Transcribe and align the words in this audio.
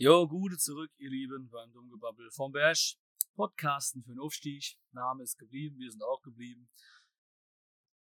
Jo, 0.00 0.28
gute 0.28 0.56
zurück, 0.58 0.92
ihr 0.98 1.10
Lieben, 1.10 1.50
beim 1.50 1.72
Dummgebabbel 1.72 2.30
vom 2.30 2.52
Bash. 2.52 2.96
Podcasten 3.34 4.04
für 4.04 4.12
den 4.12 4.20
Aufstieg. 4.20 4.78
Name 4.92 5.24
ist 5.24 5.36
geblieben, 5.36 5.76
wir 5.80 5.90
sind 5.90 6.04
auch 6.04 6.22
geblieben. 6.22 6.70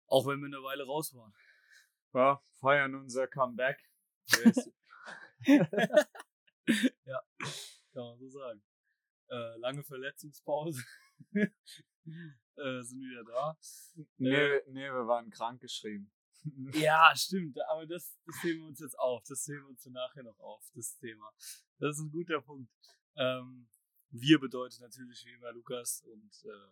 Auch 0.07 0.27
wenn 0.27 0.41
wir 0.41 0.47
eine 0.47 0.61
Weile 0.61 0.83
raus 0.83 1.13
waren. 1.13 1.33
Ja, 2.13 2.43
feiern 2.59 2.95
unser 2.95 3.29
Comeback. 3.29 3.79
ja, 7.05 7.21
kann 7.93 8.03
man 8.03 8.19
so 8.19 8.27
sagen. 8.27 8.61
Äh, 9.29 9.57
lange 9.59 9.85
Verletzungspause. 9.85 10.83
äh, 11.33 11.47
sind 12.81 12.99
wieder 12.99 13.23
da. 13.23 13.57
Nee, 14.17 14.35
Äh, 14.35 14.63
nee, 14.67 14.91
wir 14.91 15.07
waren 15.07 15.29
krank 15.29 15.61
geschrieben. 15.61 16.11
Ja, 16.73 17.11
stimmt, 17.15 17.57
aber 17.69 17.85
das, 17.85 18.17
das 18.25 18.43
heben 18.43 18.61
wir 18.61 18.67
uns 18.67 18.79
jetzt 18.79 18.97
auf. 18.99 19.23
Das 19.27 19.45
heben 19.47 19.63
wir 19.63 19.69
uns 19.69 19.85
nachher 19.85 20.23
noch 20.23 20.39
auf, 20.39 20.63
das 20.73 20.95
Thema. 20.97 21.31
Das 21.79 21.97
ist 21.97 22.03
ein 22.03 22.11
guter 22.11 22.41
Punkt. 22.41 22.71
Ähm, 23.15 23.67
wir 24.09 24.39
bedeutet 24.39 24.79
natürlich 24.81 25.25
wie 25.25 25.33
immer 25.33 25.51
Lukas 25.51 26.01
und 26.03 26.31
äh, 26.45 26.71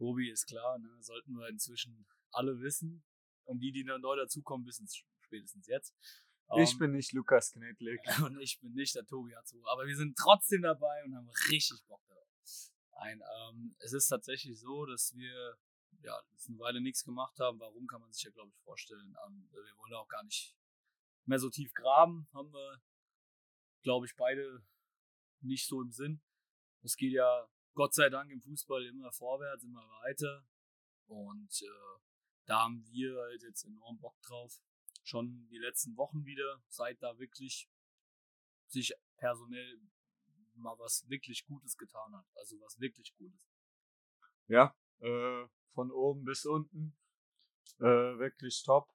Robi 0.00 0.30
ist 0.30 0.46
klar, 0.46 0.78
ne? 0.78 0.90
sollten 1.00 1.32
wir 1.34 1.48
inzwischen 1.48 2.06
alle 2.32 2.60
wissen. 2.60 3.04
Und 3.44 3.60
die, 3.60 3.72
die 3.72 3.84
neu 3.84 4.16
dazukommen, 4.16 4.66
wissen 4.66 4.84
es 4.84 5.02
spätestens 5.20 5.66
jetzt. 5.66 5.94
Ich 6.56 6.72
Ähm, 6.72 6.78
bin 6.78 6.92
nicht 6.92 7.12
Lukas 7.12 7.52
Knedlik. 7.52 8.00
und 8.24 8.40
ich 8.40 8.60
bin 8.60 8.72
nicht 8.74 8.94
der 8.94 9.04
Tobi 9.04 9.34
Hatzo. 9.34 9.62
Aber 9.66 9.86
wir 9.86 9.96
sind 9.96 10.16
trotzdem 10.16 10.62
dabei 10.62 11.04
und 11.04 11.16
haben 11.16 11.28
richtig 11.50 11.82
Bock 11.86 12.02
darauf. 12.06 12.72
Nein, 12.96 13.20
ähm, 13.20 13.74
es 13.78 13.92
ist 13.92 14.08
tatsächlich 14.08 14.58
so, 14.60 14.86
dass 14.86 15.14
wir 15.14 15.56
ja 16.02 16.18
eine 16.48 16.58
Weile 16.58 16.80
nichts 16.80 17.04
gemacht 17.04 17.38
haben. 17.38 17.60
Warum 17.60 17.86
kann 17.86 18.00
man 18.00 18.12
sich 18.12 18.24
ja, 18.24 18.30
glaube 18.30 18.50
ich, 18.50 18.58
vorstellen. 18.64 19.16
Ähm, 19.26 19.48
wir 19.50 19.78
wollen 19.78 19.94
auch 19.94 20.08
gar 20.08 20.22
nicht 20.24 20.56
mehr 21.24 21.38
so 21.38 21.50
tief 21.50 21.72
graben. 21.74 22.28
Haben 22.32 22.52
wir, 22.52 22.82
glaube 23.82 24.06
ich, 24.06 24.14
beide 24.16 24.64
nicht 25.40 25.66
so 25.66 25.80
im 25.82 25.92
Sinn. 25.92 26.20
Es 26.82 26.96
geht 26.96 27.12
ja 27.12 27.48
Gott 27.74 27.94
sei 27.94 28.10
Dank 28.10 28.30
im 28.30 28.40
Fußball 28.42 28.84
immer 28.86 29.12
vorwärts, 29.12 29.64
immer 29.64 29.86
weiter. 30.02 30.46
Und 31.06 31.62
äh, 31.62 32.00
da 32.46 32.62
haben 32.62 32.84
wir 32.90 33.16
halt 33.16 33.42
jetzt 33.42 33.64
enorm 33.64 33.98
Bock 33.98 34.20
drauf. 34.22 34.60
Schon 35.04 35.48
die 35.48 35.58
letzten 35.58 35.96
Wochen 35.96 36.24
wieder, 36.24 36.62
seit 36.68 37.02
da 37.02 37.18
wirklich 37.18 37.68
sich 38.66 38.92
personell 39.16 39.80
mal 40.54 40.78
was 40.78 41.08
wirklich 41.08 41.44
Gutes 41.44 41.76
getan 41.76 42.14
hat. 42.14 42.26
Also 42.36 42.60
was 42.60 42.78
wirklich 42.78 43.14
Gutes. 43.16 43.48
Ja, 44.46 44.76
äh, 45.00 45.46
von 45.74 45.90
oben 45.90 46.24
bis 46.24 46.44
unten. 46.44 46.94
Äh, 47.78 48.18
wirklich 48.18 48.62
top. 48.62 48.88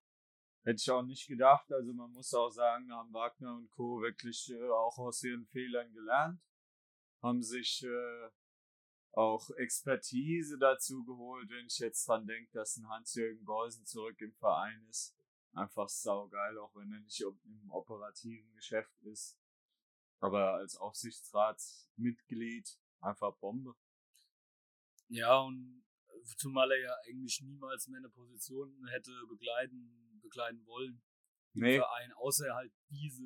Hätte 0.64 0.82
ich 0.82 0.92
auch 0.92 1.04
nicht 1.04 1.28
gedacht. 1.28 1.72
Also 1.72 1.94
man 1.94 2.12
muss 2.12 2.34
auch 2.34 2.50
sagen, 2.50 2.92
haben 2.92 3.14
Wagner 3.14 3.56
und 3.56 3.70
Co. 3.72 4.02
wirklich 4.02 4.52
äh, 4.52 4.70
auch 4.70 4.98
aus 4.98 5.24
ihren 5.24 5.46
Fehlern 5.48 5.92
gelernt. 5.94 6.42
Haben 7.22 7.42
sich 7.42 7.84
äh, 7.84 8.30
auch 9.14 9.50
Expertise 9.52 10.58
dazu 10.60 11.04
geholt, 11.04 11.50
wenn 11.50 11.66
ich 11.66 11.80
jetzt 11.80 12.08
dran 12.08 12.28
denke, 12.28 12.52
dass 12.54 12.78
ein 12.78 12.88
Hans-Jürgen 12.88 13.44
Beusen 13.46 13.86
zurück 13.86 14.20
im 14.22 14.36
Verein 14.36 14.86
ist. 14.90 15.16
Einfach 15.54 15.90
saugeil, 15.90 16.58
auch 16.60 16.76
wenn 16.76 16.92
er 16.92 17.00
nicht 17.00 17.20
im 17.22 17.72
operativen 17.72 18.54
Geschäft 18.54 19.02
ist. 19.04 19.40
Aber 20.20 20.54
als 20.54 20.78
Aufsichtsratsmitglied 20.78 22.78
einfach 23.00 23.36
Bombe. 23.38 23.76
Ja, 25.08 25.40
und 25.40 25.84
zumal 26.36 26.72
er 26.72 26.80
ja 26.80 26.96
eigentlich 27.08 27.42
niemals 27.42 27.88
mehr 27.88 28.00
eine 28.00 28.10
Position 28.10 28.86
hätte 28.90 29.12
begleiten, 29.28 30.20
begleiten 30.22 30.66
wollen 30.66 31.02
im 31.54 31.62
Nee, 31.62 31.78
Verein, 31.78 32.12
außer 32.14 32.54
halt 32.54 32.72
diese 32.90 33.24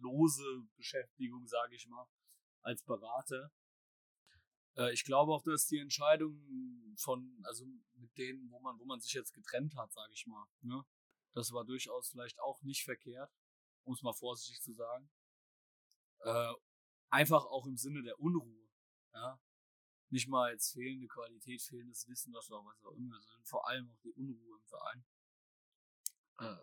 lose 0.00 0.66
Beschäftigung, 0.76 1.46
sage 1.46 1.74
ich 1.74 1.86
mal, 1.88 2.06
als 2.62 2.82
Berater. 2.84 3.52
Äh, 4.76 4.92
ich 4.92 5.04
glaube 5.04 5.32
auch, 5.32 5.42
dass 5.42 5.66
die 5.66 5.78
Entscheidung 5.78 6.94
von, 6.96 7.40
also 7.44 7.66
mit 7.94 8.16
denen, 8.16 8.50
wo 8.50 8.60
man, 8.60 8.78
wo 8.78 8.84
man 8.84 9.00
sich 9.00 9.12
jetzt 9.12 9.32
getrennt 9.32 9.74
hat, 9.76 9.92
sage 9.92 10.12
ich 10.12 10.26
mal, 10.26 10.46
ne, 10.62 10.82
das 11.34 11.52
war 11.52 11.64
durchaus 11.64 12.08
vielleicht 12.08 12.38
auch 12.40 12.62
nicht 12.62 12.84
verkehrt, 12.84 13.30
um 13.84 13.94
es 13.94 14.02
mal 14.02 14.14
vorsichtig 14.14 14.60
zu 14.62 14.72
sagen. 14.72 15.10
Äh, 16.20 16.52
einfach 17.10 17.44
auch 17.44 17.66
im 17.66 17.76
Sinne 17.76 18.02
der 18.02 18.18
Unruhe, 18.18 18.68
ja. 19.12 19.40
Nicht 20.10 20.28
mal 20.28 20.52
jetzt 20.52 20.72
fehlende 20.72 21.06
Qualität, 21.06 21.60
fehlendes 21.62 22.08
Wissen, 22.08 22.32
was 22.32 22.50
auch 22.50 22.64
was 22.64 22.84
auch 22.84 22.92
immer, 22.92 23.20
sondern 23.20 23.44
vor 23.44 23.68
allem 23.68 23.90
auch 23.90 23.98
die 24.00 24.12
Unruhe 24.12 24.56
im 24.56 24.64
Verein 24.64 25.04
äh, 26.38 26.56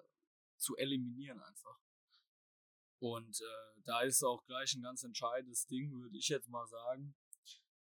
zu 0.57 0.75
eliminieren 0.77 1.39
einfach. 1.41 1.79
Und 2.99 3.39
äh, 3.39 3.81
da 3.83 4.01
ist 4.01 4.23
auch 4.23 4.43
gleich 4.45 4.73
ein 4.73 4.81
ganz 4.81 5.03
entscheidendes 5.03 5.67
Ding, 5.67 5.91
würde 5.91 6.17
ich 6.17 6.29
jetzt 6.29 6.49
mal 6.49 6.65
sagen. 6.65 7.15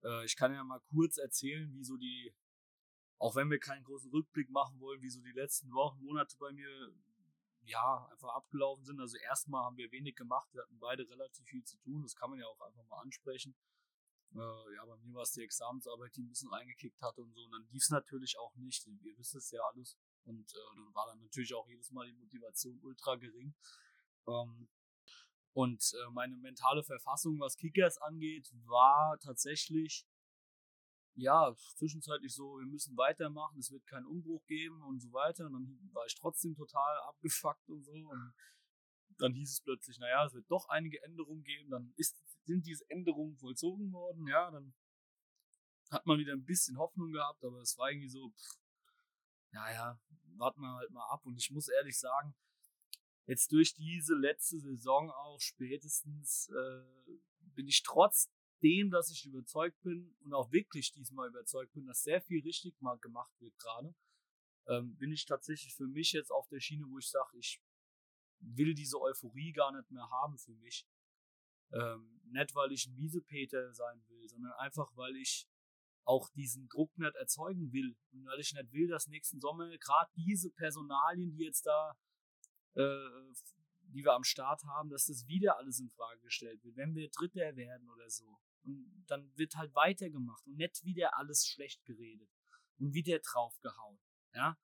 Äh, 0.03 0.25
ich 0.25 0.35
kann 0.35 0.53
ja 0.53 0.63
mal 0.63 0.81
kurz 0.89 1.17
erzählen, 1.17 1.71
wie 1.73 1.83
so 1.83 1.97
die, 1.97 2.35
auch 3.17 3.35
wenn 3.35 3.49
wir 3.49 3.59
keinen 3.59 3.83
großen 3.83 4.11
Rückblick 4.11 4.49
machen 4.49 4.79
wollen, 4.79 5.01
wie 5.01 5.09
so 5.09 5.21
die 5.21 5.31
letzten 5.31 5.71
Wochen, 5.71 6.03
Monate 6.03 6.35
bei 6.37 6.51
mir 6.51 6.93
ja 7.61 8.07
einfach 8.11 8.29
abgelaufen 8.29 8.85
sind. 8.85 8.99
Also 8.99 9.17
erstmal 9.17 9.63
haben 9.65 9.77
wir 9.77 9.91
wenig 9.91 10.15
gemacht, 10.15 10.49
wir 10.53 10.61
hatten 10.61 10.79
beide 10.79 11.07
relativ 11.09 11.45
viel 11.45 11.63
zu 11.63 11.77
tun, 11.77 12.03
das 12.03 12.15
kann 12.15 12.29
man 12.29 12.39
ja 12.39 12.47
auch 12.47 12.61
einfach 12.61 12.85
mal 12.87 13.01
ansprechen. 13.01 13.55
Äh, 14.33 14.75
ja, 14.75 14.85
bei 14.85 14.97
mir 14.97 15.13
war 15.13 15.23
es 15.23 15.31
die 15.31 15.43
Examensarbeit, 15.43 16.15
die 16.15 16.21
ein 16.21 16.29
bisschen 16.29 16.49
reingekickt 16.49 17.01
hatte 17.01 17.21
und 17.21 17.33
so. 17.33 17.43
Und 17.43 17.51
dann 17.51 17.67
lief 17.71 17.81
es 17.81 17.89
natürlich 17.89 18.38
auch 18.39 18.55
nicht. 18.55 18.85
Ihr 18.88 19.17
wisst 19.17 19.35
es 19.35 19.51
ja 19.51 19.61
alles. 19.73 19.97
Und 20.25 20.53
äh, 20.53 20.75
dann 20.75 20.93
war 20.93 21.07
dann 21.07 21.19
natürlich 21.19 21.53
auch 21.53 21.67
jedes 21.67 21.91
Mal 21.91 22.07
die 22.07 22.17
Motivation 22.17 22.79
ultra 22.81 23.15
gering. 23.15 23.55
Ähm, 24.27 24.69
und 25.53 25.81
äh, 25.93 26.11
meine 26.11 26.38
mentale 26.38 26.83
Verfassung, 26.83 27.39
was 27.39 27.55
Kickers 27.55 27.97
angeht, 27.97 28.47
war 28.65 29.17
tatsächlich, 29.19 30.05
ja, 31.15 31.55
zwischenzeitlich 31.77 32.35
so, 32.35 32.59
wir 32.59 32.67
müssen 32.67 32.95
weitermachen, 32.95 33.57
es 33.57 33.71
wird 33.71 33.88
keinen 33.88 34.05
Umbruch 34.05 34.45
geben 34.45 34.83
und 34.83 34.99
so 34.99 35.11
weiter. 35.13 35.47
Und 35.47 35.53
dann 35.53 35.89
war 35.94 36.05
ich 36.05 36.15
trotzdem 36.15 36.55
total 36.55 36.99
abgefuckt 37.07 37.69
und 37.69 37.83
so. 37.83 37.91
Und 37.91 38.35
dann 39.17 39.33
hieß 39.33 39.51
es 39.51 39.61
plötzlich, 39.61 39.97
naja, 39.97 40.25
es 40.25 40.33
wird 40.33 40.45
doch 40.51 40.69
einige 40.69 41.01
Änderungen 41.01 41.44
geben. 41.44 41.71
Dann 41.71 41.91
ist, 41.95 42.21
sind 42.47 42.65
diese 42.65 42.89
Änderungen 42.89 43.37
vollzogen 43.37 43.91
worden, 43.91 44.27
ja, 44.27 44.49
dann 44.49 44.73
hat 45.91 46.05
man 46.05 46.17
wieder 46.17 46.33
ein 46.33 46.45
bisschen 46.45 46.77
Hoffnung 46.77 47.11
gehabt, 47.11 47.43
aber 47.43 47.61
es 47.61 47.77
war 47.77 47.91
irgendwie 47.91 48.09
so, 48.09 48.29
pff, 48.29 48.59
naja, 49.51 49.99
warten 50.37 50.61
wir 50.61 50.73
halt 50.73 50.91
mal 50.91 51.07
ab. 51.09 51.25
Und 51.25 51.37
ich 51.37 51.51
muss 51.51 51.67
ehrlich 51.67 51.97
sagen, 51.97 52.35
jetzt 53.25 53.51
durch 53.51 53.73
diese 53.73 54.15
letzte 54.15 54.59
Saison 54.59 55.09
auch 55.11 55.39
spätestens 55.39 56.49
äh, 56.49 57.19
bin 57.55 57.67
ich 57.67 57.83
trotzdem, 57.83 58.89
dass 58.91 59.11
ich 59.11 59.25
überzeugt 59.25 59.81
bin 59.81 60.15
und 60.23 60.33
auch 60.33 60.51
wirklich 60.51 60.91
diesmal 60.93 61.29
überzeugt 61.29 61.73
bin, 61.73 61.85
dass 61.85 62.03
sehr 62.03 62.21
viel 62.21 62.41
richtig 62.41 62.79
mal 62.81 62.97
gemacht 62.99 63.33
wird 63.39 63.57
gerade, 63.57 63.95
ähm, 64.67 64.95
bin 64.97 65.11
ich 65.11 65.25
tatsächlich 65.25 65.73
für 65.75 65.87
mich 65.87 66.11
jetzt 66.11 66.31
auf 66.31 66.47
der 66.49 66.59
Schiene, 66.59 66.85
wo 66.89 66.97
ich 66.97 67.09
sage, 67.09 67.37
ich 67.37 67.61
will 68.39 68.73
diese 68.73 68.99
Euphorie 68.99 69.51
gar 69.51 69.71
nicht 69.71 69.89
mehr 69.89 70.09
haben 70.09 70.37
für 70.37 70.53
mich. 70.55 70.87
Ähm, 71.71 72.16
nicht, 72.31 72.55
weil 72.55 72.71
ich 72.71 72.88
ein 72.88 72.95
Miesepeter 72.95 73.73
sein 73.73 74.03
will, 74.07 74.27
sondern 74.27 74.53
einfach, 74.53 74.91
weil 74.95 75.15
ich 75.15 75.47
auch 76.03 76.29
diesen 76.29 76.68
Druck 76.69 76.97
nicht 76.97 77.15
erzeugen 77.15 77.71
will 77.74 77.95
und 78.12 78.25
weil 78.25 78.39
ich 78.39 78.53
nicht 78.53 78.71
will, 78.71 78.88
dass 78.88 79.07
nächsten 79.07 79.41
Sommer 79.41 79.77
gerade 79.77 80.09
diese 80.15 80.50
Personalien, 80.51 81.35
die 81.35 81.44
jetzt 81.44 81.65
da, 81.65 81.97
äh, 82.75 83.33
die 83.89 84.03
wir 84.03 84.13
am 84.13 84.24
Start 84.24 84.63
haben, 84.63 84.89
dass 84.89 85.07
das 85.07 85.27
wieder 85.27 85.57
alles 85.57 85.79
in 85.79 85.89
Frage 85.89 86.21
gestellt 86.21 86.63
wird, 86.63 86.77
wenn 86.77 86.95
wir 86.95 87.09
Dritter 87.09 87.56
werden 87.56 87.89
oder 87.89 88.09
so. 88.09 88.39
Und 88.63 89.06
dann 89.07 89.35
wird 89.35 89.56
halt 89.56 89.75
weitergemacht 89.75 90.45
und 90.47 90.56
nicht 90.56 90.83
wieder 90.83 91.18
alles 91.18 91.45
schlecht 91.45 91.83
geredet 91.85 92.29
und 92.79 92.94
wieder 92.94 93.19
draufgehauen, 93.19 94.00
ja. 94.33 94.57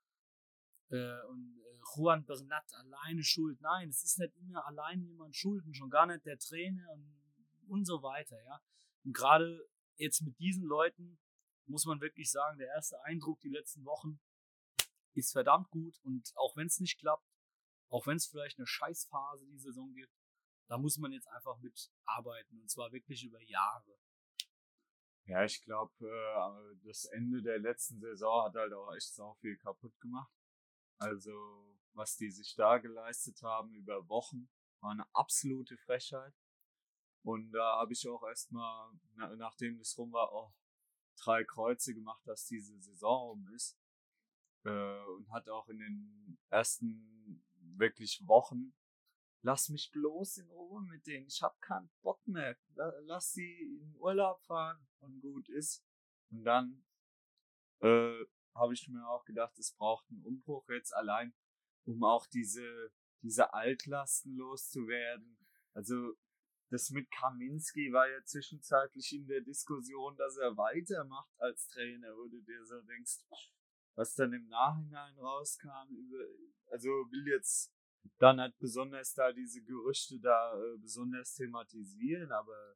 Äh, 0.90 1.26
und 1.28 1.58
äh, 1.58 1.80
Juan 1.96 2.26
Bernat 2.26 2.72
alleine 2.74 3.24
schuld. 3.24 3.60
Nein, 3.62 3.90
es 3.90 4.04
ist 4.04 4.20
nicht 4.20 4.36
immer 4.38 4.66
allein 4.66 5.02
jemand 5.02 5.36
schuld 5.36 5.66
und 5.66 5.76
schon 5.76 5.90
gar 5.90 6.06
nicht 6.06 6.26
der 6.26 6.38
Trainer 6.38 6.90
und, 6.92 7.23
und 7.68 7.86
so 7.86 8.02
weiter, 8.04 8.42
ja. 8.44 8.62
Und 9.04 9.14
gerade 9.14 9.68
jetzt 9.98 10.22
mit 10.22 10.38
diesen 10.40 10.64
Leuten 10.64 11.20
muss 11.66 11.86
man 11.86 12.02
wirklich 12.02 12.32
sagen, 12.32 12.58
der 12.58 12.68
erste 12.68 13.02
Eindruck 13.04 13.40
die 13.42 13.50
letzten 13.50 13.86
Wochen 13.86 14.20
ist 15.14 15.32
verdammt 15.32 15.70
gut 15.70 16.00
und 16.04 16.34
auch 16.36 16.56
wenn 16.58 16.68
es 16.68 16.80
nicht 16.80 17.00
klappt, 17.00 17.28
auch 17.90 18.08
wenn 18.08 18.18
es 18.18 18.28
vielleicht 18.28 18.58
eine 18.58 18.68
Scheißphase 18.68 19.46
die 19.46 19.60
Saison 19.60 19.94
gibt, 19.94 20.14
da 20.68 20.78
muss 20.78 20.98
man 20.98 21.12
jetzt 21.12 21.28
einfach 21.28 21.58
mit 21.60 21.92
arbeiten 22.06 22.60
und 22.60 22.70
zwar 22.70 22.92
wirklich 22.92 23.24
über 23.24 23.42
Jahre. 23.42 23.98
Ja, 25.26 25.44
ich 25.46 25.62
glaube, 25.62 25.94
äh, 26.02 26.76
das 26.86 27.06
Ende 27.06 27.42
der 27.42 27.60
letzten 27.60 28.00
Saison 28.00 28.46
hat 28.46 28.56
halt 28.56 28.74
auch 28.74 28.94
echt 28.94 29.14
sau 29.14 29.34
viel 29.36 29.56
kaputt 29.58 29.98
gemacht. 30.02 30.34
Also, 30.98 31.78
was 31.94 32.18
die 32.18 32.30
sich 32.30 32.56
da 32.56 32.78
geleistet 32.78 33.42
haben 33.42 33.74
über 33.74 34.08
Wochen, 34.10 34.50
war 34.82 34.92
eine 34.92 35.08
absolute 35.16 35.78
Frechheit. 35.78 36.34
Und 37.24 37.52
da 37.52 37.80
habe 37.80 37.94
ich 37.94 38.08
auch 38.08 38.24
erstmal, 38.24 38.92
na, 39.16 39.36
nachdem 39.36 39.78
das 39.78 39.98
rum 39.98 40.12
war, 40.12 40.32
auch 40.32 40.54
drei 41.18 41.44
Kreuze 41.44 41.94
gemacht, 41.94 42.22
dass 42.26 42.46
diese 42.46 42.78
Saison 42.80 43.30
rum 43.30 43.48
ist. 43.56 43.78
Äh, 44.66 45.04
und 45.16 45.32
hat 45.32 45.50
auch 45.50 45.68
in 45.70 45.80
den 45.80 46.38
ersten 46.50 47.44
wirklich 47.78 48.22
Wochen 48.28 48.74
lass 49.44 49.70
mich 49.70 49.92
bloß 49.92 50.38
in 50.38 50.50
Ruhe 50.50 50.82
mit 50.82 51.06
denen. 51.06 51.28
Ich 51.28 51.42
hab 51.42 51.62
keinen 51.62 51.90
Bock 52.02 52.26
mehr. 52.28 52.58
Lass 53.02 53.34
sie 53.34 53.80
in 53.82 53.96
Urlaub 53.98 54.42
fahren 54.44 54.88
und 55.00 55.22
gut 55.22 55.48
ist. 55.50 55.86
Und 56.32 56.44
dann 56.44 56.84
äh, 57.82 58.26
habe 58.56 58.74
ich 58.74 58.88
mir 58.88 59.08
auch 59.08 59.26
gedacht, 59.26 59.58
es 59.60 59.74
braucht 59.74 60.10
einen 60.10 60.24
Umbruch 60.26 60.68
jetzt 60.70 60.94
allein, 60.96 61.34
um 61.86 62.04
auch 62.04 62.26
diese, 62.26 62.92
diese 63.22 63.54
Altlasten 63.54 64.36
loszuwerden. 64.36 65.38
Also 65.74 66.14
das 66.74 66.90
mit 66.90 67.10
Kaminski 67.12 67.94
war 67.94 68.10
ja 68.10 68.24
zwischenzeitlich 68.24 69.14
in 69.14 69.28
der 69.28 69.42
Diskussion, 69.42 70.18
dass 70.18 70.38
er 70.38 70.58
weitermacht 70.58 71.32
als 71.38 71.68
Trainer, 71.68 72.16
wo 72.16 72.28
du 72.28 72.42
dir 72.42 72.66
so 72.66 72.82
denkst, 72.82 73.20
was 73.96 74.16
dann 74.16 74.34
im 74.34 74.48
Nachhinein 74.48 75.16
rauskam, 75.20 75.88
also 76.72 76.90
will 76.90 77.28
jetzt 77.28 77.72
dann 78.18 78.42
halt 78.42 78.58
besonders 78.58 79.14
da 79.14 79.32
diese 79.32 79.62
Gerüchte 79.62 80.20
da 80.20 80.54
äh, 80.56 80.78
besonders 80.80 81.36
thematisieren, 81.36 82.32
aber 82.32 82.76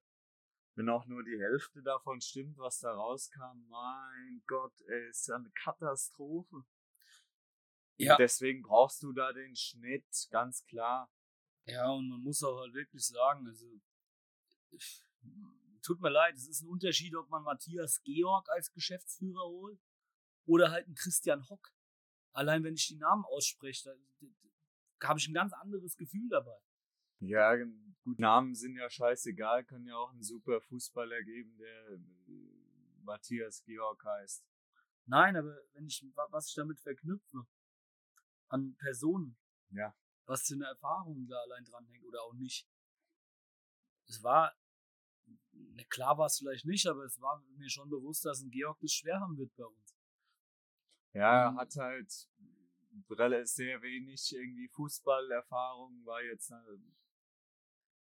wenn 0.76 0.90
auch 0.90 1.08
nur 1.08 1.24
die 1.24 1.40
Hälfte 1.40 1.82
davon 1.82 2.22
stimmt, 2.22 2.56
was 2.60 2.80
da 2.80 2.94
rauskam, 2.94 3.68
mein 3.68 4.44
Gott, 4.46 4.80
ey, 4.88 5.10
ist 5.10 5.28
ja 5.28 5.36
eine 5.38 5.50
Katastrophe. 5.64 6.64
Ja. 7.98 8.14
Und 8.14 8.20
deswegen 8.20 8.62
brauchst 8.62 9.02
du 9.02 9.12
da 9.12 9.34
den 9.34 9.56
Schnitt, 9.56 10.06
ganz 10.30 10.64
klar. 10.66 11.12
Ja, 11.68 11.90
und 11.92 12.10
man 12.10 12.22
muss 12.22 12.42
auch 12.44 12.60
halt 12.60 12.74
wirklich 12.74 13.06
sagen, 13.06 13.46
also, 13.46 13.66
tut 15.81 16.00
mir 16.00 16.10
leid, 16.10 16.36
es 16.36 16.48
ist 16.48 16.62
ein 16.62 16.69
Unterschied, 16.69 17.16
ob 17.16 17.30
man 17.30 17.44
Matthias 17.44 18.02
Georg 18.04 18.48
als 18.50 18.72
Geschäftsführer 18.72 19.46
holt 19.46 19.80
oder 20.46 20.72
halt 20.72 20.86
einen 20.86 20.96
Christian 20.96 21.48
Hock. 21.50 21.74
Allein 22.31 22.64
wenn 22.64 22.75
ich 22.75 22.88
die 22.88 22.96
Namen 22.96 23.25
ausspreche, 23.25 23.98
da 25.00 25.08
habe 25.08 25.19
ich 25.19 25.28
ein 25.28 25.34
ganz 25.34 25.54
anderes 25.54 25.98
Gefühl 25.98 26.30
dabei. 26.30 26.58
Ja, 27.19 27.56
gut, 28.04 28.20
Namen 28.20 28.54
sind 28.56 28.75
ja 28.75 28.90
scheißegal, 28.90 29.66
kann 29.66 29.86
ja 29.86 29.96
auch 29.96 30.13
ein 30.13 30.24
super 30.24 30.62
Fußballer 30.62 31.22
geben, 31.24 31.58
der 31.58 31.90
äh, 31.90 32.00
Matthias 33.04 33.63
Georg 33.63 34.04
heißt. 34.06 34.46
Nein, 35.06 35.36
aber 35.36 35.58
wenn 35.74 35.88
ich, 35.88 36.06
was 36.30 36.50
ich 36.50 36.56
damit 36.56 36.80
verknüpfe, 36.80 37.48
an 38.50 38.75
Personen, 38.75 39.38
ja. 39.72 39.94
Was 40.27 40.45
für 40.45 40.56
eine 40.56 40.65
Erfahrung 40.65 41.27
da 41.27 41.38
allein 41.39 41.63
dranhängt 41.65 42.06
oder 42.06 42.21
auch 42.24 42.33
nicht. 42.33 42.68
Es 44.07 44.24
war, 44.24 44.56
ne, 45.51 45.85
klar 45.85 46.18
war 46.18 46.27
es 46.27 46.38
vielleicht 46.38 46.65
nicht, 46.65 46.85
aber 46.85 47.03
es 47.06 47.19
war 47.19 47.41
mir 47.56 47.69
schon 47.69 47.89
bewusst, 47.89 48.25
dass 48.25 48.41
ein 48.41 48.51
Georg 48.51 48.79
das 48.79 48.91
schwer 48.91 49.19
haben 49.19 49.38
wird 49.38 49.56
bei 49.56 49.65
uns. 49.65 49.95
Ja, 51.13 51.50
er 51.50 51.56
hat 51.56 51.75
halt 51.75 52.29
sehr 53.47 53.81
wenig 53.81 54.31
irgendwie 54.33 54.68
Fußballerfahrung, 54.69 56.06
war 56.06 56.21
jetzt 56.24 56.51
äh, 56.51 56.77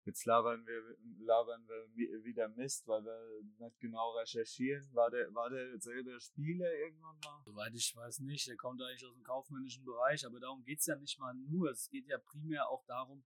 Jetzt 0.03 0.25
labern 0.25 0.65
wir, 0.65 0.97
labern 1.19 1.63
wir 1.67 2.23
wieder 2.23 2.49
Mist, 2.49 2.87
weil 2.87 3.03
wir 3.03 3.43
nicht 3.59 3.79
genau 3.79 4.11
recherchieren. 4.17 4.83
War 4.93 5.11
der, 5.11 5.31
war 5.33 5.49
der 5.49 5.79
selber 5.79 6.19
Spieler 6.19 6.73
irgendwann 6.73 7.19
mal? 7.23 7.41
Soweit 7.45 7.73
ich 7.75 7.95
weiß 7.95 8.19
nicht. 8.19 8.47
Der 8.47 8.55
kommt 8.55 8.81
eigentlich 8.81 9.05
aus 9.05 9.13
dem 9.13 9.23
kaufmännischen 9.23 9.85
Bereich, 9.85 10.25
aber 10.25 10.39
darum 10.39 10.63
geht's 10.63 10.87
ja 10.87 10.95
nicht 10.95 11.19
mal 11.19 11.35
nur. 11.35 11.69
Es 11.69 11.87
geht 11.89 12.07
ja 12.07 12.17
primär 12.17 12.67
auch 12.67 12.83
darum, 12.85 13.23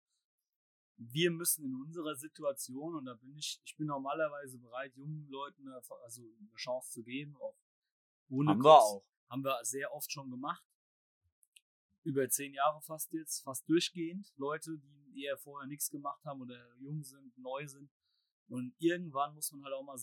wir 0.98 1.32
müssen 1.32 1.66
in 1.66 1.76
unserer 1.76 2.16
Situation, 2.16 2.96
und 2.96 3.06
da 3.06 3.16
bin 3.16 3.36
ich, 3.36 3.62
ich 3.66 3.76
bin 3.78 3.88
normalerweise 3.88 4.58
bereit, 4.58 4.96
jungen 4.96 5.28
Leuten 5.30 5.68
eine, 5.68 5.82
also 6.04 6.22
eine 6.22 6.56
Chance 6.56 6.92
zu 6.92 7.04
geben, 7.04 7.36
auch 7.38 7.58
ohne 8.30 8.52
Haben 8.52 8.62
Kurs. 8.62 8.74
wir 8.74 8.82
auch. 8.82 9.06
Haben 9.30 9.44
wir 9.44 9.60
sehr 9.64 9.94
oft 9.94 10.12
schon 10.12 10.30
gemacht 10.30 10.64
über 12.06 12.30
zehn 12.30 12.54
Jahre 12.54 12.82
fast 12.82 13.12
jetzt, 13.14 13.44
fast 13.44 13.68
durchgehend. 13.68 14.32
Leute, 14.38 14.78
die 14.78 15.24
eher 15.24 15.38
vorher 15.38 15.68
nichts 15.68 15.90
gemacht 15.90 16.24
haben 16.24 16.42
oder 16.42 16.76
jung 16.78 17.04
sind, 17.04 17.38
neu 17.38 17.68
sind. 17.68 17.90
Und 18.48 18.76
irgendwann 18.78 19.34
muss 19.34 19.52
man 19.52 19.64
halt 19.64 19.74
auch 19.74 19.84
mal 19.84 19.98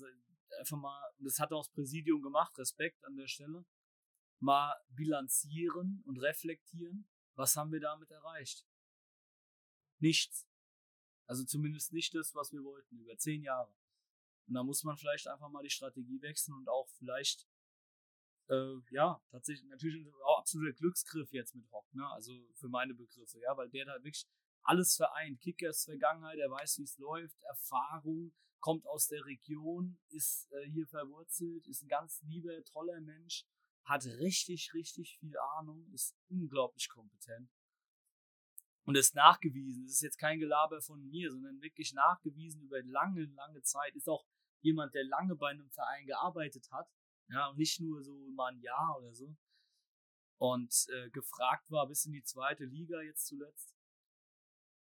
einfach 0.58 0.76
mal, 0.76 1.00
und 1.18 1.24
das 1.24 1.38
hat 1.38 1.52
auch 1.52 1.64
das 1.64 1.72
Präsidium 1.72 2.20
gemacht, 2.20 2.58
Respekt 2.58 3.04
an 3.04 3.16
der 3.16 3.28
Stelle, 3.28 3.64
mal 4.40 4.74
bilanzieren 4.90 6.02
und 6.04 6.18
reflektieren, 6.18 7.08
was 7.34 7.56
haben 7.56 7.72
wir 7.72 7.80
damit 7.80 8.10
erreicht? 8.10 8.66
Nichts. 10.00 10.46
Also 11.26 11.44
zumindest 11.44 11.92
nicht 11.92 12.14
das, 12.14 12.34
was 12.34 12.52
wir 12.52 12.62
wollten, 12.64 12.98
über 12.98 13.16
zehn 13.16 13.42
Jahre. 13.42 13.72
Und 14.48 14.54
da 14.54 14.64
muss 14.64 14.82
man 14.82 14.96
vielleicht 14.96 15.28
einfach 15.28 15.48
mal 15.48 15.62
die 15.62 15.70
Strategie 15.70 16.20
wechseln 16.20 16.54
und 16.56 16.68
auch 16.68 16.88
vielleicht 16.98 17.48
äh, 18.52 18.80
ja, 18.90 19.20
tatsächlich 19.30 19.68
natürlich 19.68 20.06
auch 20.26 20.40
absoluter 20.40 20.74
Glücksgriff 20.74 21.32
jetzt 21.32 21.54
mit 21.54 21.70
Hock, 21.72 21.86
ne? 21.94 22.06
Also 22.10 22.32
für 22.54 22.68
meine 22.68 22.94
Begriffe, 22.94 23.40
ja, 23.40 23.56
weil 23.56 23.70
der 23.70 23.86
da 23.86 23.94
wirklich 23.96 24.26
alles 24.62 24.94
vereint. 24.96 25.40
Kickers 25.40 25.84
Vergangenheit, 25.84 26.38
er 26.38 26.50
weiß, 26.50 26.78
wie 26.78 26.84
es 26.84 26.98
läuft, 26.98 27.42
Erfahrung, 27.44 28.32
kommt 28.60 28.86
aus 28.86 29.08
der 29.08 29.24
Region, 29.24 29.98
ist 30.08 30.52
äh, 30.52 30.68
hier 30.70 30.86
verwurzelt, 30.86 31.66
ist 31.66 31.82
ein 31.82 31.88
ganz 31.88 32.20
lieber, 32.22 32.62
toller 32.64 33.00
Mensch, 33.00 33.44
hat 33.84 34.04
richtig, 34.04 34.72
richtig 34.74 35.16
viel 35.18 35.36
Ahnung, 35.56 35.88
ist 35.92 36.14
unglaublich 36.28 36.88
kompetent. 36.88 37.50
Und 38.84 38.96
ist 38.96 39.14
nachgewiesen. 39.14 39.84
Das 39.84 39.94
ist 39.94 40.02
jetzt 40.02 40.18
kein 40.18 40.40
Gelaber 40.40 40.80
von 40.80 41.08
mir, 41.08 41.30
sondern 41.30 41.60
wirklich 41.62 41.92
nachgewiesen 41.92 42.62
über 42.62 42.82
lange, 42.82 43.26
lange 43.26 43.62
Zeit. 43.62 43.94
Ist 43.94 44.08
auch 44.08 44.26
jemand, 44.60 44.92
der 44.94 45.04
lange 45.04 45.36
bei 45.36 45.50
einem 45.50 45.70
Verein 45.70 46.04
gearbeitet 46.06 46.68
hat 46.72 46.88
ja, 47.32 47.48
und 47.48 47.58
nicht 47.58 47.80
nur 47.80 48.02
so 48.02 48.14
mal 48.30 48.52
ein 48.52 48.60
Jahr 48.60 48.96
oder 48.98 49.14
so. 49.14 49.34
Und 50.38 50.86
äh, 50.90 51.10
gefragt 51.10 51.70
war 51.70 51.86
bis 51.86 52.04
in 52.04 52.12
die 52.12 52.22
zweite 52.22 52.64
Liga 52.64 53.00
jetzt 53.00 53.26
zuletzt. 53.26 53.74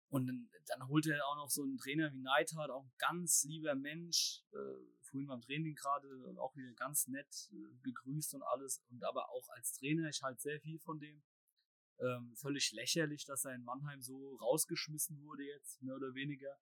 Und 0.10 0.28
dann, 0.28 0.50
dann 0.68 0.88
holte 0.88 1.14
er 1.14 1.28
auch 1.28 1.36
noch 1.36 1.50
so 1.50 1.64
einen 1.64 1.78
Trainer 1.78 2.14
wie 2.14 2.22
Neidhardt, 2.22 2.72
auch 2.72 2.86
ein 2.86 2.94
ganz 2.98 3.44
lieber 3.44 3.76
Mensch, 3.76 4.44
äh, 4.54 4.58
vorhin 5.02 5.28
beim 5.28 5.42
Training 5.42 5.76
gerade 5.76 6.08
auch 6.38 6.56
wieder 6.56 6.72
ganz 6.74 7.08
nett 7.08 7.50
äh, 7.52 7.76
gegrüßt 7.84 8.36
und 8.36 8.44
alles. 8.44 8.81
Und 8.90 9.04
aber 9.04 9.30
auch 9.30 9.50
als 9.50 9.74
Trainer, 9.74 10.07
ich 10.07 10.21
halte 10.21 10.42
sehr 10.42 10.62
viel 10.62 10.80
von 10.80 11.00
dem. 11.00 11.24
Ähm, 12.00 12.36
völlig 12.36 12.71
lächerlich, 12.74 13.26
dass 13.26 13.44
er 13.44 13.56
in 13.56 13.64
Mannheim 13.64 14.02
so 14.04 14.36
rausgeschmissen 14.36 15.19
wurde 15.24 15.44
jetzt, 15.44 15.81
mehr 15.81 15.95
oder 15.95 16.14
weniger. 16.14 16.56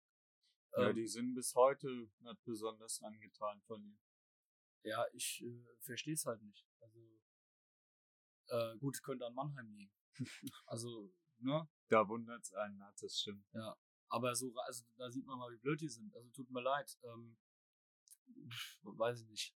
Ja, 0.78 0.90
ähm, 0.90 0.96
die 0.96 1.08
sind 1.08 1.36
bis 1.36 1.54
heute 1.56 2.10
nicht 2.20 2.44
besonders 2.46 3.02
angetan 3.04 3.62
von 3.64 3.84
ihm 3.84 3.98
ja, 4.86 5.06
ich 5.14 5.44
äh, 5.44 5.66
verstehe 5.82 6.14
es 6.14 6.26
halt 6.26 6.42
nicht. 6.42 6.66
Also, 6.80 7.00
äh, 8.48 8.78
gut, 8.78 9.02
könnte 9.04 9.26
an 9.26 9.34
Mannheim 9.34 9.72
liegen. 9.72 9.92
also, 10.66 11.14
ne? 11.40 11.68
Da 11.90 12.08
wundert 12.08 12.44
es 12.44 12.54
einen, 12.54 12.80
das 13.00 13.20
stimmt. 13.20 13.46
Ja, 13.54 13.76
aber 14.10 14.36
so, 14.36 14.54
also 14.56 14.86
da 14.98 15.10
sieht 15.10 15.26
man 15.26 15.38
mal, 15.38 15.52
wie 15.52 15.60
blöd 15.60 15.82
die 15.82 15.90
sind. 15.90 16.16
Also 16.16 16.30
tut 16.30 16.50
mir 16.50 16.62
leid. 16.62 16.98
Ähm, 17.04 17.38
weiß 18.84 19.22
ich 19.22 19.28
nicht. 19.28 19.56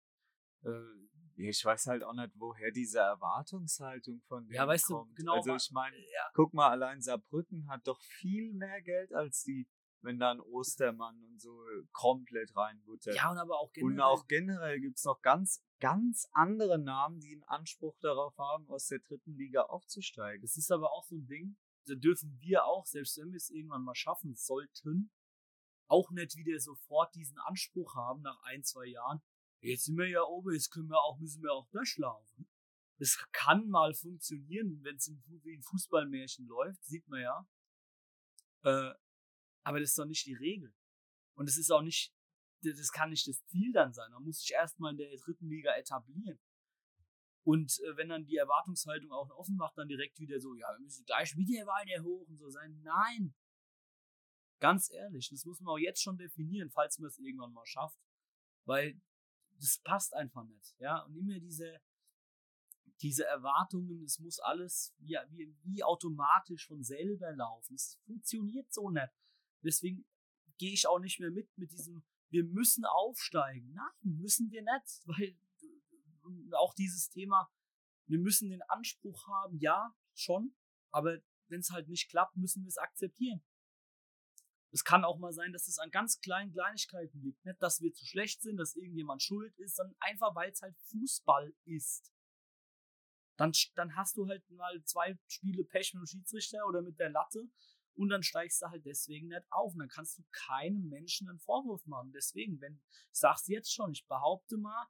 Äh, 0.63 1.07
ich 1.35 1.63
weiß 1.63 1.87
halt 1.87 2.03
auch 2.03 2.13
nicht, 2.13 2.33
woher 2.35 2.71
diese 2.71 2.99
Erwartungshaltung 2.99 4.21
von 4.27 4.45
denen 4.45 4.55
ja, 4.55 4.67
weißt 4.67 4.87
kommt. 4.87 5.11
Du, 5.11 5.15
genau. 5.15 5.35
Also 5.35 5.55
ich 5.55 5.71
meine, 5.71 5.97
ja. 5.97 6.29
guck 6.33 6.53
mal, 6.53 6.69
allein 6.69 7.01
Saarbrücken 7.01 7.69
hat 7.69 7.87
doch 7.87 8.01
viel 8.01 8.53
mehr 8.53 8.81
Geld 8.81 9.13
als 9.13 9.43
die 9.43 9.67
wenn 10.01 10.19
dann 10.19 10.39
Ostermann 10.39 11.21
und 11.23 11.41
so 11.41 11.63
komplett 11.91 12.55
reinbuttert. 12.55 13.15
Ja, 13.15 13.31
und 13.31 13.37
aber 13.37 13.59
auch 13.59 13.71
generell. 13.73 13.93
Und 13.93 14.01
auch 14.01 14.27
generell 14.27 14.79
gibt's 14.79 15.03
noch 15.03 15.21
ganz, 15.21 15.63
ganz 15.79 16.27
andere 16.31 16.79
Namen, 16.79 17.19
die 17.19 17.33
einen 17.33 17.43
Anspruch 17.43 17.97
darauf 17.99 18.37
haben, 18.37 18.67
aus 18.69 18.87
der 18.87 18.99
dritten 18.99 19.35
Liga 19.35 19.63
aufzusteigen. 19.63 20.41
Das 20.41 20.57
ist 20.57 20.71
aber 20.71 20.91
auch 20.91 21.03
so 21.03 21.15
ein 21.15 21.27
Ding, 21.27 21.57
da 21.85 21.95
dürfen 21.95 22.37
wir 22.39 22.65
auch, 22.65 22.85
selbst 22.85 23.17
wenn 23.17 23.31
wir 23.31 23.37
es 23.37 23.49
irgendwann 23.49 23.83
mal 23.83 23.95
schaffen 23.95 24.35
sollten, 24.35 25.11
auch 25.87 26.11
nicht 26.11 26.35
wieder 26.35 26.59
sofort 26.59 27.15
diesen 27.15 27.39
Anspruch 27.39 27.95
haben 27.95 28.21
nach 28.21 28.39
ein, 28.43 28.63
zwei 28.63 28.85
Jahren. 28.85 29.21
Jetzt 29.61 29.85
sind 29.85 29.97
wir 29.97 30.07
ja 30.07 30.21
oben, 30.21 30.53
jetzt 30.53 30.69
können 30.69 30.89
wir 30.89 31.01
auch, 31.01 31.17
müssen 31.19 31.41
wir 31.41 31.51
auch 31.51 31.67
durchlaufen. 31.69 32.47
Das 32.99 33.17
kann 33.31 33.67
mal 33.69 33.93
funktionieren, 33.93 34.79
wenn 34.83 34.97
es 34.97 35.11
wie 35.25 35.55
ein 35.55 35.63
Fußballmärchen 35.63 36.47
läuft, 36.47 36.83
sieht 36.85 37.07
man 37.07 37.21
ja. 37.21 37.47
Äh, 38.63 38.93
aber 39.63 39.79
das 39.79 39.89
ist 39.89 39.99
doch 39.99 40.05
nicht 40.05 40.25
die 40.25 40.35
Regel. 40.35 40.73
Und 41.35 41.47
es 41.47 41.57
ist 41.57 41.71
auch 41.71 41.81
nicht, 41.81 42.13
das 42.61 42.91
kann 42.91 43.09
nicht 43.09 43.27
das 43.27 43.43
Ziel 43.45 43.71
dann 43.71 43.93
sein. 43.93 44.11
Man 44.11 44.23
muss 44.23 44.39
sich 44.39 44.51
erstmal 44.51 44.91
in 44.91 44.97
der 44.97 45.15
dritten 45.17 45.47
Liga 45.47 45.73
etablieren. 45.75 46.39
Und 47.43 47.79
äh, 47.79 47.97
wenn 47.97 48.09
dann 48.09 48.25
die 48.25 48.35
Erwartungshaltung 48.35 49.11
auch 49.11 49.29
offen 49.31 49.55
macht, 49.55 49.77
dann 49.77 49.87
direkt 49.87 50.19
wieder 50.19 50.39
so, 50.39 50.53
ja, 50.55 50.67
wir 50.73 50.79
müssen 50.79 51.05
gleich 51.05 51.35
wieder 51.35 51.65
weiter 51.65 52.03
hoch 52.03 52.27
und 52.27 52.37
so 52.37 52.49
sein. 52.49 52.81
Nein. 52.83 53.33
Ganz 54.59 54.91
ehrlich, 54.91 55.29
das 55.29 55.45
muss 55.45 55.61
man 55.61 55.73
auch 55.73 55.79
jetzt 55.79 56.01
schon 56.01 56.17
definieren, 56.17 56.69
falls 56.69 56.99
man 56.99 57.07
es 57.07 57.17
irgendwann 57.17 57.53
mal 57.53 57.65
schafft. 57.65 57.99
Weil 58.65 59.01
das 59.55 59.79
passt 59.79 60.13
einfach 60.13 60.43
nicht. 60.43 60.75
Ja, 60.79 61.03
und 61.03 61.15
immer 61.15 61.39
diese, 61.39 61.79
diese 63.01 63.25
Erwartungen, 63.25 64.03
es 64.03 64.19
muss 64.19 64.39
alles 64.39 64.93
wie, 64.99 65.17
wie, 65.29 65.55
wie 65.63 65.83
automatisch 65.83 66.67
von 66.67 66.83
selber 66.83 67.31
laufen. 67.31 67.75
Es 67.75 67.99
funktioniert 68.05 68.71
so 68.73 68.89
nicht. 68.89 69.09
Deswegen 69.63 70.05
gehe 70.57 70.73
ich 70.73 70.87
auch 70.87 70.99
nicht 70.99 71.19
mehr 71.19 71.31
mit 71.31 71.49
mit 71.57 71.71
diesem, 71.71 72.03
wir 72.29 72.43
müssen 72.43 72.85
aufsteigen. 72.85 73.73
Nein, 73.73 74.17
müssen 74.17 74.51
wir 74.51 74.61
nicht, 74.61 75.01
weil 75.05 75.37
auch 76.53 76.73
dieses 76.73 77.09
Thema, 77.09 77.51
wir 78.07 78.19
müssen 78.19 78.49
den 78.49 78.61
Anspruch 78.63 79.27
haben, 79.27 79.57
ja, 79.59 79.95
schon, 80.13 80.55
aber 80.91 81.19
wenn 81.47 81.61
es 81.61 81.71
halt 81.71 81.87
nicht 81.87 82.09
klappt, 82.09 82.37
müssen 82.37 82.63
wir 82.63 82.69
es 82.69 82.77
akzeptieren. 82.77 83.41
Es 84.71 84.83
kann 84.83 85.03
auch 85.03 85.17
mal 85.17 85.33
sein, 85.33 85.51
dass 85.51 85.67
es 85.67 85.79
an 85.79 85.89
ganz 85.89 86.19
kleinen 86.19 86.51
Kleinigkeiten 86.51 87.21
liegt. 87.21 87.43
Nicht, 87.43 87.61
dass 87.61 87.81
wir 87.81 87.91
zu 87.91 88.05
schlecht 88.05 88.41
sind, 88.41 88.57
dass 88.57 88.75
irgendjemand 88.75 89.23
schuld 89.23 89.57
ist, 89.57 89.75
sondern 89.75 89.95
einfach, 89.99 90.35
weil 90.35 90.51
es 90.51 90.61
halt 90.61 90.77
Fußball 90.91 91.53
ist. 91.65 92.13
Dann, 93.35 93.51
dann 93.75 93.95
hast 93.95 94.17
du 94.17 94.27
halt 94.27 94.47
mal 94.51 94.83
zwei 94.83 95.17
Spiele 95.27 95.63
Pech 95.63 95.93
mit 95.93 96.01
dem 96.01 96.05
Schiedsrichter 96.05 96.67
oder 96.67 96.81
mit 96.81 96.99
der 96.99 97.09
Latte 97.09 97.49
und 97.99 98.07
dann 98.07 98.23
steigst 98.23 98.61
du 98.61 98.67
halt 98.67 98.85
deswegen 98.85 99.27
nicht 99.27 99.43
auf. 99.51 99.73
Und 99.73 99.79
dann 99.79 99.89
kannst 99.89 100.17
du 100.17 100.23
keinem 100.31 100.87
Menschen 100.87 101.27
einen 101.27 101.39
Vorwurf 101.39 101.85
machen. 101.85 102.13
Deswegen, 102.13 102.61
wenn, 102.61 102.79
ich 103.11 103.19
sag's 103.19 103.47
jetzt 103.47 103.73
schon, 103.73 103.91
ich 103.91 104.07
behaupte 104.07 104.55
mal, 104.55 104.87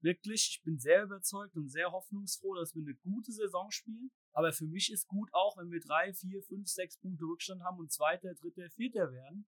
wirklich, 0.00 0.56
ich 0.56 0.62
bin 0.64 0.76
sehr 0.76 1.04
überzeugt 1.04 1.56
und 1.56 1.68
sehr 1.68 1.92
hoffnungsfroh, 1.92 2.56
dass 2.56 2.74
wir 2.74 2.82
eine 2.82 2.96
gute 2.96 3.30
Saison 3.30 3.70
spielen. 3.70 4.10
Aber 4.32 4.52
für 4.52 4.66
mich 4.66 4.90
ist 4.90 5.06
gut 5.06 5.32
auch, 5.32 5.56
wenn 5.56 5.70
wir 5.70 5.78
drei, 5.78 6.12
vier, 6.12 6.42
fünf, 6.42 6.66
sechs 6.66 6.98
Punkte 6.98 7.24
Rückstand 7.26 7.62
haben 7.62 7.78
und 7.78 7.92
Zweiter, 7.92 8.34
Dritter, 8.34 8.68
Vierter 8.70 9.12
werden. 9.12 9.46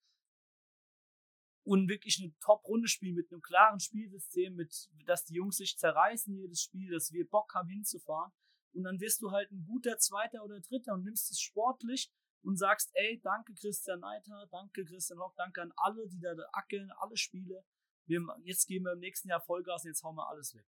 Und 1.63 1.89
wirklich 1.89 2.21
eine 2.21 2.37
Top-Runde 2.41 2.89
spielen 2.89 3.15
mit 3.15 3.31
einem 3.31 3.41
klaren 3.41 3.79
Spielsystem, 3.79 4.57
mit, 4.57 4.91
dass 5.07 5.27
die 5.27 5.35
Jungs 5.35 5.59
sich 5.59 5.79
zerreißen 5.79 6.35
jedes 6.35 6.63
Spiel, 6.63 6.91
dass 6.91 7.13
wir 7.13 7.29
Bock 7.29 7.55
haben 7.55 7.69
hinzufahren. 7.69 8.33
Und 8.73 8.83
dann 8.83 8.99
wirst 8.99 9.23
du 9.23 9.31
halt 9.31 9.53
ein 9.53 9.65
guter 9.65 9.99
Zweiter 9.99 10.43
oder 10.43 10.59
Dritter 10.61 10.95
und 10.95 11.05
nimmst 11.05 11.31
es 11.31 11.41
sportlich 11.41 12.11
und 12.43 12.57
sagst, 12.57 12.91
ey, 12.95 13.21
danke 13.23 13.55
Christian 13.55 14.01
Neiter, 14.01 14.49
danke 14.51 14.85
Christian 14.85 15.19
Hock, 15.19 15.35
danke 15.37 15.63
an 15.63 15.73
alle, 15.77 16.09
die 16.09 16.21
da 16.21 16.35
ackeln, 16.53 16.91
alle 16.93 17.17
Spiele 17.17 17.65
wir, 18.11 18.37
jetzt 18.45 18.67
gehen 18.67 18.83
wir 18.83 18.93
im 18.93 18.99
nächsten 18.99 19.29
Jahr 19.29 19.41
Vollgas 19.41 19.85
und 19.85 19.91
jetzt 19.91 20.03
hauen 20.03 20.17
wir 20.17 20.29
alles 20.29 20.55
weg. 20.55 20.67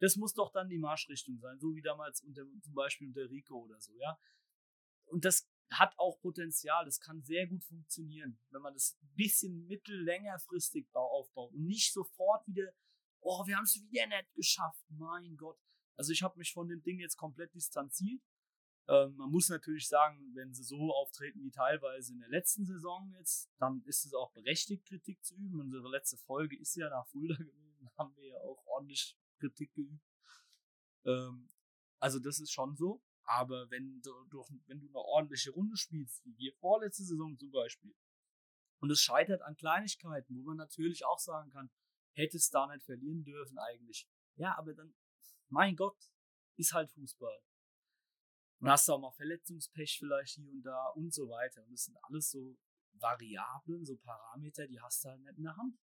Das 0.00 0.16
muss 0.16 0.34
doch 0.34 0.50
dann 0.50 0.68
die 0.68 0.78
Marschrichtung 0.78 1.38
sein, 1.38 1.58
so 1.58 1.74
wie 1.74 1.82
damals 1.82 2.22
unter, 2.22 2.42
zum 2.62 2.74
Beispiel 2.74 3.08
unter 3.08 3.30
Rico 3.30 3.58
oder 3.58 3.80
so, 3.80 3.94
ja. 3.96 4.18
Und 5.06 5.24
das 5.24 5.48
hat 5.70 5.96
auch 5.98 6.20
Potenzial, 6.20 6.84
das 6.84 6.98
kann 6.98 7.22
sehr 7.22 7.46
gut 7.46 7.64
funktionieren, 7.64 8.40
wenn 8.50 8.62
man 8.62 8.74
das 8.74 8.98
ein 9.02 9.14
bisschen 9.14 9.66
mittellängerfristig 9.66 10.88
aufbaut 10.94 11.52
und 11.52 11.64
nicht 11.64 11.92
sofort 11.92 12.46
wieder, 12.46 12.72
oh, 13.20 13.46
wir 13.46 13.56
haben 13.56 13.64
es 13.64 13.80
wieder 13.80 14.06
nicht 14.06 14.34
geschafft, 14.34 14.84
mein 14.88 15.36
Gott. 15.36 15.60
Also 15.96 16.12
ich 16.12 16.22
habe 16.22 16.38
mich 16.38 16.52
von 16.52 16.68
dem 16.68 16.82
Ding 16.82 16.98
jetzt 16.98 17.16
komplett 17.16 17.54
distanziert 17.54 18.22
ähm, 18.90 19.14
man 19.16 19.30
muss 19.30 19.48
natürlich 19.48 19.86
sagen, 19.86 20.34
wenn 20.34 20.52
sie 20.52 20.64
so 20.64 20.92
auftreten 20.92 21.44
wie 21.44 21.52
teilweise 21.52 22.12
in 22.12 22.18
der 22.18 22.28
letzten 22.28 22.66
Saison 22.66 23.08
jetzt, 23.12 23.48
dann 23.58 23.82
ist 23.84 24.04
es 24.04 24.12
auch 24.14 24.32
berechtigt, 24.32 24.84
Kritik 24.84 25.22
zu 25.24 25.36
üben. 25.36 25.60
Unsere 25.60 25.88
letzte 25.88 26.16
Folge 26.16 26.58
ist 26.58 26.74
ja 26.74 26.90
nach 26.90 27.06
Fulda 27.06 27.36
gewesen, 27.36 27.88
haben 27.98 28.16
wir 28.16 28.26
ja 28.26 28.36
auch 28.38 28.66
ordentlich 28.66 29.16
Kritik 29.38 29.72
geübt. 29.74 30.04
Ähm, 31.04 31.50
also 32.00 32.18
das 32.18 32.40
ist 32.40 32.50
schon 32.50 32.74
so. 32.74 33.00
Aber 33.22 33.70
wenn 33.70 34.02
du, 34.02 34.10
wenn 34.66 34.80
du 34.80 34.88
eine 34.88 34.98
ordentliche 34.98 35.52
Runde 35.52 35.76
spielst, 35.76 36.24
wie 36.24 36.36
wir 36.36 36.52
vorletzte 36.54 37.04
Saison 37.04 37.38
zum 37.38 37.52
Beispiel, 37.52 37.94
und 38.80 38.90
es 38.90 39.00
scheitert 39.00 39.42
an 39.42 39.54
Kleinigkeiten, 39.54 40.36
wo 40.36 40.42
man 40.42 40.56
natürlich 40.56 41.04
auch 41.04 41.20
sagen 41.20 41.50
kann, 41.50 41.70
hätte 42.14 42.38
es 42.38 42.50
da 42.50 42.66
nicht 42.66 42.84
verlieren 42.84 43.22
dürfen 43.22 43.56
eigentlich. 43.58 44.08
Ja, 44.34 44.58
aber 44.58 44.74
dann, 44.74 44.96
mein 45.48 45.76
Gott, 45.76 46.10
ist 46.56 46.72
halt 46.72 46.90
Fußball. 46.90 47.40
Und 48.60 48.68
hast 48.68 48.88
du 48.88 48.92
auch 48.92 49.00
mal 49.00 49.10
Verletzungspech 49.12 49.98
vielleicht 49.98 50.34
hier 50.34 50.50
und 50.50 50.62
da 50.62 50.88
und 50.90 51.12
so 51.12 51.28
weiter. 51.28 51.62
Und 51.62 51.72
das 51.72 51.84
sind 51.84 51.96
alles 52.02 52.30
so 52.30 52.56
Variablen, 52.92 53.84
so 53.84 53.96
Parameter, 53.96 54.66
die 54.66 54.80
hast 54.80 55.04
du 55.04 55.08
halt 55.08 55.20
nicht 55.20 55.38
in 55.38 55.44
der 55.44 55.56
Hand. 55.56 55.78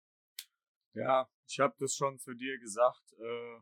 Ja, 0.93 1.29
ich 1.47 1.59
habe 1.59 1.75
das 1.79 1.95
schon 1.95 2.19
zu 2.19 2.33
dir 2.33 2.59
gesagt. 2.59 3.13
Äh, 3.19 3.61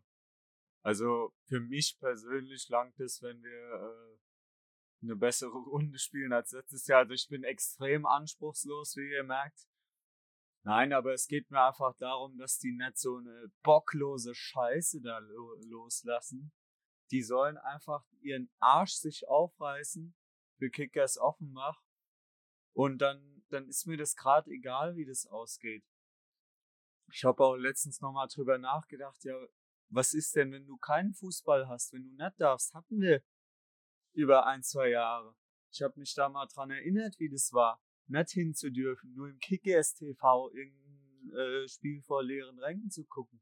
also 0.82 1.34
für 1.48 1.60
mich 1.60 1.98
persönlich 2.00 2.68
langt 2.70 3.00
es, 3.00 3.22
wenn 3.22 3.42
wir 3.42 3.52
äh, 3.52 4.18
eine 5.02 5.16
bessere 5.16 5.58
Runde 5.70 5.98
spielen 5.98 6.34
als 6.34 6.52
letztes 6.52 6.86
Jahr. 6.88 7.00
Also 7.00 7.14
ich 7.14 7.28
bin 7.30 7.44
extrem 7.44 8.06
anspruchslos, 8.06 8.96
wie 8.98 9.12
ihr 9.12 9.24
merkt. 9.24 9.68
Nein, 10.64 10.94
aber 10.94 11.14
es 11.14 11.28
geht 11.28 11.50
mir 11.52 11.62
einfach 11.62 11.96
darum, 11.98 12.38
dass 12.38 12.58
die 12.58 12.72
nicht 12.72 12.98
so 12.98 13.18
eine 13.18 13.52
bocklose 13.64 14.34
Scheiße 14.34 15.00
da 15.00 15.20
lo 15.20 15.56
loslassen, 15.62 16.52
die 17.12 17.22
sollen 17.22 17.58
einfach 17.58 18.06
ihren 18.22 18.50
Arsch 18.60 18.94
sich 18.94 19.28
aufreißen 19.28 20.16
für 20.58 20.70
Kickers 20.70 21.18
Offenbach 21.18 21.82
und 22.74 23.00
dann, 23.00 23.44
dann 23.50 23.68
ist 23.68 23.86
mir 23.86 23.98
das 23.98 24.16
gerade 24.16 24.50
egal, 24.52 24.96
wie 24.96 25.06
das 25.06 25.28
ausgeht. 25.28 25.84
Ich 27.12 27.24
habe 27.24 27.44
auch 27.44 27.56
letztens 27.56 28.02
nochmal 28.02 28.28
drüber 28.28 28.58
nachgedacht, 28.58 29.24
ja, 29.24 29.36
was 29.90 30.14
ist 30.14 30.36
denn, 30.36 30.52
wenn 30.52 30.66
du 30.66 30.78
keinen 30.78 31.14
Fußball 31.14 31.68
hast, 31.68 31.94
wenn 31.94 32.04
du 32.04 32.12
nicht 32.12 32.42
darfst? 32.42 32.74
Hatten 32.74 33.00
wir 33.00 33.22
über 34.14 34.46
ein, 34.48 34.64
zwei 34.64 34.90
Jahre. 34.90 35.36
Ich 35.72 35.82
habe 35.82 36.00
mich 36.00 36.14
da 36.16 36.30
mal 36.30 36.48
dran 36.48 36.72
erinnert, 36.72 37.20
wie 37.20 37.30
das 37.30 37.54
war, 37.54 37.82
nicht 38.08 38.32
hinzudürfen, 38.32 39.14
nur 39.14 39.30
im 39.30 39.40
Kickers 39.40 39.94
TV 39.94 40.52
irgendein 40.52 41.32
äh, 41.34 41.68
Spiel 41.68 42.02
vor 42.02 42.24
leeren 42.24 42.58
Rängen 42.60 42.90
zu 42.90 43.06
gucken. 43.06 43.42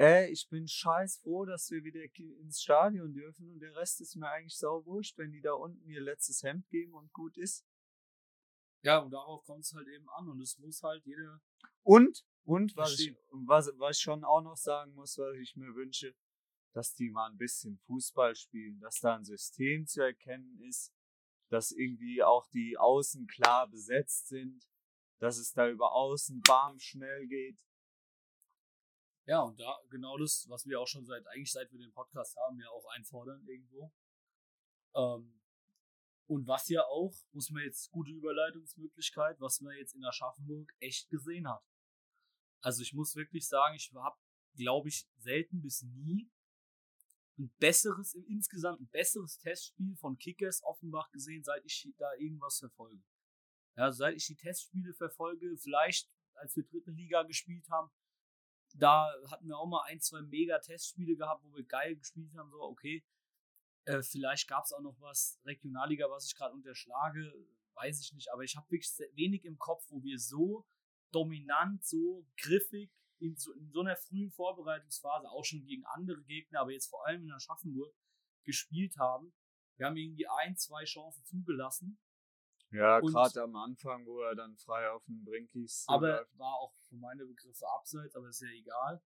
Ey, 0.00 0.30
ich 0.32 0.48
bin 0.48 0.66
scheiß 0.66 1.18
froh, 1.18 1.44
dass 1.44 1.70
wir 1.70 1.84
wieder 1.84 2.00
ins 2.40 2.62
Stadion 2.62 3.12
dürfen 3.12 3.50
und 3.50 3.60
der 3.60 3.76
Rest 3.76 4.00
ist 4.00 4.16
mir 4.16 4.30
eigentlich 4.30 4.56
sau 4.56 4.82
wurscht, 4.86 5.18
wenn 5.18 5.30
die 5.30 5.42
da 5.42 5.52
unten 5.52 5.86
ihr 5.86 6.00
letztes 6.00 6.42
Hemd 6.42 6.66
geben 6.70 6.94
und 6.94 7.12
gut 7.12 7.36
ist. 7.36 7.66
Ja, 8.82 9.00
und 9.00 9.10
darauf 9.10 9.44
kommt 9.44 9.66
es 9.66 9.74
halt 9.74 9.86
eben 9.88 10.08
an 10.08 10.26
und 10.30 10.40
es 10.40 10.56
muss 10.56 10.82
halt 10.82 11.04
jeder. 11.04 11.42
Und, 11.82 12.24
und 12.44 12.74
was 12.78 12.98
ich, 12.98 13.14
was, 13.30 13.70
was 13.76 13.98
ich 13.98 14.02
schon 14.02 14.24
auch 14.24 14.40
noch 14.40 14.56
sagen 14.56 14.94
muss, 14.94 15.18
was 15.18 15.36
ich 15.36 15.54
mir 15.56 15.74
wünsche, 15.74 16.16
dass 16.72 16.94
die 16.94 17.10
mal 17.10 17.30
ein 17.30 17.36
bisschen 17.36 17.76
Fußball 17.80 18.34
spielen, 18.34 18.80
dass 18.80 19.00
da 19.00 19.16
ein 19.16 19.24
System 19.26 19.86
zu 19.86 20.00
erkennen 20.00 20.62
ist, 20.62 20.94
dass 21.50 21.72
irgendwie 21.72 22.22
auch 22.22 22.48
die 22.54 22.78
Außen 22.78 23.26
klar 23.26 23.68
besetzt 23.68 24.28
sind, 24.28 24.66
dass 25.18 25.36
es 25.36 25.52
da 25.52 25.68
über 25.68 25.92
Außen 25.92 26.40
bam 26.40 26.78
schnell 26.78 27.26
geht, 27.26 27.58
ja, 29.30 29.42
und 29.42 29.60
da 29.60 29.78
genau 29.90 30.18
das, 30.18 30.46
was 30.48 30.66
wir 30.66 30.80
auch 30.80 30.88
schon 30.88 31.06
seit, 31.06 31.24
eigentlich 31.28 31.52
seit 31.52 31.70
wir 31.70 31.78
den 31.78 31.92
Podcast 31.92 32.36
haben, 32.36 32.58
ja 32.58 32.68
auch 32.70 32.84
einfordern 32.96 33.40
irgendwo. 33.46 33.94
Ähm, 34.96 35.40
und 36.26 36.48
was 36.48 36.68
ja 36.68 36.84
auch, 36.86 37.14
muss 37.30 37.48
man 37.50 37.62
jetzt 37.62 37.92
gute 37.92 38.10
Überleitungsmöglichkeit, 38.10 39.40
was 39.40 39.60
man 39.60 39.76
jetzt 39.76 39.94
in 39.94 40.04
Aschaffenburg 40.04 40.72
echt 40.80 41.08
gesehen 41.10 41.48
hat. 41.48 41.62
Also 42.60 42.82
ich 42.82 42.92
muss 42.92 43.14
wirklich 43.14 43.46
sagen, 43.46 43.76
ich 43.76 43.92
habe, 43.94 44.18
glaube 44.56 44.88
ich, 44.88 45.06
selten 45.18 45.62
bis 45.62 45.82
nie 45.82 46.28
ein 47.38 47.54
besseres, 47.60 48.14
insgesamt 48.14 48.80
ein 48.80 48.88
besseres 48.88 49.38
Testspiel 49.38 49.94
von 49.94 50.18
Kickers 50.18 50.60
Offenbach 50.64 51.08
gesehen, 51.12 51.44
seit 51.44 51.64
ich 51.64 51.88
da 51.98 52.12
irgendwas 52.18 52.58
verfolge. 52.58 53.04
Ja, 53.76 53.92
seit 53.92 54.16
ich 54.16 54.26
die 54.26 54.36
Testspiele 54.36 54.92
verfolge, 54.92 55.56
vielleicht 55.56 56.10
als 56.34 56.56
wir 56.56 56.64
dritte 56.64 56.90
Liga 56.90 57.22
gespielt 57.22 57.68
haben, 57.70 57.92
da 58.74 59.12
hatten 59.30 59.48
wir 59.48 59.58
auch 59.58 59.66
mal 59.66 59.82
ein, 59.86 60.00
zwei 60.00 60.22
Mega-Testspiele 60.22 61.16
gehabt, 61.16 61.44
wo 61.44 61.54
wir 61.54 61.64
geil 61.64 61.96
gespielt 61.96 62.34
haben. 62.36 62.50
So, 62.50 62.60
okay, 62.62 63.04
äh, 63.84 64.02
vielleicht 64.02 64.48
gab 64.48 64.64
es 64.64 64.72
auch 64.72 64.80
noch 64.80 65.00
was 65.00 65.40
Regionalliga, 65.44 66.08
was 66.10 66.26
ich 66.26 66.36
gerade 66.36 66.54
unterschlage, 66.54 67.32
weiß 67.74 68.00
ich 68.00 68.12
nicht. 68.12 68.32
Aber 68.32 68.42
ich 68.44 68.56
habe 68.56 68.70
wirklich 68.70 68.92
wenig 69.14 69.44
im 69.44 69.58
Kopf, 69.58 69.84
wo 69.88 70.02
wir 70.02 70.18
so 70.18 70.66
dominant, 71.12 71.84
so 71.84 72.26
griffig 72.36 72.90
in 73.18 73.36
so, 73.36 73.52
in 73.52 73.70
so 73.70 73.80
einer 73.80 73.96
frühen 73.96 74.30
Vorbereitungsphase 74.30 75.28
auch 75.30 75.44
schon 75.44 75.64
gegen 75.66 75.84
andere 75.86 76.22
Gegner, 76.22 76.60
aber 76.60 76.72
jetzt 76.72 76.88
vor 76.88 77.06
allem 77.06 77.22
in 77.22 77.32
Aschaffenburg 77.32 77.94
gespielt 78.44 78.96
haben. 78.98 79.34
Wir 79.76 79.86
haben 79.86 79.96
irgendwie 79.96 80.26
ein, 80.26 80.56
zwei 80.56 80.84
Chancen 80.84 81.24
zugelassen 81.24 81.98
ja, 82.72 83.00
gerade 83.00 83.42
am 83.42 83.56
Anfang, 83.56 84.06
wo 84.06 84.20
er 84.20 84.34
dann 84.34 84.56
frei 84.56 84.90
auf 84.90 85.04
den 85.06 85.24
Brinkis. 85.24 85.84
Aber 85.88 86.18
läuft. 86.18 86.38
war 86.38 86.54
auch 86.54 86.74
für 86.88 86.96
meine 86.96 87.24
Begriffe 87.24 87.66
abseits, 87.68 88.14
aber 88.14 88.28
ist 88.28 88.40
ja 88.40 88.48
egal. 88.48 89.02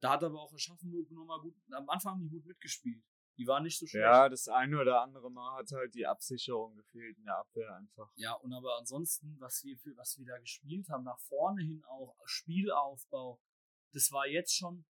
Da 0.00 0.12
hat 0.12 0.24
aber 0.24 0.40
auch 0.40 0.52
Aschaffenburg 0.52 1.10
nochmal 1.10 1.40
gut, 1.40 1.54
am 1.72 1.88
Anfang 1.90 2.18
die 2.20 2.28
gut 2.28 2.46
mitgespielt. 2.46 3.04
Die 3.36 3.46
war 3.46 3.60
nicht 3.60 3.78
so 3.78 3.86
schlecht. 3.86 4.02
Ja, 4.02 4.28
das 4.28 4.48
eine 4.48 4.78
oder 4.78 5.02
andere 5.02 5.30
Mal 5.30 5.58
hat 5.58 5.70
halt 5.72 5.94
die 5.94 6.06
Absicherung 6.06 6.76
gefehlt 6.76 7.16
in 7.16 7.24
der 7.24 7.38
Abwehr 7.38 7.74
einfach. 7.74 8.10
Ja, 8.16 8.34
und 8.34 8.52
aber 8.52 8.76
ansonsten, 8.78 9.36
was 9.40 9.62
wir 9.64 9.78
für, 9.78 9.96
was 9.96 10.18
wir 10.18 10.26
da 10.26 10.38
gespielt 10.38 10.88
haben, 10.90 11.04
nach 11.04 11.18
vorne 11.20 11.62
hin 11.62 11.82
auch, 11.84 12.16
Spielaufbau, 12.24 13.40
das 13.92 14.12
war 14.12 14.26
jetzt 14.26 14.54
schon 14.54 14.84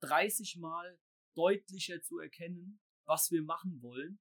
30 0.00 0.58
Mal 0.58 0.98
deutlicher 1.34 2.00
zu 2.02 2.18
erkennen, 2.18 2.80
was 3.04 3.30
wir 3.30 3.42
machen 3.42 3.80
wollen 3.82 4.20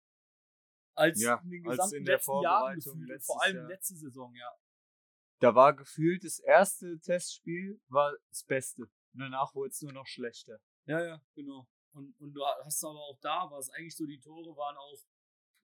als 0.94 1.22
ja, 1.22 1.40
in 1.44 1.50
den 1.50 1.64
gesamten 1.64 1.96
in 1.96 2.06
letzten 2.06 2.42
Jahren 2.42 2.76
gefühlt, 2.76 3.24
vor 3.24 3.44
allem 3.44 3.58
Jahr. 3.58 3.68
letzte 3.68 3.96
Saison, 3.96 4.34
ja. 4.36 4.52
Da 5.40 5.56
war 5.56 5.76
gefühlt 5.76 6.24
das 6.24 6.40
erste 6.40 7.00
Testspiel 7.00 7.82
war 7.88 8.14
das 8.30 8.44
Beste. 8.44 8.84
Und 8.84 9.20
danach 9.20 9.54
wurde 9.56 9.70
es 9.70 9.82
nur 9.82 9.92
noch 9.92 10.06
schlechter. 10.06 10.60
Ja, 10.86 11.04
ja, 11.04 11.22
genau. 11.34 11.68
Und, 11.94 12.18
und 12.20 12.34
du 12.34 12.46
hast 12.46 12.84
aber 12.84 13.00
auch 13.00 13.20
da, 13.22 13.50
was 13.50 13.70
eigentlich 13.72 13.96
so 13.96 14.06
die 14.06 14.20
Tore 14.20 14.56
waren 14.56 14.78
auch, 14.78 15.04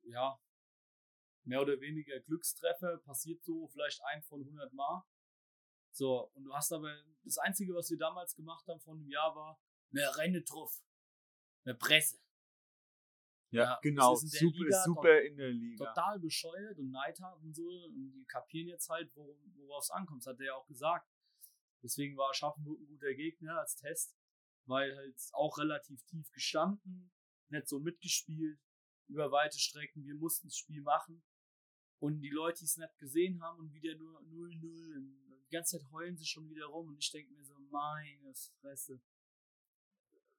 ja, 0.03 0.39
mehr 1.43 1.61
oder 1.61 1.79
weniger 1.79 2.19
Glückstreffer, 2.19 2.97
passiert 2.97 3.43
so 3.43 3.67
vielleicht 3.67 4.01
ein 4.03 4.21
von 4.23 4.41
100 4.41 4.73
Mal. 4.73 5.03
So, 5.91 6.29
und 6.33 6.43
du 6.43 6.53
hast 6.53 6.71
aber, 6.73 6.95
das 7.23 7.37
Einzige, 7.37 7.73
was 7.73 7.89
wir 7.89 7.97
damals 7.97 8.35
gemacht 8.35 8.67
haben 8.67 8.79
von 8.81 8.97
einem 8.97 9.09
Jahr 9.09 9.35
war, 9.35 9.59
mehr 9.89 10.15
Renne 10.17 10.41
drauf. 10.41 10.83
Mehr 11.63 11.75
Presse. 11.75 12.19
Ja, 13.51 13.63
Ja, 13.63 13.79
genau. 13.81 14.13
ist 14.13 14.29
super, 14.31 14.57
Liga 14.65 14.83
super 14.83 15.21
in 15.21 15.37
der 15.37 15.49
Liga. 15.51 15.85
total 15.85 16.19
bescheuert 16.19 16.77
und 16.79 16.91
Neidhart 16.91 17.41
und 17.41 17.53
so, 17.55 17.63
und 17.85 17.93
die 17.95 18.25
kapieren 18.27 18.67
jetzt 18.67 18.89
halt, 18.89 19.09
wo- 19.15 19.37
worauf 19.55 19.83
es 19.83 19.89
ankommt. 19.91 20.21
Das 20.25 20.33
hat 20.33 20.39
er 20.39 20.47
ja 20.47 20.53
auch 20.55 20.67
gesagt. 20.67 21.09
Deswegen 21.81 22.17
war 22.17 22.29
Aschaffenburg 22.31 22.79
ein 22.79 22.87
guter 22.87 23.13
Gegner 23.13 23.59
als 23.59 23.75
Test, 23.75 24.17
weil 24.65 24.93
halt 24.95 25.15
auch 25.31 25.57
relativ 25.57 26.03
tief 26.05 26.29
gestanden, 26.31 27.11
nicht 27.49 27.67
so 27.69 27.79
mitgespielt, 27.79 28.59
über 29.07 29.31
weite 29.31 29.57
Strecken. 29.57 30.03
Wir 30.05 30.15
mussten 30.15 30.47
das 30.47 30.57
Spiel 30.57 30.81
machen. 30.81 31.23
Und 31.99 32.19
die 32.19 32.29
Leute, 32.29 32.59
die 32.59 32.65
es 32.65 32.75
nicht 32.77 32.97
gesehen 32.97 33.41
haben 33.41 33.59
und 33.59 33.73
wieder 33.73 33.95
nur 33.95 34.19
0-0, 34.23 34.95
und 34.97 35.17
die 35.45 35.49
ganze 35.49 35.79
Zeit 35.79 35.89
heulen 35.91 36.17
sie 36.17 36.25
schon 36.25 36.49
wieder 36.49 36.65
rum. 36.65 36.89
Und 36.89 36.97
ich 36.97 37.09
denke 37.11 37.31
mir 37.33 37.43
so, 37.45 37.57
meine 37.71 38.33
Fresse. 38.59 38.99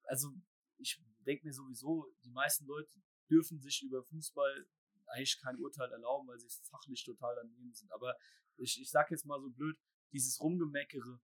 Also, 0.05 0.29
ich 0.77 1.00
denke 1.29 1.47
mir 1.47 1.53
sowieso, 1.53 2.11
die 2.25 2.31
meisten 2.31 2.67
Leute 2.67 2.91
dürfen 3.31 3.61
sich 3.61 3.83
über 3.83 4.03
Fußball 4.03 4.67
eigentlich 5.09 5.39
kein 5.41 5.59
Urteil 5.59 5.91
erlauben, 5.93 6.29
weil 6.29 6.39
sie 6.39 6.49
fachlich 6.65 7.05
total 7.05 7.35
daneben 7.37 7.73
sind. 7.73 7.93
Aber 7.93 8.17
ich, 8.57 8.81
ich 8.81 8.91
sag 8.91 9.11
jetzt 9.11 9.27
mal 9.27 9.41
so 9.41 9.51
blöd, 9.51 9.79
dieses 10.13 10.41
Rumgemeckere, 10.41 11.21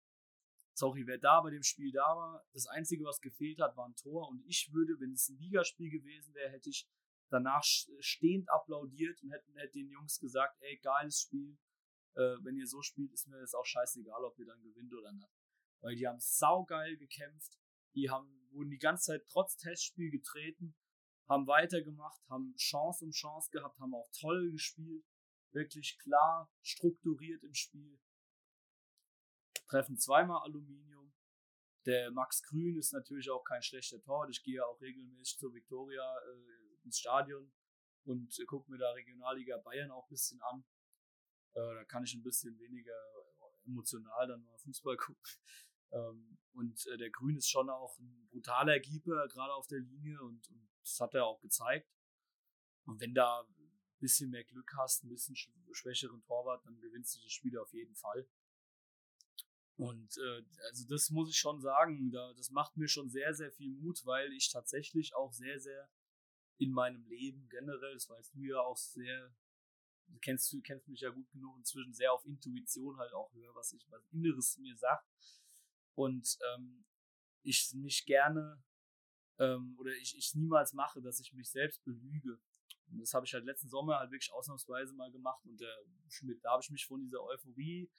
sorry, 0.73 1.05
wer 1.07 1.17
da 1.17 1.41
bei 1.41 1.49
dem 1.49 1.63
Spiel 1.63 1.91
da 1.91 2.15
war, 2.15 2.45
das 2.53 2.67
Einzige, 2.67 3.03
was 3.05 3.19
gefehlt 3.19 3.59
hat, 3.59 3.75
war 3.75 3.87
ein 3.87 3.95
Tor. 3.95 4.29
Und 4.29 4.45
ich 4.45 4.71
würde, 4.71 4.99
wenn 4.99 5.11
es 5.11 5.29
ein 5.29 5.37
Ligaspiel 5.37 5.89
gewesen 5.89 6.33
wäre, 6.35 6.51
hätte 6.51 6.69
ich 6.69 6.87
danach 7.29 7.63
stehend 7.63 8.49
applaudiert 8.49 9.21
und 9.23 9.31
hätte, 9.31 9.51
hätte 9.55 9.73
den 9.73 9.89
Jungs 9.89 10.19
gesagt, 10.19 10.57
ey, 10.61 10.77
geiles 10.77 11.19
Spiel. 11.19 11.57
Äh, 12.15 12.37
wenn 12.43 12.55
ihr 12.55 12.67
so 12.67 12.81
spielt, 12.81 13.11
ist 13.11 13.27
mir 13.27 13.39
das 13.39 13.53
auch 13.53 13.65
scheißegal, 13.65 14.23
ob 14.23 14.37
ihr 14.39 14.45
dann 14.45 14.61
gewinnt 14.61 14.93
oder 14.93 15.11
nicht. 15.11 15.35
Weil 15.81 15.95
die 15.95 16.07
haben 16.07 16.19
saugeil 16.19 16.95
gekämpft. 16.97 17.57
Die 17.93 18.09
haben, 18.09 18.44
wurden 18.55 18.69
die 18.69 18.79
ganze 18.79 19.11
Zeit 19.11 19.25
trotz 19.27 19.57
Testspiel 19.57 20.09
getreten, 20.09 20.75
haben 21.27 21.47
weitergemacht, 21.47 22.21
haben 22.29 22.55
Chance 22.57 23.05
um 23.05 23.11
Chance 23.11 23.49
gehabt, 23.51 23.79
haben 23.79 23.93
auch 23.93 24.09
toll 24.19 24.51
gespielt. 24.51 25.05
Wirklich 25.51 25.97
klar, 25.99 26.51
strukturiert 26.61 27.43
im 27.43 27.53
Spiel. 27.53 27.99
Treffen 29.67 29.97
zweimal 29.97 30.43
Aluminium. 30.43 31.13
Der 31.85 32.11
Max 32.11 32.43
Grün 32.43 32.77
ist 32.77 32.93
natürlich 32.93 33.29
auch 33.29 33.43
kein 33.43 33.61
schlechter 33.61 34.01
Tor. 34.01 34.27
Ich 34.29 34.43
gehe 34.43 34.65
auch 34.65 34.81
regelmäßig 34.81 35.37
zur 35.37 35.53
Viktoria 35.53 36.17
äh, 36.17 36.83
ins 36.83 36.99
Stadion 36.99 37.51
und 38.05 38.37
äh, 38.39 38.45
gucke 38.45 38.69
mir 38.71 38.77
da 38.77 38.91
Regionalliga 38.91 39.57
Bayern 39.57 39.91
auch 39.91 40.05
ein 40.05 40.09
bisschen 40.09 40.41
an. 40.41 40.65
Äh, 41.53 41.75
da 41.75 41.85
kann 41.85 42.03
ich 42.03 42.13
ein 42.15 42.23
bisschen 42.23 42.57
weniger 42.59 42.95
emotional 43.65 44.27
dann 44.27 44.43
mal 44.43 44.57
Fußball 44.57 44.97
gucken. 44.97 45.23
Ähm, 45.91 46.37
und 46.53 46.85
äh, 46.87 46.97
der 46.97 47.09
Grün 47.09 47.37
ist 47.37 47.49
schon 47.49 47.69
auch 47.69 47.97
ein 47.99 48.27
brutaler 48.31 48.79
Keeper, 48.79 49.27
gerade 49.27 49.53
auf 49.53 49.67
der 49.67 49.79
Linie 49.79 50.21
und, 50.21 50.49
und 50.49 50.69
das 50.81 50.99
hat 50.99 51.13
er 51.13 51.25
auch 51.25 51.41
gezeigt. 51.41 51.89
Und 52.85 53.01
wenn 53.01 53.13
da 53.13 53.41
ein 53.41 53.99
bisschen 53.99 54.29
mehr 54.29 54.43
Glück 54.43 54.71
hast, 54.77 55.03
ein 55.03 55.09
bisschen 55.09 55.35
sch 55.35 55.49
schwächeren 55.71 56.23
Torwart, 56.23 56.65
dann 56.65 56.79
gewinnst 56.79 57.15
du 57.15 57.21
das 57.21 57.31
Spiel 57.31 57.57
auf 57.57 57.73
jeden 57.73 57.95
Fall. 57.95 58.27
Und 59.77 60.17
äh, 60.17 60.43
also 60.69 60.87
das 60.87 61.09
muss 61.09 61.29
ich 61.29 61.37
schon 61.37 61.59
sagen, 61.59 62.11
da, 62.11 62.33
das 62.33 62.49
macht 62.49 62.77
mir 62.77 62.87
schon 62.87 63.09
sehr, 63.09 63.33
sehr 63.33 63.51
viel 63.51 63.71
Mut, 63.71 64.05
weil 64.05 64.31
ich 64.31 64.49
tatsächlich 64.49 65.13
auch 65.15 65.33
sehr, 65.33 65.59
sehr 65.59 65.89
in 66.57 66.71
meinem 66.71 67.05
Leben 67.07 67.49
generell, 67.49 67.93
das 67.93 68.09
weißt 68.09 68.35
du 68.35 68.43
ja 68.43 68.59
auch 68.61 68.77
sehr, 68.77 69.35
du 70.07 70.17
kennst, 70.19 70.53
du 70.53 70.61
kennst 70.61 70.87
mich 70.87 71.01
ja 71.01 71.09
gut 71.09 71.29
genug 71.31 71.57
inzwischen, 71.57 71.93
sehr 71.93 72.13
auf 72.13 72.25
Intuition 72.25 72.97
halt 72.97 73.13
auch 73.13 73.33
höre, 73.33 73.53
was 73.55 73.73
ich, 73.73 73.85
was 73.89 74.05
Inneres 74.11 74.57
mir 74.59 74.77
sagt. 74.77 75.05
Und 75.95 76.37
ähm, 76.53 76.85
ich 77.41 77.73
mich 77.75 78.05
gerne 78.05 78.63
ähm, 79.39 79.75
oder 79.79 79.91
ich 79.93 80.15
ich 80.17 80.33
niemals 80.35 80.73
mache, 80.73 81.01
dass 81.01 81.19
ich 81.19 81.33
mich 81.33 81.49
selbst 81.49 81.83
belüge. 81.83 82.39
Und 82.91 82.99
das 82.99 83.13
habe 83.13 83.25
ich 83.25 83.33
halt 83.33 83.45
letzten 83.45 83.69
Sommer 83.69 83.99
halt 83.99 84.11
wirklich 84.11 84.31
ausnahmsweise 84.31 84.93
mal 84.93 85.11
gemacht 85.11 85.43
und 85.45 85.59
der 85.59 85.75
Schmidt, 86.07 86.43
da 86.43 86.51
habe 86.51 86.61
ich 86.63 86.69
mich 86.69 86.85
von 86.85 87.01
dieser 87.01 87.21
Euphorie 87.23 87.89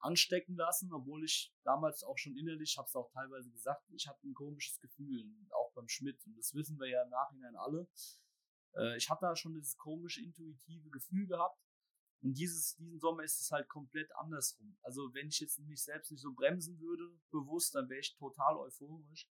anstecken 0.00 0.56
lassen, 0.56 0.92
obwohl 0.92 1.24
ich 1.24 1.52
damals 1.64 2.04
auch 2.04 2.16
schon 2.18 2.36
innerlich, 2.36 2.76
habe 2.78 2.86
es 2.86 2.94
auch 2.94 3.10
teilweise 3.10 3.50
gesagt, 3.50 3.84
ich 3.90 4.06
hatte 4.06 4.26
ein 4.26 4.34
komisches 4.34 4.78
Gefühl, 4.78 5.24
auch 5.50 5.72
beim 5.74 5.88
Schmidt. 5.88 6.24
Und 6.26 6.36
das 6.36 6.54
wissen 6.54 6.78
wir 6.78 6.88
ja 6.88 7.02
im 7.02 7.10
Nachhinein 7.10 7.56
alle. 7.56 7.88
Äh, 8.76 8.96
ich 8.96 9.10
hatte 9.10 9.26
da 9.26 9.34
schon 9.34 9.54
dieses 9.54 9.76
komische, 9.76 10.22
intuitive 10.22 10.90
Gefühl 10.90 11.26
gehabt. 11.26 11.60
Und 12.20 12.34
dieses, 12.34 12.74
diesen 12.76 12.98
Sommer 12.98 13.22
ist 13.22 13.40
es 13.40 13.50
halt 13.52 13.68
komplett 13.68 14.10
andersrum. 14.16 14.76
Also 14.82 15.14
wenn 15.14 15.28
ich 15.28 15.38
jetzt 15.40 15.58
mich 15.60 15.82
selbst 15.82 16.10
nicht 16.10 16.20
so 16.20 16.32
bremsen 16.32 16.78
würde, 16.80 17.16
bewusst, 17.30 17.74
dann 17.74 17.88
wäre 17.88 18.00
ich 18.00 18.16
total 18.16 18.56
euphorisch, 18.56 19.28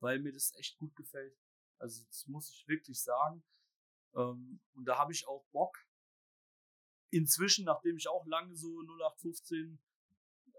weil 0.00 0.18
mir 0.20 0.32
das 0.32 0.54
echt 0.56 0.76
gut 0.76 0.94
gefällt. 0.96 1.36
Also 1.78 2.04
das 2.04 2.26
muss 2.26 2.50
ich 2.50 2.68
wirklich 2.68 3.02
sagen. 3.02 3.42
Ähm, 4.14 4.60
und 4.74 4.84
da 4.84 4.98
habe 4.98 5.12
ich 5.12 5.26
auch 5.26 5.46
Bock. 5.52 5.78
Inzwischen, 7.10 7.64
nachdem 7.64 7.96
ich 7.96 8.06
auch 8.06 8.26
lange 8.26 8.54
so 8.54 8.82
0815 8.82 9.80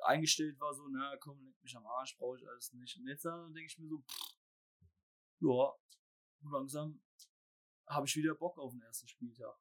eingestellt 0.03 0.59
war, 0.59 0.73
so, 0.73 0.87
na 0.89 1.15
komm, 1.17 1.43
leck 1.45 1.61
mich 1.61 1.77
am 1.77 1.85
Arsch, 1.85 2.17
brauche 2.17 2.37
ich 2.37 2.47
alles 2.47 2.73
nicht. 2.73 2.97
Und 2.97 3.07
jetzt 3.07 3.25
äh, 3.25 3.29
denke 3.29 3.65
ich 3.65 3.77
mir 3.77 3.87
so, 3.87 4.03
ja, 5.41 5.73
langsam 6.51 7.01
habe 7.87 8.07
ich 8.07 8.15
wieder 8.15 8.35
Bock 8.35 8.57
auf 8.57 8.71
den 8.71 8.81
ersten 8.81 9.07
Spieltag. 9.07 9.55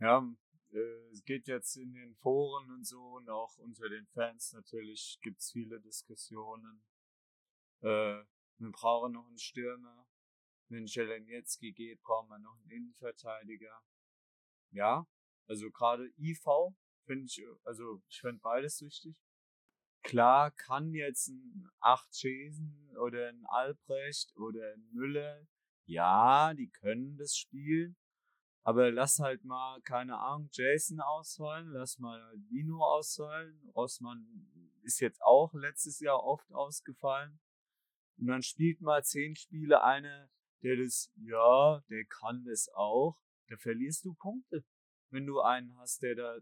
Ja, 0.00 0.22
es 0.72 1.24
geht 1.24 1.48
jetzt 1.48 1.76
in 1.76 1.94
den 1.94 2.14
Foren 2.16 2.70
und 2.70 2.86
so 2.86 3.00
und 3.16 3.28
auch 3.28 3.56
unter 3.58 3.88
den 3.88 4.06
Fans 4.08 4.52
natürlich 4.52 5.18
gibt's 5.22 5.50
viele 5.52 5.80
Diskussionen. 5.80 6.82
Äh, 7.80 8.22
wir 8.58 8.70
brauchen 8.72 9.12
noch 9.12 9.26
einen 9.26 9.38
Stürmer. 9.38 10.06
Wenn 10.68 10.84
Jelenetski 10.86 11.72
geht, 11.72 12.02
brauchen 12.02 12.28
wir 12.28 12.38
noch 12.38 12.58
einen 12.60 12.70
Innenverteidiger. 12.70 13.82
Ja, 14.70 15.06
also 15.46 15.70
gerade 15.70 16.10
IV 16.18 16.44
finde 17.06 17.24
ich, 17.24 17.42
also 17.64 18.02
ich 18.08 18.20
finde 18.20 18.40
beides 18.42 18.82
wichtig. 18.82 19.16
Klar 20.02 20.50
kann 20.50 20.92
jetzt 20.92 21.28
ein 21.28 21.68
Acht 21.80 22.14
Schesen 22.14 22.96
oder 22.98 23.30
ein 23.30 23.44
Albrecht 23.46 24.36
oder 24.36 24.74
ein 24.74 24.88
Müller, 24.92 25.46
ja, 25.86 26.52
die 26.52 26.68
können 26.68 27.16
das 27.16 27.34
spielen. 27.34 27.96
Aber 28.64 28.90
lass 28.90 29.18
halt 29.18 29.44
mal, 29.44 29.80
keine 29.82 30.18
Ahnung, 30.18 30.48
Jason 30.52 31.00
ausfallen, 31.00 31.68
lass 31.68 31.98
mal 31.98 32.20
Dino 32.50 32.82
ausfallen. 32.84 33.70
Rossmann 33.74 34.26
ist 34.82 35.00
jetzt 35.00 35.22
auch 35.22 35.54
letztes 35.54 36.00
Jahr 36.00 36.22
oft 36.22 36.52
ausgefallen. 36.52 37.38
Und 38.18 38.26
dann 38.26 38.42
spielt 38.42 38.80
mal 38.80 39.02
zehn 39.04 39.36
Spiele 39.36 39.82
einer, 39.82 40.28
der 40.62 40.76
das, 40.76 41.12
ja, 41.16 41.80
der 41.88 42.04
kann 42.06 42.44
das 42.44 42.68
auch. 42.74 43.18
Da 43.48 43.56
verlierst 43.56 44.04
du 44.04 44.14
Punkte, 44.14 44.64
wenn 45.10 45.24
du 45.24 45.40
einen 45.40 45.76
hast, 45.78 46.02
der 46.02 46.14
da 46.14 46.38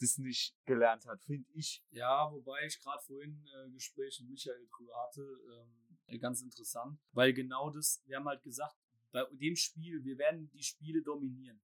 das 0.00 0.18
nicht 0.18 0.54
gelernt 0.64 1.06
hat, 1.06 1.22
finde 1.24 1.48
ich. 1.52 1.82
Ja, 1.90 2.30
wobei 2.30 2.64
ich 2.66 2.80
gerade 2.80 3.02
vorhin 3.02 3.44
äh, 3.46 3.70
Gespräch 3.70 4.20
mit 4.20 4.30
Michael 4.30 4.68
drüber 4.76 4.94
hatte, 5.02 5.22
ähm, 5.22 6.20
ganz 6.20 6.40
interessant, 6.40 6.98
weil 7.12 7.32
genau 7.32 7.70
das, 7.70 8.02
wir 8.06 8.16
haben 8.16 8.28
halt 8.28 8.42
gesagt, 8.42 8.76
bei 9.10 9.24
dem 9.32 9.56
Spiel, 9.56 10.04
wir 10.04 10.18
werden 10.18 10.50
die 10.50 10.62
Spiele 10.62 11.02
dominieren. 11.02 11.60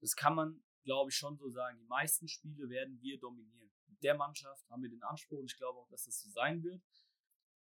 Das 0.00 0.14
kann 0.14 0.34
man, 0.34 0.62
glaube 0.84 1.10
ich, 1.10 1.16
schon 1.16 1.36
so 1.36 1.48
sagen. 1.50 1.78
Die 1.78 1.86
meisten 1.86 2.28
Spiele 2.28 2.68
werden 2.68 3.00
wir 3.00 3.18
dominieren. 3.18 3.70
Mit 3.88 4.02
der 4.02 4.16
Mannschaft 4.16 4.68
haben 4.70 4.82
wir 4.82 4.90
den 4.90 5.02
Anspruch 5.02 5.38
und 5.38 5.50
ich 5.50 5.56
glaube 5.56 5.78
auch, 5.78 5.88
dass 5.88 6.04
das 6.04 6.20
so 6.20 6.30
sein 6.30 6.62
wird. 6.62 6.82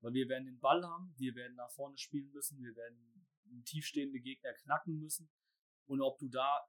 Weil 0.01 0.13
wir 0.13 0.29
werden 0.29 0.47
den 0.47 0.61
Ball 0.61 0.85
haben, 0.85 1.13
wir 1.17 1.35
werden 1.35 1.57
nach 1.57 1.71
vorne 1.73 1.99
spielen 1.99 2.31
müssen, 2.31 2.63
wir 2.63 2.77
werden 2.77 3.29
tiefstehende 3.65 4.21
Gegner 4.21 4.53
knacken 4.55 4.99
müssen. 4.99 5.29
Und 5.87 6.01
ob 6.03 6.19
du 6.19 6.29
da, 6.29 6.67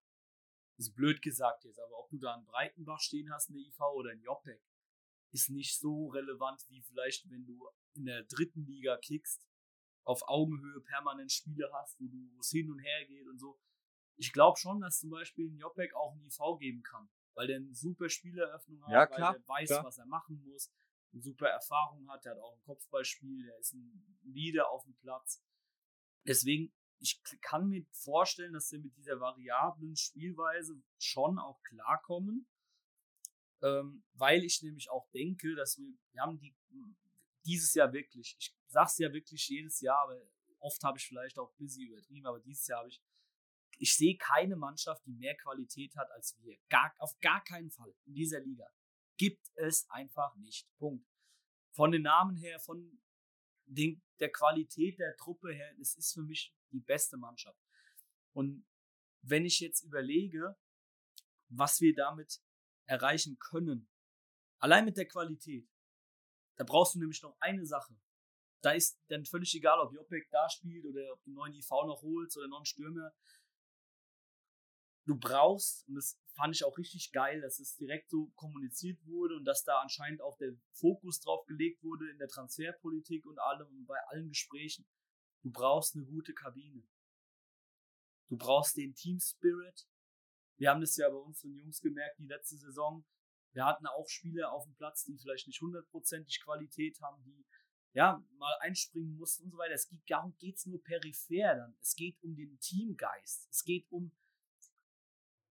ist 0.77 0.95
blöd 0.95 1.21
gesagt 1.21 1.65
jetzt, 1.65 1.79
aber 1.79 1.99
ob 1.99 2.09
du 2.09 2.17
da 2.17 2.33
einen 2.33 2.45
Breitenbach 2.45 3.01
stehen 3.01 3.31
hast 3.31 3.49
in 3.49 3.55
der 3.55 3.65
IV 3.65 3.79
oder 3.95 4.11
einen 4.11 4.21
Jopek, 4.21 4.63
ist 5.31 5.49
nicht 5.49 5.77
so 5.77 6.07
relevant 6.07 6.65
wie 6.69 6.81
vielleicht, 6.81 7.29
wenn 7.29 7.45
du 7.45 7.67
in 7.93 8.05
der 8.05 8.23
dritten 8.23 8.65
Liga 8.65 8.97
kickst, 8.97 9.48
auf 10.03 10.27
Augenhöhe 10.27 10.81
permanent 10.81 11.31
Spiele 11.31 11.69
hast, 11.73 11.99
wo 11.99 12.07
du 12.07 12.17
wo 12.33 12.39
es 12.39 12.49
hin 12.49 12.69
und 12.71 12.79
her 12.79 13.05
geht 13.05 13.27
und 13.27 13.39
so. 13.39 13.59
Ich 14.15 14.33
glaube 14.33 14.57
schon, 14.57 14.81
dass 14.81 14.99
zum 14.99 15.11
Beispiel 15.11 15.49
ein 15.49 15.57
Jopek 15.57 15.93
auch 15.95 16.13
ein 16.15 16.25
IV 16.25 16.59
geben 16.59 16.83
kann, 16.83 17.09
weil 17.35 17.47
der 17.47 17.57
eine 17.57 17.73
super 17.73 18.09
Spieleröffnung 18.09 18.83
hat, 18.83 18.91
Ja, 18.91 19.07
klar, 19.07 19.33
weil 19.33 19.39
der 19.39 19.47
weiß, 19.47 19.69
klar. 19.69 19.83
was 19.85 19.97
er 19.97 20.05
machen 20.05 20.43
muss, 20.43 20.71
eine 21.13 21.21
super 21.21 21.47
Erfahrung 21.47 22.09
hat, 22.09 22.25
der 22.25 22.33
hat 22.33 22.39
auch 22.39 22.55
ein 22.55 22.63
Kopfballspiel, 22.63 23.45
der 23.45 23.57
ist 23.59 23.73
ein 23.73 24.19
Leader 24.23 24.69
auf 24.69 24.83
dem 24.83 24.95
Platz. 24.95 25.41
Deswegen, 26.25 26.73
ich 26.99 27.21
kann 27.41 27.69
mir 27.69 27.85
vorstellen, 27.91 28.53
dass 28.53 28.71
wir 28.71 28.79
mit 28.79 28.95
dieser 28.97 29.19
variablen 29.19 29.95
Spielweise 29.95 30.81
schon 30.97 31.39
auch 31.39 31.61
klarkommen, 31.63 32.47
ähm, 33.61 34.03
weil 34.13 34.43
ich 34.43 34.61
nämlich 34.61 34.89
auch 34.89 35.09
denke, 35.11 35.55
dass 35.55 35.77
wir, 35.77 35.93
wir 36.11 36.21
haben 36.21 36.39
die 36.39 36.55
dieses 37.45 37.73
Jahr 37.73 37.91
wirklich, 37.93 38.35
ich 38.39 38.53
sag's 38.69 38.97
ja 38.97 39.11
wirklich 39.11 39.47
jedes 39.49 39.81
Jahr, 39.81 40.01
aber 40.03 40.21
oft 40.59 40.83
habe 40.83 40.97
ich 40.97 41.05
vielleicht 41.05 41.37
auch 41.37 41.53
busy 41.55 41.85
übertrieben, 41.85 42.25
aber 42.25 42.39
dieses 42.39 42.67
Jahr 42.67 42.79
habe 42.79 42.89
ich, 42.89 43.01
ich 43.77 43.95
sehe 43.95 44.17
keine 44.17 44.55
Mannschaft, 44.55 45.05
die 45.05 45.13
mehr 45.13 45.35
Qualität 45.37 45.95
hat 45.95 46.11
als 46.11 46.37
wir. 46.39 46.57
Gar, 46.69 46.93
auf 46.99 47.17
gar 47.19 47.43
keinen 47.43 47.71
Fall 47.71 47.93
in 48.05 48.13
dieser 48.13 48.39
Liga. 48.41 48.67
Gibt 49.17 49.49
es 49.55 49.89
einfach 49.89 50.35
nicht. 50.35 50.67
Punkt. 50.77 51.05
Von 51.71 51.91
den 51.91 52.03
Namen 52.03 52.35
her, 52.37 52.59
von 52.59 53.01
den, 53.65 54.01
der 54.19 54.31
Qualität 54.31 54.99
der 54.99 55.15
Truppe 55.17 55.53
her, 55.53 55.75
es 55.79 55.95
ist 55.95 56.13
für 56.13 56.23
mich 56.23 56.53
die 56.71 56.79
beste 56.79 57.17
Mannschaft. 57.17 57.59
Und 58.33 58.65
wenn 59.21 59.45
ich 59.45 59.59
jetzt 59.59 59.83
überlege, 59.83 60.57
was 61.49 61.81
wir 61.81 61.93
damit 61.93 62.41
erreichen 62.85 63.37
können, 63.39 63.89
allein 64.59 64.85
mit 64.85 64.97
der 64.97 65.07
Qualität, 65.07 65.69
da 66.55 66.63
brauchst 66.63 66.95
du 66.95 66.99
nämlich 66.99 67.21
noch 67.21 67.37
eine 67.39 67.65
Sache. 67.65 67.95
Da 68.61 68.71
ist 68.71 68.99
dann 69.07 69.25
völlig 69.25 69.53
egal, 69.55 69.79
ob 69.79 69.93
Jopek 69.93 70.29
da 70.31 70.49
spielt 70.49 70.85
oder 70.85 71.13
ob 71.13 71.23
du 71.23 71.29
einen 71.29 71.35
neuen 71.35 71.53
IV 71.53 71.69
noch 71.69 72.01
holst 72.01 72.37
oder 72.37 72.47
noch 72.47 72.57
einen 72.57 72.65
Stürmer. 72.65 73.13
Du 75.05 75.17
brauchst, 75.17 75.87
und 75.87 75.95
das 75.95 76.19
fand 76.35 76.55
ich 76.55 76.63
auch 76.63 76.77
richtig 76.77 77.11
geil, 77.11 77.41
dass 77.41 77.59
es 77.59 77.75
direkt 77.77 78.09
so 78.09 78.27
kommuniziert 78.35 79.03
wurde 79.05 79.35
und 79.37 79.45
dass 79.45 79.63
da 79.63 79.79
anscheinend 79.79 80.21
auch 80.21 80.37
der 80.37 80.51
Fokus 80.73 81.19
drauf 81.19 81.45
gelegt 81.45 81.81
wurde 81.83 82.09
in 82.11 82.17
der 82.17 82.27
Transferpolitik 82.27 83.25
und 83.25 83.39
allem 83.39 83.67
und 83.67 83.85
bei 83.87 83.97
allen 84.09 84.29
Gesprächen. 84.29 84.85
Du 85.41 85.51
brauchst 85.51 85.95
eine 85.95 86.05
gute 86.05 86.33
Kabine. 86.33 86.83
Du 88.27 88.37
brauchst 88.37 88.77
den 88.77 88.93
Team 88.93 89.19
Spirit. 89.19 89.87
Wir 90.57 90.69
haben 90.69 90.81
das 90.81 90.95
ja 90.97 91.09
bei 91.09 91.15
unseren 91.15 91.55
Jungs 91.55 91.79
gemerkt, 91.79 92.19
die 92.19 92.27
letzte 92.27 92.57
Saison. 92.57 93.05
Wir 93.53 93.65
hatten 93.65 93.87
auch 93.87 94.07
Spieler 94.07 94.51
auf 94.51 94.65
dem 94.65 94.75
Platz, 94.75 95.05
die 95.05 95.17
vielleicht 95.17 95.47
nicht 95.47 95.61
hundertprozentig 95.61 96.41
Qualität 96.43 96.99
haben, 97.01 97.23
die 97.23 97.45
ja 97.93 98.23
mal 98.37 98.55
einspringen 98.61 99.15
mussten 99.15 99.45
und 99.45 99.51
so 99.51 99.57
weiter. 99.57 99.73
Es 99.73 99.87
geht, 99.87 100.01
darum 100.07 100.35
geht 100.37 100.57
es 100.57 100.65
nur 100.65 100.81
peripher 100.83 101.55
dann. 101.55 101.75
Es 101.81 101.95
geht 101.95 102.21
um 102.21 102.35
den 102.35 102.59
Teamgeist. 102.59 103.47
Es 103.49 103.63
geht 103.63 103.87
um 103.91 104.11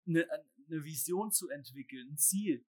eine, 0.05 0.27
eine 0.29 0.83
Vision 0.83 1.31
zu 1.31 1.49
entwickeln, 1.49 2.11
ein 2.11 2.17
Ziel, 2.17 2.65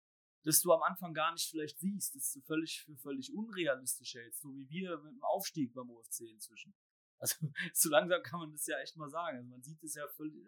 das 0.45 0.61
du 0.61 0.73
am 0.73 0.83
Anfang 0.83 1.13
gar 1.13 1.33
nicht 1.33 1.49
vielleicht 1.51 1.79
siehst, 1.79 2.15
das 2.15 2.33
du 2.33 2.41
völlig 2.43 2.83
für 2.85 2.97
völlig 2.97 3.33
unrealistisch 3.35 4.15
hältst, 4.15 4.41
so 4.41 4.55
wie 4.55 4.69
wir 4.69 4.97
mit 4.99 5.13
dem 5.13 5.23
Aufstieg 5.23 5.75
beim 5.75 5.91
OFC 5.91 6.21
inzwischen. 6.23 6.75
Also 7.21 7.35
so 7.75 7.89
langsam 7.89 8.23
kann 8.23 8.39
man 8.39 8.53
das 8.53 8.65
ja 8.69 8.79
echt 8.79 8.97
mal 8.97 9.11
sagen. 9.11 9.39
Also 9.39 9.49
man 9.49 9.61
sieht 9.61 9.83
es 9.83 9.97
ja 9.97 10.07
völlig, 10.07 10.41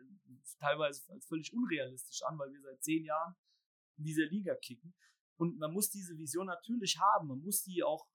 teilweise 0.60 1.02
als 1.12 1.26
völlig 1.26 1.52
unrealistisch 1.52 2.22
an, 2.22 2.38
weil 2.38 2.52
wir 2.52 2.60
seit 2.60 2.80
zehn 2.80 3.04
Jahren 3.04 3.34
in 3.96 4.04
dieser 4.04 4.26
Liga 4.26 4.54
kicken. 4.54 4.94
Und 5.36 5.58
man 5.58 5.72
muss 5.72 5.90
diese 5.90 6.16
Vision 6.16 6.46
natürlich 6.46 6.96
haben. 7.00 7.26
Man 7.26 7.40
muss 7.40 7.64
die 7.64 7.82
auch 7.82 8.06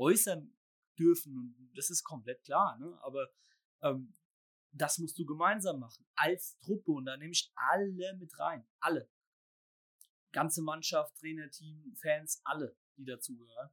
äußern 0.00 0.52
dürfen. 0.98 1.36
Und 1.36 1.72
das 1.76 1.90
ist 1.90 2.02
komplett 2.02 2.42
klar. 2.42 2.78
Ne? 2.78 2.98
Aber 3.02 3.28
ähm, 3.82 4.14
das 4.72 4.98
musst 4.98 5.18
du 5.18 5.24
gemeinsam 5.24 5.78
machen. 5.78 6.06
Als 6.14 6.58
Truppe. 6.60 6.92
Und 6.92 7.04
da 7.04 7.16
nehme 7.16 7.32
ich 7.32 7.52
alle 7.54 8.16
mit 8.16 8.38
rein. 8.38 8.66
Alle. 8.80 9.08
Ganze 10.32 10.62
Mannschaft, 10.62 11.16
Trainer, 11.18 11.50
Team, 11.50 11.94
Fans, 11.96 12.40
alle, 12.44 12.76
die 12.96 13.04
dazugehören. 13.04 13.70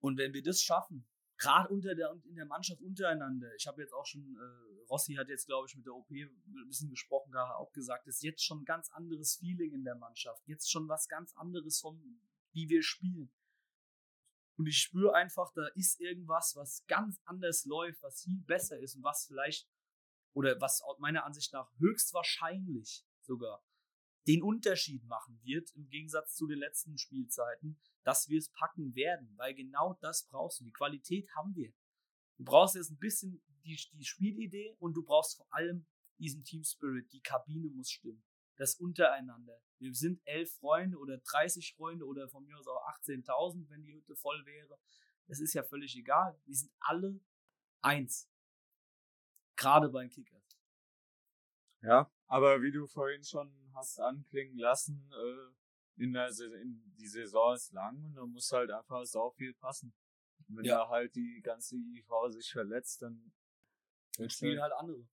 Und 0.00 0.16
wenn 0.16 0.32
wir 0.32 0.42
das 0.42 0.62
schaffen, 0.62 1.06
gerade 1.40 1.68
unter 1.68 1.94
der 1.94 2.12
in 2.24 2.36
der 2.36 2.46
Mannschaft 2.46 2.80
untereinander. 2.82 3.54
Ich 3.56 3.66
habe 3.66 3.82
jetzt 3.82 3.92
auch 3.92 4.06
schon, 4.06 4.36
äh, 4.36 4.84
Rossi 4.88 5.14
hat 5.14 5.28
jetzt, 5.28 5.46
glaube 5.46 5.66
ich, 5.68 5.74
mit 5.74 5.86
der 5.86 5.94
OP 5.94 6.10
ein 6.10 6.68
bisschen 6.68 6.90
gesprochen, 6.90 7.34
auch 7.34 7.72
gesagt, 7.72 8.06
es 8.06 8.16
ist 8.16 8.22
jetzt 8.22 8.44
schon 8.44 8.62
ein 8.62 8.64
ganz 8.64 8.90
anderes 8.90 9.36
Feeling 9.36 9.72
in 9.72 9.84
der 9.84 9.96
Mannschaft. 9.96 10.46
Jetzt 10.46 10.70
schon 10.70 10.88
was 10.88 11.08
ganz 11.08 11.34
anderes 11.34 11.80
vom, 11.80 12.20
wie 12.52 12.68
wir 12.68 12.82
spielen. 12.82 13.32
Und 14.60 14.66
ich 14.66 14.76
spüre 14.76 15.14
einfach, 15.14 15.50
da 15.54 15.68
ist 15.68 15.98
irgendwas, 16.02 16.54
was 16.54 16.84
ganz 16.86 17.18
anders 17.24 17.64
läuft, 17.64 18.02
was 18.02 18.24
viel 18.24 18.42
besser 18.42 18.78
ist 18.78 18.94
und 18.94 19.02
was 19.02 19.24
vielleicht, 19.26 19.66
oder 20.34 20.60
was 20.60 20.82
meiner 20.98 21.24
Ansicht 21.24 21.54
nach 21.54 21.72
höchstwahrscheinlich 21.78 23.06
sogar 23.22 23.64
den 24.26 24.42
Unterschied 24.42 25.02
machen 25.06 25.40
wird, 25.42 25.74
im 25.76 25.88
Gegensatz 25.88 26.34
zu 26.34 26.46
den 26.46 26.58
letzten 26.58 26.98
Spielzeiten, 26.98 27.80
dass 28.02 28.28
wir 28.28 28.38
es 28.38 28.50
packen 28.50 28.94
werden, 28.94 29.32
weil 29.38 29.54
genau 29.54 29.94
das 30.02 30.26
brauchst 30.26 30.60
du. 30.60 30.64
Die 30.64 30.72
Qualität 30.72 31.26
haben 31.34 31.54
wir. 31.54 31.72
Du 32.36 32.44
brauchst 32.44 32.74
jetzt 32.74 32.90
ein 32.90 32.98
bisschen 32.98 33.42
die, 33.64 33.80
die 33.94 34.04
Spielidee 34.04 34.76
und 34.78 34.92
du 34.92 35.02
brauchst 35.02 35.38
vor 35.38 35.46
allem 35.54 35.86
diesen 36.18 36.44
Team 36.44 36.64
Spirit. 36.64 37.10
Die 37.14 37.22
Kabine 37.22 37.70
muss 37.70 37.90
stimmen. 37.90 38.22
Das 38.60 38.74
untereinander. 38.74 39.58
Wir 39.78 39.94
sind 39.94 40.20
elf 40.26 40.52
Freunde 40.58 40.98
oder 40.98 41.16
30 41.16 41.74
Freunde 41.74 42.04
oder 42.04 42.28
von 42.28 42.44
mir 42.44 42.58
aus 42.58 42.66
auch 42.66 42.86
18.000, 42.88 43.70
wenn 43.70 43.82
die 43.84 43.94
Hütte 43.94 44.14
voll 44.14 44.44
wäre. 44.44 44.78
Das 45.28 45.40
ist 45.40 45.54
ja 45.54 45.62
völlig 45.62 45.96
egal. 45.96 46.38
Wir 46.44 46.54
sind 46.54 46.70
alle 46.80 47.18
eins. 47.80 48.30
Gerade 49.56 49.88
beim 49.88 50.10
Kickers. 50.10 50.58
Ja, 51.80 52.12
aber 52.26 52.60
wie 52.60 52.70
du 52.70 52.86
vorhin 52.86 53.24
schon 53.24 53.50
hast 53.72 53.98
anklingen 53.98 54.58
lassen, 54.58 55.10
äh, 55.10 56.02
in, 56.02 56.12
der, 56.12 56.28
in 56.60 56.82
die 56.98 57.08
Saison 57.08 57.54
ist 57.54 57.72
lang 57.72 58.04
und 58.04 58.14
da 58.14 58.26
muss 58.26 58.52
halt 58.52 58.70
einfach 58.70 59.06
sau 59.06 59.30
viel 59.30 59.54
passen. 59.54 59.94
Und 60.48 60.58
wenn 60.58 60.66
ja. 60.66 60.80
da 60.80 60.88
halt 60.90 61.14
die 61.14 61.40
ganze 61.42 61.76
IV 61.76 62.10
sich 62.28 62.52
verletzt, 62.52 63.00
dann, 63.00 63.32
dann 64.18 64.28
spielen 64.28 64.60
halt 64.60 64.74
andere. 64.74 65.08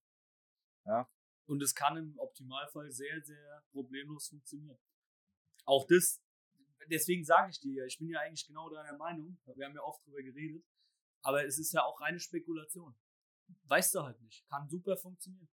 Ja. 0.84 1.08
Und 1.48 1.62
es 1.62 1.74
kann 1.74 1.96
im 1.96 2.18
Optimalfall 2.18 2.90
sehr, 2.90 3.22
sehr 3.22 3.64
problemlos 3.70 4.28
funktionieren. 4.28 4.78
Auch 5.64 5.86
das, 5.86 6.22
deswegen 6.90 7.24
sage 7.24 7.50
ich 7.50 7.60
dir 7.60 7.72
ja, 7.72 7.84
ich 7.86 7.98
bin 7.98 8.08
ja 8.08 8.20
eigentlich 8.20 8.46
genau 8.46 8.68
deiner 8.68 8.96
Meinung. 8.96 9.38
Wir 9.54 9.66
haben 9.66 9.74
ja 9.74 9.82
oft 9.82 10.06
drüber 10.06 10.22
geredet. 10.22 10.64
Aber 11.22 11.44
es 11.44 11.58
ist 11.58 11.72
ja 11.72 11.82
auch 11.84 12.00
reine 12.00 12.20
Spekulation. 12.20 12.94
Weißt 13.64 13.94
du 13.94 14.02
halt 14.02 14.20
nicht. 14.20 14.46
Kann 14.48 14.68
super 14.68 14.96
funktionieren 14.96 15.48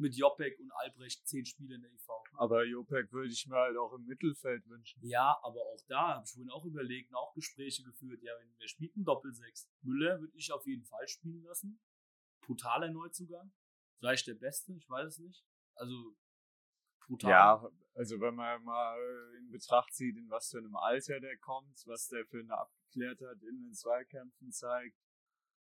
mit 0.00 0.16
Jopek 0.16 0.58
und 0.58 0.72
Albrecht 0.72 1.26
zehn 1.28 1.44
Spiele 1.44 1.74
in 1.76 1.82
der 1.82 1.92
IV. 1.92 2.08
Aber 2.38 2.64
Jopek 2.64 3.12
würde 3.12 3.30
ich 3.30 3.46
mir 3.46 3.56
halt 3.56 3.76
auch 3.76 3.92
im 3.92 4.06
Mittelfeld 4.06 4.66
wünschen. 4.66 4.98
Ja, 5.04 5.38
aber 5.42 5.60
auch 5.60 5.80
da 5.88 6.14
habe 6.14 6.24
ich 6.24 6.32
vorhin 6.32 6.50
auch 6.50 6.64
überlegt 6.64 7.10
und 7.10 7.16
auch 7.16 7.34
Gespräche 7.34 7.84
geführt. 7.84 8.22
Ja, 8.22 8.32
wenn 8.40 8.58
wir 8.58 8.68
spielen 8.68 9.04
Doppelsechs. 9.04 9.68
Müller 9.82 10.20
würde 10.20 10.36
ich 10.36 10.50
auf 10.50 10.66
jeden 10.66 10.84
Fall 10.84 11.06
spielen 11.06 11.42
lassen. 11.42 11.80
Brutaler 12.40 12.90
Neuzugang. 12.90 13.52
Vielleicht 14.00 14.26
der 14.26 14.34
Beste, 14.34 14.72
ich 14.72 14.88
weiß 14.88 15.06
es 15.06 15.18
nicht. 15.18 15.44
Also 15.74 16.16
brutal. 17.06 17.30
Ja, 17.30 17.70
also 17.94 18.18
wenn 18.18 18.34
man 18.34 18.64
mal 18.64 18.98
in 19.38 19.50
Betracht 19.50 19.92
zieht, 19.92 20.16
in 20.16 20.30
was 20.30 20.50
für 20.50 20.58
einem 20.58 20.74
Alter 20.74 21.20
der 21.20 21.36
kommt, 21.38 21.86
was 21.86 22.08
der 22.08 22.26
für 22.26 22.40
eine 22.40 22.56
Abgeklärtheit 22.56 23.42
in 23.42 23.62
den 23.62 23.74
Zweikämpfen 23.74 24.50
zeigt, 24.52 24.96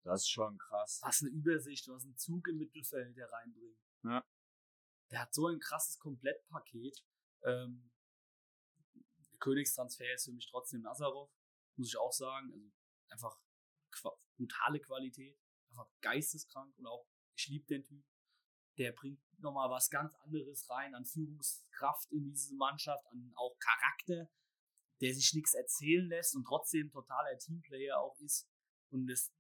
das 0.05 0.23
ist 0.23 0.31
schon 0.31 0.57
krass. 0.59 1.01
Was 1.03 1.23
eine 1.23 1.31
Übersicht, 1.31 1.89
was 1.89 2.05
einen 2.05 2.17
Zug 2.17 2.47
im 2.49 2.59
Mittelfeld 2.59 3.17
der 3.17 3.31
reinbringt. 3.31 3.79
Ja. 4.05 4.25
Der 5.11 5.23
hat 5.23 5.35
so 5.35 5.49
ein 5.49 5.59
krasses 5.59 5.99
Komplettpaket. 5.99 7.05
Ähm, 7.43 7.91
Königstransfer 9.41 10.15
ist 10.15 10.27
für 10.27 10.33
mich 10.33 10.49
trotzdem 10.51 10.83
Nazarov, 10.83 11.31
muss 11.77 11.89
ich 11.89 11.99
auch 11.99 12.13
sagen. 12.13 12.53
Also 12.53 12.71
einfach 13.09 13.41
brutale 14.37 14.81
Qualität, 14.81 15.37
einfach 15.71 15.91
geisteskrank 16.01 16.79
und 16.79 16.87
auch, 16.87 17.09
ich 17.35 17.49
liebe 17.49 17.67
den 17.67 17.83
Typ. 17.83 18.05
Der 18.79 18.93
bringt 18.93 19.21
nochmal 19.39 19.71
was 19.71 19.91
ganz 19.91 20.15
anderes 20.25 20.69
rein 20.71 20.95
an 20.95 21.05
Führungskraft 21.05 22.11
in 22.13 22.31
diese 22.31 22.55
Mannschaft, 22.55 23.05
an 23.07 23.33
auch 23.37 23.57
Charakter, 23.59 24.31
der 25.01 25.15
sich 25.15 25.35
nichts 25.35 25.55
erzählen 25.55 26.07
lässt 26.09 26.35
und 26.37 26.45
trotzdem 26.45 26.91
totaler 26.91 27.37
Teamplayer 27.39 27.99
auch 27.99 28.19
ist. 28.21 28.49
Und 28.91 29.07
das 29.07 29.33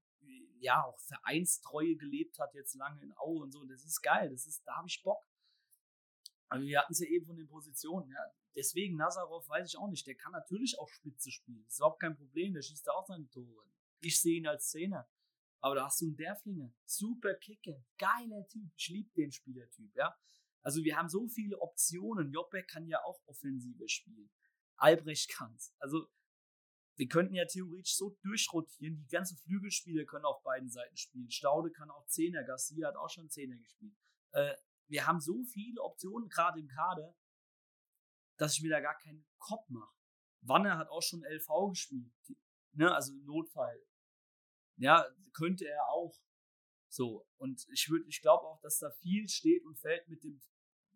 ja 0.59 0.85
auch 0.85 0.99
Vereinstreue 1.01 1.97
gelebt 1.97 2.39
hat, 2.39 2.55
jetzt 2.55 2.75
lange 2.75 3.03
in 3.03 3.13
Aue 3.17 3.43
und 3.43 3.53
so. 3.53 3.65
Das 3.65 3.85
ist 3.85 4.03
geil, 4.03 4.31
das 4.31 4.47
ist, 4.47 4.63
da 4.67 4.77
habe 4.77 4.89
ich 4.89 5.03
Bock. 5.03 5.25
Aber 6.49 6.63
wir 6.63 6.81
hatten 6.81 6.93
es 6.93 7.01
ja 7.01 7.07
eben 7.07 7.27
von 7.27 7.37
den 7.37 7.49
Positionen. 7.49 8.11
Ja. 8.11 8.19
Deswegen 8.57 8.97
Nazarov 8.97 9.49
weiß 9.49 9.69
ich 9.69 9.79
auch 9.79 9.89
nicht. 9.89 10.07
Der 10.07 10.17
kann 10.17 10.33
natürlich 10.33 10.79
auch 10.79 10.89
Spitze 10.89 11.31
spielen. 11.31 11.63
Das 11.65 11.75
ist 11.75 11.79
überhaupt 11.79 12.01
kein 12.01 12.17
Problem. 12.17 12.53
Der 12.53 12.63
schießt 12.63 12.91
auch 12.91 13.07
seine 13.07 13.29
Tore. 13.31 13.65
Ich 14.01 14.21
sehe 14.21 14.39
ihn 14.39 14.47
als 14.47 14.69
Zehner. 14.69 15.09
Aber 15.61 15.75
da 15.75 15.85
hast 15.87 16.01
du 16.01 16.07
einen 16.07 16.17
Derflinger. 16.17 16.73
Super 16.85 17.35
Kicker. 17.35 17.85
Geiler 17.99 18.47
Typ. 18.49 18.71
Ich 18.77 18.89
liebe 18.89 19.11
den 19.15 19.31
Spielertyp, 19.31 19.95
ja. 19.95 20.15
Also 20.63 20.83
wir 20.85 20.97
haben 20.97 21.09
so 21.09 21.29
viele 21.29 21.59
Optionen. 21.61 22.33
Jopek 22.33 22.69
kann 22.69 22.87
ja 22.87 23.03
auch 23.05 23.21
Offensive 23.27 23.89
spielen. 23.89 24.31
Albrecht 24.77 25.31
kann's. 25.31 25.75
Also 25.79 26.09
wir 26.97 27.09
könnten 27.09 27.35
ja 27.35 27.47
theoretisch 27.47 27.97
so 27.97 28.17
durchrotieren. 28.23 28.99
Die 28.99 29.09
ganzen 29.09 29.39
Flügelspieler 29.39 30.05
können 30.05 30.25
auf 30.25 30.43
beiden 30.43 30.71
Seiten 30.71 30.97
spielen. 30.97 31.31
Staude 31.31 31.71
kann 31.71 31.91
auch 31.91 32.07
Zehner. 32.07 32.45
Garcia 32.45 32.89
hat 32.89 32.97
auch 32.97 33.11
schon 33.11 33.31
Zehner 33.31 33.57
gespielt. 33.57 33.95
Äh, 34.33 34.55
wir 34.89 35.07
haben 35.07 35.21
so 35.21 35.43
viele 35.45 35.81
Optionen 35.83 36.29
gerade 36.29 36.61
im 36.61 36.69
Kader, 36.69 37.15
dass 38.37 38.55
ich 38.55 38.63
mir 38.63 38.71
da 38.71 38.81
gar 38.81 38.99
keinen 38.99 39.27
Kopf 39.39 39.69
mache. 39.69 39.95
Wanne 40.43 40.77
hat 40.77 40.89
auch 40.89 41.03
schon 41.03 41.23
LV 41.25 41.71
gespielt. 41.71 42.13
Ne, 42.73 42.95
also 42.95 43.13
Notfall. 43.25 43.81
Ja, 44.81 45.07
könnte 45.35 45.69
er 45.69 45.89
auch. 45.89 46.19
So. 46.89 47.27
Und 47.37 47.67
ich 47.71 47.89
würde, 47.91 48.07
ich 48.09 48.21
glaube 48.21 48.47
auch, 48.47 48.61
dass 48.61 48.79
da 48.79 48.91
viel 48.91 49.29
steht 49.29 49.65
und 49.65 49.79
fällt 49.79 50.09
mit 50.09 50.25
dem, 50.25 50.41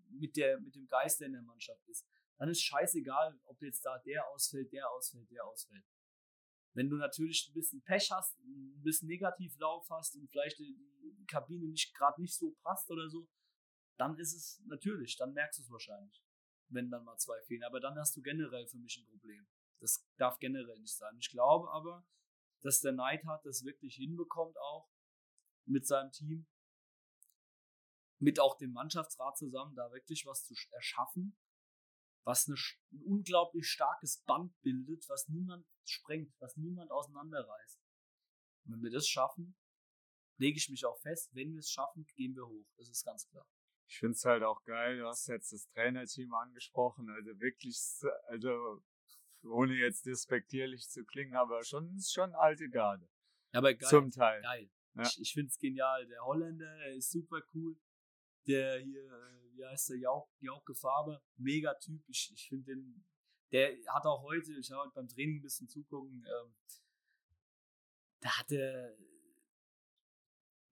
mit 0.09 0.37
der, 0.37 0.59
mit 0.59 0.75
dem 0.75 0.89
Geist, 0.89 1.21
der 1.21 1.27
in 1.27 1.35
der 1.35 1.43
Mannschaft 1.43 1.87
ist. 1.89 2.07
Dann 2.39 2.49
ist 2.49 2.63
scheißegal, 2.63 3.39
ob 3.45 3.63
jetzt 3.63 3.85
da 3.85 3.99
der 3.99 4.27
ausfällt, 4.29 4.73
der 4.73 4.91
ausfällt, 4.91 5.31
der 5.31 5.45
ausfällt. 5.45 5.85
Wenn 6.73 6.89
du 6.89 6.97
natürlich 6.97 7.49
ein 7.49 7.55
bisschen 7.55 7.83
Pech 7.83 8.11
hast, 8.11 8.37
ein 8.41 8.83
bisschen 8.83 9.07
Negativlauf 9.07 9.89
hast 9.91 10.17
und 10.17 10.29
vielleicht 10.29 10.59
die, 10.59 10.77
die 11.19 11.27
Kabine 11.27 11.69
nicht 11.69 11.95
gerade 11.95 12.21
nicht 12.21 12.37
so 12.37 12.53
passt 12.63 12.91
oder 12.91 13.09
so, 13.09 13.29
dann 13.97 14.19
ist 14.19 14.33
es 14.35 14.61
natürlich, 14.67 15.17
dann 15.17 15.35
merkst 15.35 15.59
du 15.59 15.63
es 15.63 15.71
wahrscheinlich, 15.71 16.25
wenn 16.69 16.91
dann 16.91 17.05
mal 17.05 17.17
zwei 17.19 17.41
fehlen. 17.43 17.63
Aber 17.63 17.81
dann 17.81 17.97
hast 17.97 18.17
du 18.17 18.23
generell 18.23 18.67
für 18.67 18.79
mich 18.79 18.97
ein 18.97 19.07
Problem. 19.07 19.47
Das 19.79 20.05
darf 20.17 20.39
generell 20.39 20.81
nicht 20.81 20.97
sein. 20.97 21.15
Ich 21.21 21.31
glaube 21.31 21.71
aber, 21.71 22.05
dass 22.65 22.81
der 22.81 22.93
Neidhardt 22.93 23.45
das 23.45 23.65
wirklich 23.65 23.97
hinbekommt 23.97 24.57
auch 24.59 24.89
mit 25.67 25.87
seinem 25.87 26.11
Team. 26.11 26.47
mit 28.19 28.41
auch 28.41 28.57
dem 28.57 28.73
Mannschaftsrat 28.73 29.37
zusammen 29.37 29.75
da 29.75 29.93
wirklich 29.93 30.25
was 30.25 30.47
zu 30.47 30.55
erschaffen, 30.71 31.37
was 32.25 32.49
eine, 32.49 32.57
ein 32.93 33.03
unglaublich 33.03 33.69
starkes 33.69 34.23
Band 34.23 34.59
bildet, 34.63 35.07
was 35.09 35.29
niemand 35.29 35.67
sprengt, 35.85 36.35
was 36.41 36.57
niemand 36.57 36.91
auseinanderreißt. 36.91 37.81
Und 38.65 38.73
wenn 38.73 38.83
wir 38.83 38.91
das 38.91 39.07
schaffen, 39.07 39.59
lege 40.39 40.57
ich 40.57 40.71
mich 40.71 40.87
auch 40.87 40.99
fest, 41.01 41.35
wenn 41.35 41.53
wir 41.53 41.59
es 41.59 41.71
schaffen, 41.71 42.07
gehen 42.17 42.35
wir 42.35 42.47
hoch. 42.47 42.67
Das 42.79 42.89
ist 42.89 43.05
ganz 43.05 43.29
klar. 43.29 43.47
Ich 43.89 43.99
finde 43.99 44.15
es 44.15 44.25
halt 44.25 44.43
auch 44.43 44.65
geil, 44.65 44.99
du 44.99 45.07
hast 45.07 45.27
jetzt 45.27 45.53
das 45.53 45.69
Trainerteam 45.75 46.33
angesprochen, 46.33 47.11
also 47.11 47.39
wirklich, 47.39 47.79
also 48.29 48.83
ohne 49.45 49.75
jetzt 49.75 50.07
despektierlich 50.07 50.89
zu 50.89 51.05
klingen, 51.05 51.35
aber 51.35 51.63
schon, 51.65 51.99
schon 52.01 52.35
alte 52.35 52.69
Garde. 52.69 53.09
Ja, 53.53 53.59
aber 53.59 53.75
geil. 53.75 53.89
Zum 53.89 54.11
Teil. 54.11 54.43
Geil. 54.43 54.71
Ja. 54.95 55.03
Ich, 55.03 55.21
ich 55.21 55.33
finde 55.33 55.49
es 55.49 55.59
genial. 55.59 56.07
Der 56.07 56.25
Holländer, 56.25 56.77
der 56.79 56.95
ist 56.95 57.11
super 57.11 57.41
cool. 57.55 57.77
Der 58.47 58.79
hier, 58.81 59.05
äh, 59.05 59.57
wie 59.57 59.65
heißt 59.65 59.91
der, 59.91 59.99
Jauch, 59.99 60.29
Jauche 60.41 60.75
Farbe, 60.75 61.23
mega 61.37 61.75
Typ. 61.75 62.03
Ich, 62.09 62.31
ich 62.33 62.49
finde 62.49 62.75
den, 62.75 63.05
der 63.53 63.77
hat 63.89 64.05
auch 64.07 64.23
heute, 64.23 64.53
ich 64.53 64.71
habe 64.71 64.91
beim 64.95 65.09
Training 65.09 65.39
ein 65.39 65.43
bisschen 65.43 65.69
zugucken, 65.69 66.25
ähm, 66.27 66.55
da 68.21 68.39
hat 68.39 68.51
er 68.53 68.97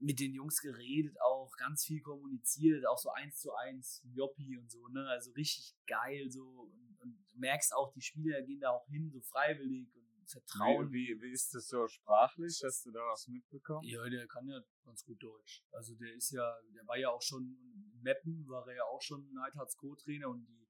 mit 0.02 0.18
den 0.18 0.34
Jungs 0.34 0.60
geredet, 0.60 1.16
auch 1.20 1.50
ganz 1.56 1.84
viel 1.84 2.00
kommuniziert, 2.00 2.86
auch 2.86 2.98
so 2.98 3.10
eins 3.10 3.38
zu 3.38 3.54
eins, 3.54 4.02
Joppi 4.12 4.58
und 4.58 4.70
so, 4.70 4.88
ne? 4.88 5.06
Also 5.08 5.30
richtig 5.32 5.74
geil 5.86 6.30
so. 6.30 6.42
Und, 6.42 6.98
und 7.00 7.24
du 7.32 7.38
merkst 7.38 7.72
auch, 7.74 7.92
die 7.92 8.02
Spieler 8.02 8.42
gehen 8.42 8.60
da 8.60 8.70
auch 8.70 8.86
hin, 8.88 9.10
so 9.10 9.20
freiwillig 9.20 9.94
und 9.94 10.28
vertrauen. 10.28 10.90
Wie, 10.90 11.08
wie, 11.08 11.22
wie 11.22 11.32
ist 11.32 11.54
das 11.54 11.68
so 11.68 11.86
sprachlich? 11.86 12.60
Hast 12.64 12.84
du 12.86 12.90
da 12.90 13.00
was 13.00 13.28
mitbekommen? 13.28 13.86
Ja, 13.86 14.08
der 14.08 14.26
kann 14.26 14.48
ja 14.48 14.60
ganz 14.84 15.04
gut 15.04 15.22
Deutsch. 15.22 15.64
Also 15.70 15.94
der 15.94 16.14
ist 16.14 16.32
ja, 16.32 16.60
der 16.74 16.86
war 16.86 16.98
ja 16.98 17.08
auch 17.10 17.22
schon 17.22 17.42
in 17.44 18.00
Meppen, 18.02 18.46
war 18.48 18.66
er 18.68 18.76
ja 18.76 18.84
auch 18.84 19.02
schon 19.02 19.32
Neidhards 19.32 19.76
Co-Trainer 19.76 20.28
und 20.28 20.44
die 20.46 20.68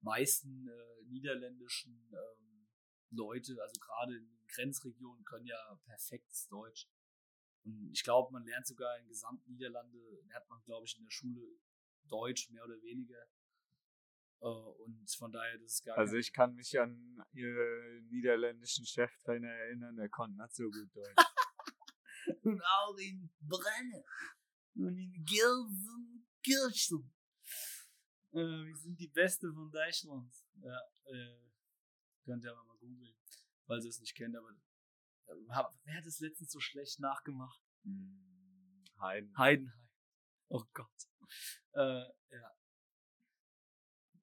meisten 0.00 0.68
äh, 0.68 1.04
niederländischen 1.08 2.10
ähm, 2.12 2.68
Leute, 3.10 3.56
also 3.62 3.80
gerade 3.80 4.16
in 4.16 4.26
den 4.26 4.46
Grenzregionen, 4.48 5.24
können 5.24 5.46
ja 5.46 5.56
perfektes 5.84 6.46
Deutsch. 6.48 6.88
Und 7.66 7.90
ich 7.92 8.04
glaube, 8.04 8.32
man 8.32 8.44
lernt 8.44 8.66
sogar 8.66 8.96
in 8.98 9.08
Gesamtniederlande, 9.08 9.98
lernt 10.28 10.48
man, 10.48 10.62
glaube 10.64 10.86
ich, 10.86 10.96
in 10.96 11.02
der 11.02 11.10
Schule 11.10 11.42
Deutsch, 12.08 12.48
mehr 12.50 12.64
oder 12.64 12.80
weniger. 12.80 13.20
Äh, 14.40 14.46
und 14.46 15.10
von 15.18 15.32
daher, 15.32 15.58
das 15.58 15.72
ist 15.72 15.84
gar 15.84 15.98
Also 15.98 16.16
ich 16.16 16.32
kann 16.32 16.54
mich 16.54 16.78
an 16.78 17.18
ihren 17.32 18.06
niederländischen 18.08 18.86
Cheftrainer 18.86 19.48
erinnern, 19.48 19.96
der 19.96 20.08
konnte 20.08 20.40
nicht 20.40 20.54
so 20.54 20.70
gut 20.70 20.94
Deutsch. 20.94 21.16
und 22.42 22.62
auch 22.62 22.96
in 22.98 23.28
Brenne 23.40 24.04
und 24.76 24.96
in 24.96 25.24
Gelsenkirchen. 25.24 27.12
Äh, 28.32 28.38
wir 28.38 28.76
sind 28.76 29.00
die 29.00 29.08
Beste 29.08 29.52
von 29.52 29.72
Deutschland. 29.72 30.32
Ja, 30.60 30.80
äh, 31.06 31.50
könnt 32.24 32.44
ihr 32.44 32.52
aber 32.52 32.64
mal 32.64 32.78
googeln, 32.78 33.16
falls 33.66 33.84
ihr 33.84 33.90
es 33.90 34.00
nicht 34.00 34.14
kennt, 34.14 34.36
aber 34.36 34.54
hab, 35.50 35.74
wer 35.84 35.94
hat 35.96 36.06
es 36.06 36.20
letztens 36.20 36.50
so 36.50 36.60
schlecht 36.60 37.00
nachgemacht? 37.00 37.60
Hm, 37.84 38.84
Heiden. 39.00 39.36
Heidenheim. 39.36 39.88
Oh 40.48 40.62
Gott. 40.72 41.08
Äh, 41.72 42.04
ja. 42.30 42.50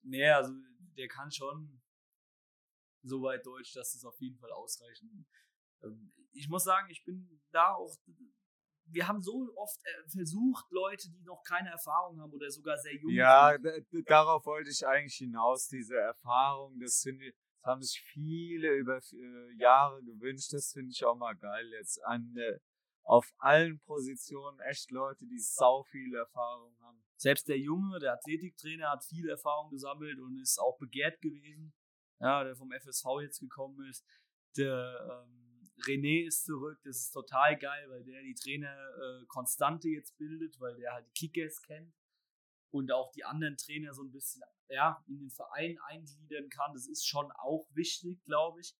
Nee, 0.04 0.30
also 0.30 0.54
der 0.98 1.08
kann 1.08 1.32
schon 1.32 1.82
so 3.04 3.22
weit 3.22 3.46
Deutsch, 3.46 3.74
dass 3.74 3.94
es 3.94 4.06
auf 4.06 4.20
jeden 4.20 4.38
Fall 4.38 4.52
ausreicht. 4.52 5.04
Ähm, 5.84 6.14
ich 6.32 6.48
muss 6.50 6.64
sagen, 6.64 6.90
ich 6.90 7.04
bin 7.04 7.42
da 7.52 7.74
auch. 7.74 7.96
Wir 8.86 9.08
haben 9.08 9.22
so 9.22 9.52
oft 9.56 9.80
äh, 9.86 10.10
versucht, 10.10 10.66
Leute, 10.72 11.10
die 11.10 11.24
noch 11.24 11.42
keine 11.44 11.70
Erfahrung 11.70 12.20
haben 12.20 12.32
oder 12.34 12.50
sogar 12.52 12.78
sehr 12.78 12.96
jung 12.96 13.12
Ja, 13.12 13.52
sind. 13.54 13.66
d- 13.92 14.04
darauf 14.04 14.46
wollte 14.46 14.70
ich 14.70 14.86
eigentlich 14.86 15.16
hinaus, 15.16 15.68
diese 15.68 15.96
Erfahrung, 15.98 16.80
das 16.80 17.02
finde 17.02 17.26
ich, 17.28 17.36
das 17.64 17.72
haben 17.72 17.82
sich 17.82 18.02
viele 18.02 18.76
über 18.76 18.98
äh, 18.98 19.54
Jahre 19.58 20.04
gewünscht, 20.04 20.52
das 20.52 20.74
finde 20.74 20.92
ich 20.92 21.04
auch 21.06 21.16
mal 21.16 21.34
geil 21.36 21.70
jetzt. 21.72 22.04
An, 22.06 22.36
äh, 22.36 22.60
auf 23.04 23.34
allen 23.38 23.80
Positionen 23.82 24.60
echt 24.62 24.92
Leute, 24.92 25.26
die 25.26 25.40
sau 25.40 25.84
viel 25.84 26.14
Erfahrung 26.16 26.76
haben. 26.82 27.02
Selbst 27.16 27.48
der 27.48 27.58
Junge, 27.58 28.00
der 28.00 28.14
Athletiktrainer, 28.14 28.90
hat 28.90 29.06
viel 29.06 29.30
Erfahrung 29.30 29.70
gesammelt 29.70 30.20
und 30.20 30.40
ist 30.40 30.60
auch 30.60 30.78
begehrt 30.78 31.22
gewesen. 31.22 31.74
Ja, 32.20 32.44
der 32.44 32.56
vom 32.56 32.72
FSV 32.72 33.06
jetzt 33.22 33.40
gekommen 33.40 33.86
ist. 33.90 34.06
Der 34.58 35.26
ähm, 35.26 35.72
René 35.86 36.28
ist 36.28 36.46
zurück. 36.46 36.80
Das 36.84 36.98
ist 36.98 37.12
total 37.12 37.58
geil, 37.58 37.90
weil 37.90 38.04
der 38.04 38.22
die 38.24 38.36
Trainer 38.36 38.74
äh, 38.74 39.26
Konstante 39.28 39.90
jetzt 39.90 40.18
bildet, 40.18 40.60
weil 40.60 40.76
der 40.76 40.94
halt 40.94 41.08
die 41.08 41.28
Kickers 41.28 41.62
kennt 41.62 41.94
und 42.74 42.92
auch 42.92 43.12
die 43.12 43.24
anderen 43.24 43.56
Trainer 43.56 43.94
so 43.94 44.02
ein 44.04 44.12
bisschen 44.12 44.42
ja, 44.68 45.04
in 45.08 45.20
den 45.20 45.30
Verein 45.30 45.78
eingliedern 45.90 46.50
kann. 46.50 46.74
Das 46.74 46.88
ist 46.88 47.08
schon 47.08 47.32
auch 47.34 47.70
wichtig, 47.76 48.24
glaube 48.26 48.62
ich. 48.62 48.76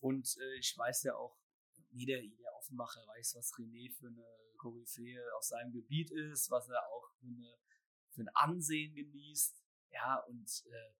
Und 0.00 0.34
äh, 0.40 0.58
ich 0.58 0.74
weiß 0.76 1.02
ja 1.02 1.14
auch, 1.14 1.36
jeder, 1.90 2.18
jeder 2.20 2.54
Offenbacher 2.56 3.06
weiß, 3.06 3.34
was 3.36 3.52
René 3.52 3.92
für 3.92 4.06
eine 4.06 4.24
Koryphäe 4.56 5.22
aus 5.36 5.48
seinem 5.48 5.72
Gebiet 5.72 6.10
ist, 6.10 6.50
was 6.50 6.68
er 6.70 6.82
auch 6.88 7.10
für, 7.18 7.26
eine, 7.26 7.54
für 8.14 8.22
ein 8.22 8.30
Ansehen 8.34 8.94
genießt. 8.94 9.62
Ja, 9.90 10.20
und 10.20 10.64
äh, 10.66 10.94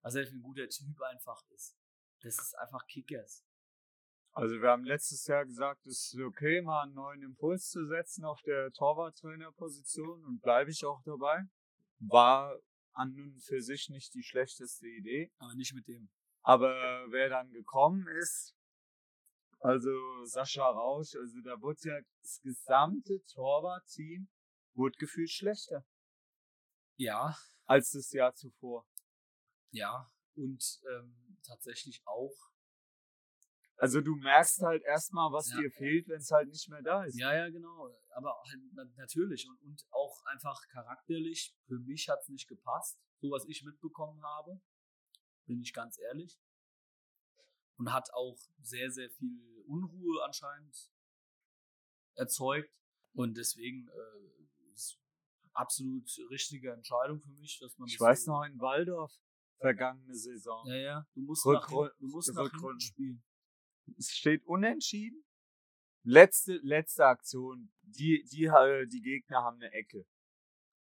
was 0.00 0.14
er 0.14 0.26
für 0.26 0.36
ein 0.36 0.42
guter 0.42 0.66
Typ 0.66 0.98
einfach 1.02 1.42
ist. 1.50 1.76
Das 2.22 2.38
ist 2.38 2.54
einfach 2.54 2.86
Kickers. 2.86 3.44
Also 4.32 4.60
wir 4.60 4.70
haben 4.70 4.84
letztes 4.84 5.26
Jahr 5.26 5.44
gesagt, 5.44 5.86
es 5.86 6.12
ist 6.12 6.20
okay, 6.20 6.62
mal 6.62 6.82
einen 6.82 6.94
neuen 6.94 7.22
Impuls 7.22 7.68
zu 7.68 7.84
setzen 7.86 8.24
auf 8.24 8.40
der 8.42 8.70
Torwarttrainerposition 8.72 10.24
und 10.24 10.40
bleibe 10.40 10.70
ich 10.70 10.84
auch 10.84 11.02
dabei. 11.04 11.44
War 11.98 12.56
an 12.92 13.18
und 13.20 13.40
für 13.42 13.60
sich 13.60 13.88
nicht 13.88 14.14
die 14.14 14.22
schlechteste 14.22 14.86
Idee. 14.86 15.32
Aber 15.38 15.54
nicht 15.54 15.74
mit 15.74 15.88
dem. 15.88 16.10
Aber 16.42 16.72
wer 17.10 17.28
dann 17.28 17.50
gekommen 17.50 18.06
ist, 18.20 18.54
also 19.58 19.90
Sascha 20.24 20.66
Rausch, 20.68 21.14
also 21.16 21.40
da 21.42 21.60
wurde 21.60 21.88
ja 21.88 22.00
das 22.22 22.40
gesamte 22.40 23.22
Torwartteam 23.26 24.28
wurde 24.74 24.96
gefühlt 24.98 25.30
schlechter 25.30 25.84
Ja, 26.96 27.36
als 27.66 27.90
das 27.90 28.12
Jahr 28.12 28.34
zuvor. 28.34 28.86
ja. 29.70 30.10
Und 30.34 30.80
ähm, 30.88 31.38
tatsächlich 31.44 32.00
auch. 32.06 32.49
Also 33.80 34.00
du 34.02 34.14
merkst 34.16 34.60
halt 34.60 34.82
erstmal, 34.84 35.32
was 35.32 35.50
Ja. 35.50 35.58
dir 35.60 35.70
fehlt, 35.70 36.06
wenn 36.08 36.18
es 36.20 36.30
halt 36.30 36.48
nicht 36.48 36.68
mehr 36.68 36.82
da 36.82 37.04
ist. 37.04 37.18
Ja, 37.18 37.34
ja, 37.34 37.48
genau. 37.48 37.88
Aber 38.10 38.34
halt 38.46 38.60
na- 38.72 38.84
natürlich. 38.96 39.48
Und, 39.48 39.60
und 39.62 39.86
auch 39.90 40.22
einfach 40.26 40.60
charakterlich. 40.68 41.56
Für 41.66 41.78
mich 41.78 42.08
hat 42.08 42.20
es 42.20 42.28
nicht 42.28 42.46
gepasst. 42.46 42.98
So 43.20 43.30
was 43.30 43.46
ich 43.46 43.62
mitbekommen 43.64 44.22
habe. 44.22 44.60
Bin 45.46 45.60
ich 45.62 45.72
ganz 45.72 45.98
ehrlich. 45.98 46.38
Und 47.78 47.90
hat 47.92 48.12
auch 48.12 48.36
sehr, 48.60 48.90
sehr 48.90 49.08
viel 49.10 49.62
Unruhe 49.66 50.22
anscheinend 50.24 50.90
erzeugt. 52.16 52.70
Und 53.14 53.36
deswegen 53.38 53.88
äh, 53.88 54.72
ist 54.74 54.98
absolut 55.52 56.06
richtige 56.30 56.72
Entscheidung 56.72 57.20
für 57.20 57.32
mich, 57.32 57.58
dass 57.60 57.76
man 57.78 57.88
Ich 57.88 57.94
das 57.96 58.00
weiß 58.06 58.24
so- 58.24 58.32
noch 58.32 58.44
in 58.44 58.60
Waldorf, 58.60 59.12
vergangene 59.58 60.14
Saison. 60.14 60.66
Ja, 60.68 60.74
ja. 60.76 61.06
Du 61.14 61.22
musst 61.22 61.44
Rückru- 61.46 61.86
nach, 61.86 61.96
du 61.98 62.06
musst 62.08 62.34
nach 62.34 62.50
hinten 62.50 62.80
spielen. 62.80 63.22
Es 63.98 64.10
steht 64.10 64.44
unentschieden. 64.46 65.24
Letzte, 66.02 66.58
letzte 66.62 67.04
Aktion. 67.04 67.72
Die, 67.82 68.24
die, 68.32 68.44
äh, 68.44 68.86
die 68.86 69.02
Gegner 69.02 69.42
haben 69.42 69.56
eine 69.56 69.72
Ecke. 69.72 70.06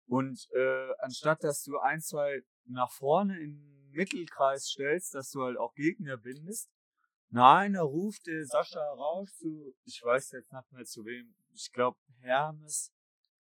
Und 0.08 0.48
äh, 0.54 0.94
anstatt 1.00 1.44
dass 1.44 1.64
du 1.64 1.78
ein, 1.80 2.02
zwei 2.02 2.42
nach 2.66 2.92
vorne 2.92 3.40
in 3.40 3.60
den 3.60 3.92
Mittelkreis 3.92 4.66
stellst, 4.66 5.14
dass 5.16 5.32
du 5.32 5.44
halt 5.44 5.58
auch 5.58 5.74
Gegner 5.76 6.18
bindest, 6.18 6.70
nein, 7.30 7.74
da 7.74 7.82
ruft 7.82 8.28
der 8.28 8.46
Sascha 8.46 8.80
Rausch 8.94 9.32
zu, 9.34 9.76
ich 9.84 10.02
weiß 10.04 10.32
jetzt 10.32 10.52
nicht 10.52 10.72
mehr 10.72 10.86
zu 10.86 11.06
wem, 11.06 11.36
ich 11.54 11.72
glaube 11.72 11.98
Hermes, 12.20 12.92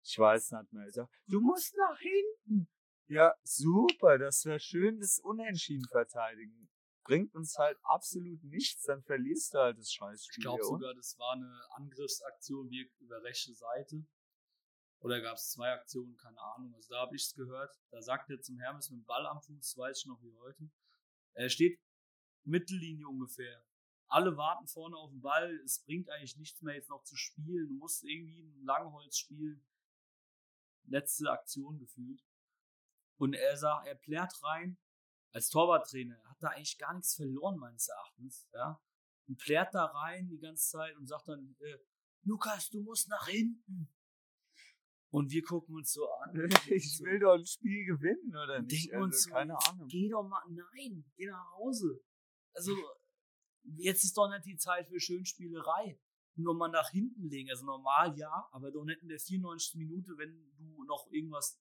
ich 0.03 0.19
weiß 0.19 0.53
nicht 0.53 0.73
mehr. 0.73 0.85
Er 0.85 0.93
sagt, 0.93 1.13
du 1.27 1.41
musst 1.41 1.77
nach 1.77 1.99
hinten. 1.99 2.69
Ja, 3.09 3.35
super, 3.43 4.19
das 4.19 4.45
wäre 4.45 4.59
schön, 4.59 4.99
das 4.99 5.19
Unentschieden 5.21 5.87
verteidigen 5.89 6.69
bringt 7.07 7.35
uns 7.35 7.57
halt 7.57 7.79
absolut 7.83 8.43
nichts, 8.45 8.83
dann 8.83 9.03
verlierst 9.03 9.55
du 9.55 9.59
halt 9.59 9.79
das 9.79 9.93
Scheißspiel. 9.93 10.39
Ich 10.39 10.45
glaube 10.45 10.65
sogar, 10.65 10.95
das 10.95 11.19
war 11.19 11.33
eine 11.33 11.61
Angriffsaktion 11.71 12.69
wie 12.71 12.91
über 12.99 13.23
rechte 13.23 13.55
Seite. 13.55 14.05
Oder 15.01 15.21
gab 15.21 15.37
es 15.37 15.51
zwei 15.51 15.73
Aktionen, 15.73 16.17
keine 16.17 16.41
Ahnung. 16.41 16.75
Also 16.75 16.95
da 16.95 17.03
habe 17.03 17.15
ich 17.15 17.23
es 17.23 17.35
gehört. 17.35 17.75
Da 17.91 18.03
sagt 18.03 18.31
er 18.31 18.41
zum 18.41 18.59
Hermes 18.59 18.91
mit 18.91 19.01
dem 19.01 19.05
Ball 19.05 19.27
am 19.27 19.41
Fuß, 19.41 19.77
weiß 19.77 19.99
ich 20.01 20.07
noch 20.07 20.21
wie 20.23 20.35
heute. 20.35 20.71
Er 21.35 21.49
steht 21.49 21.79
Mittellinie 22.45 23.07
ungefähr. 23.07 23.65
Alle 24.09 24.37
warten 24.37 24.67
vorne 24.67 24.97
auf 24.97 25.11
den 25.11 25.21
Ball. 25.21 25.55
Es 25.65 25.83
bringt 25.85 26.09
eigentlich 26.11 26.37
nichts 26.37 26.63
mehr 26.63 26.75
jetzt 26.75 26.89
noch 26.89 27.03
zu 27.03 27.17
spielen. 27.17 27.69
Du 27.69 27.75
musst 27.75 28.05
irgendwie 28.05 28.41
ein 28.41 28.65
Langholz 28.65 29.19
spielen. 29.19 29.67
Letzte 30.85 31.31
Aktion 31.31 31.79
gefühlt. 31.79 32.25
Und 33.19 33.35
er 33.35 33.57
sagt, 33.57 33.87
er 33.87 33.97
plärt 33.97 34.33
rein. 34.43 34.79
Als 35.37 35.49
Torwarttrainer 35.51 36.19
hat 36.25 36.43
er 36.43 36.51
eigentlich 36.53 36.79
gar 36.79 36.95
nichts 36.95 37.15
verloren, 37.15 37.59
meines 37.59 37.89
Erachtens. 37.89 38.49
Ja? 38.53 38.81
und 39.29 39.39
plärt 39.39 39.75
da 39.75 39.87
rein 39.87 40.29
die 40.29 40.39
ganze 40.39 40.71
Zeit 40.71 40.97
und 40.97 41.07
sagt 41.07 41.29
dann, 41.29 41.57
äh, 41.61 41.79
Lukas, 42.23 42.71
du 42.71 42.83
musst 42.83 43.09
nach 43.09 43.27
hinten. 43.29 43.89
Und 45.11 45.31
wir 45.31 45.43
gucken 45.43 45.77
uns 45.77 45.93
so 45.93 46.09
an. 46.11 46.35
Ich 46.67 47.01
will 47.01 47.19
doch 47.21 47.35
ein 47.35 47.47
Spiel 47.47 47.87
gewinnen, 47.87 48.31
oder 48.31 48.61
nicht? 48.61 48.91
denken 48.91 49.03
uns 49.05 49.17
Also, 49.17 49.29
so, 49.29 49.35
keine 49.35 49.69
Ahnung. 49.69 49.89
Geh 49.89 50.09
doch 50.09 50.25
mal, 50.25 50.43
nein, 50.49 51.05
geh 51.17 51.27
nach 51.27 51.51
Hause. 51.53 52.01
Also, 52.53 52.77
jetzt 53.77 54.05
ist 54.05 54.17
doch 54.17 54.29
nicht 54.29 54.45
die 54.47 54.57
Zeit 54.57 54.89
für 54.89 55.01
Schönspielerei. 55.01 56.01
Nur 56.39 56.55
mal 56.55 56.69
nach 56.69 56.91
hinten 56.91 57.29
legen. 57.31 57.49
Also 57.49 57.65
normal 57.65 58.17
ja, 58.19 58.47
aber 58.53 58.71
doch 58.71 58.85
nicht 58.85 59.01
in 59.01 59.09
der 59.09 59.19
94. 59.19 59.77
Minute, 59.77 60.19
wenn 60.19 60.53
du 60.59 60.85
noch 60.85 61.11
irgendwas 61.11 61.59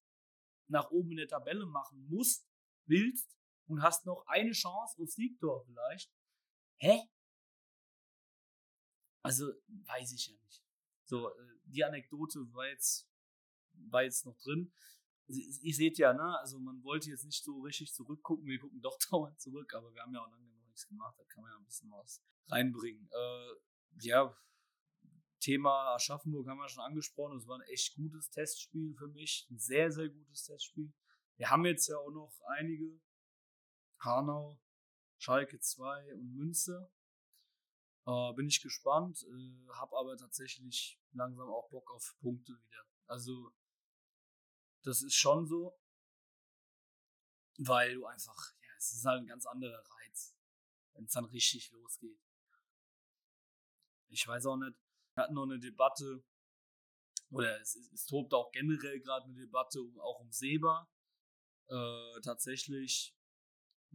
nach 0.67 0.91
oben 0.91 1.11
in 1.11 1.17
der 1.17 1.29
Tabelle 1.29 1.65
machen 1.65 2.05
musst, 2.09 2.45
willst 2.85 3.37
und 3.67 3.81
hast 3.81 4.05
noch 4.05 4.23
eine 4.27 4.51
Chance 4.51 5.01
auf 5.01 5.09
Siegtor 5.09 5.63
vielleicht. 5.65 6.11
Hä? 6.77 7.01
Also, 9.21 9.51
weiß 9.87 10.13
ich 10.13 10.27
ja 10.27 10.33
nicht. 10.45 10.63
So, 11.05 11.29
äh, 11.29 11.59
die 11.65 11.83
Anekdote 11.83 12.39
war 12.53 12.67
jetzt, 12.67 13.09
war 13.89 14.03
jetzt 14.03 14.25
noch 14.25 14.37
drin. 14.37 14.71
Ihr 15.27 15.73
seht 15.73 15.97
ja, 15.97 16.13
ne, 16.13 16.37
also 16.39 16.59
man 16.59 16.83
wollte 16.83 17.09
jetzt 17.09 17.25
nicht 17.25 17.43
so 17.43 17.59
richtig 17.61 17.91
zurückgucken, 17.93 18.45
wir 18.45 18.59
gucken 18.59 18.79
doch 18.81 18.97
dauernd 19.09 19.39
zurück, 19.39 19.73
aber 19.73 19.91
wir 19.93 20.01
haben 20.03 20.13
ja 20.13 20.21
auch 20.21 20.29
lange 20.29 20.45
noch 20.45 20.63
nichts 20.65 20.87
gemacht, 20.87 21.15
da 21.17 21.23
kann 21.25 21.41
man 21.41 21.51
ja 21.51 21.57
ein 21.57 21.65
bisschen 21.65 21.89
was 21.89 22.23
reinbringen. 22.47 23.09
Äh, 23.11 23.53
ja, 24.01 24.37
Thema 25.39 25.95
Aschaffenburg 25.95 26.47
haben 26.47 26.59
wir 26.59 26.69
schon 26.69 26.83
angesprochen, 26.83 27.37
es 27.37 27.47
war 27.47 27.57
ein 27.59 27.67
echt 27.69 27.95
gutes 27.95 28.29
Testspiel 28.29 28.93
für 28.95 29.07
mich, 29.07 29.47
ein 29.49 29.57
sehr, 29.57 29.91
sehr 29.91 30.09
gutes 30.09 30.43
Testspiel. 30.43 30.93
Wir 31.37 31.49
haben 31.49 31.65
jetzt 31.65 31.87
ja 31.87 31.97
auch 31.97 32.11
noch 32.11 32.39
einige, 32.57 32.99
Hanau, 34.05 34.59
Schalke 35.17 35.59
2 35.59 36.13
und 36.13 36.35
Münster. 36.35 36.91
Äh, 38.05 38.33
bin 38.33 38.47
ich 38.47 38.61
gespannt, 38.61 39.23
äh, 39.23 39.67
habe 39.73 39.97
aber 39.97 40.15
tatsächlich 40.15 40.99
langsam 41.13 41.49
auch 41.49 41.69
Bock 41.69 41.89
auf 41.91 42.15
Punkte 42.19 42.53
wieder. 42.61 42.85
Also, 43.07 43.51
das 44.83 45.01
ist 45.01 45.15
schon 45.15 45.47
so, 45.47 45.75
weil 47.57 47.95
du 47.95 48.05
einfach, 48.05 48.53
ja, 48.61 48.69
es 48.77 48.93
ist 48.93 49.05
halt 49.05 49.21
ein 49.21 49.27
ganz 49.27 49.45
anderer 49.47 49.83
Reiz, 49.89 50.35
wenn 50.93 51.05
es 51.05 51.11
dann 51.11 51.25
richtig 51.25 51.71
losgeht. 51.71 52.19
Ich 54.09 54.27
weiß 54.27 54.45
auch 54.45 54.57
nicht, 54.57 54.77
wir 55.15 55.23
hatten 55.23 55.33
noch 55.33 55.43
eine 55.43 55.59
Debatte, 55.59 56.23
oder 57.31 57.59
es, 57.59 57.75
es, 57.75 58.05
tobt 58.05 58.33
auch 58.33 58.51
generell 58.51 58.99
gerade 58.99 59.25
eine 59.25 59.33
Debatte 59.33 59.79
auch 59.99 60.19
um 60.19 60.31
Seba. 60.31 60.87
Äh, 61.67 62.21
tatsächlich 62.21 63.14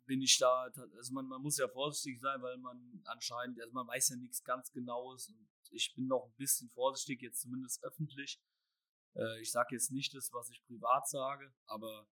bin 0.07 0.23
ich 0.23 0.39
da, 0.39 0.69
also 0.97 1.13
man, 1.13 1.27
man 1.27 1.43
muss 1.43 1.59
ja 1.59 1.69
vorsichtig 1.69 2.21
sein, 2.21 2.41
weil 2.43 2.59
man 2.59 3.03
anscheinend, 3.05 3.61
also 3.61 3.73
man 3.73 3.87
weiß 3.87 4.11
ja 4.11 4.17
nichts 4.17 4.43
ganz 4.43 4.73
Genaues 4.73 5.29
und 5.29 5.49
ich 5.71 5.95
bin 5.95 6.07
noch 6.07 6.27
ein 6.27 6.37
bisschen 6.37 6.69
vorsichtig, 6.71 7.23
jetzt 7.23 7.43
zumindest 7.43 7.83
öffentlich. 7.85 8.41
Äh, 9.15 9.41
ich 9.41 9.51
sage 9.51 9.75
jetzt 9.75 9.93
nicht 9.93 10.15
das, 10.15 10.31
was 10.33 10.51
ich 10.51 10.65
privat 10.65 11.09
sage, 11.09 11.53
aber 11.67 12.09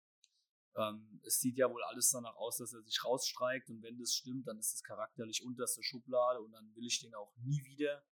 ähm, 0.77 1.21
es 1.25 1.39
sieht 1.39 1.57
ja 1.57 1.71
wohl 1.71 1.83
alles 1.85 2.11
danach 2.11 2.35
aus, 2.37 2.57
dass 2.57 2.73
er 2.73 2.83
sich 2.83 3.05
rausstreikt 3.05 3.71
und 3.71 3.83
wenn 3.83 3.99
das 3.99 4.13
stimmt, 4.13 4.47
dann 4.49 4.59
ist 4.59 4.75
es 4.75 4.83
charakterlich 4.83 5.45
unterste 5.45 5.83
Schublade 5.83 6.41
und 6.41 6.53
dann 6.53 6.75
will 6.75 6.87
ich 6.87 7.01
den 7.01 7.15
auch 7.15 7.33
nie 7.37 7.63
wieder 7.65 8.05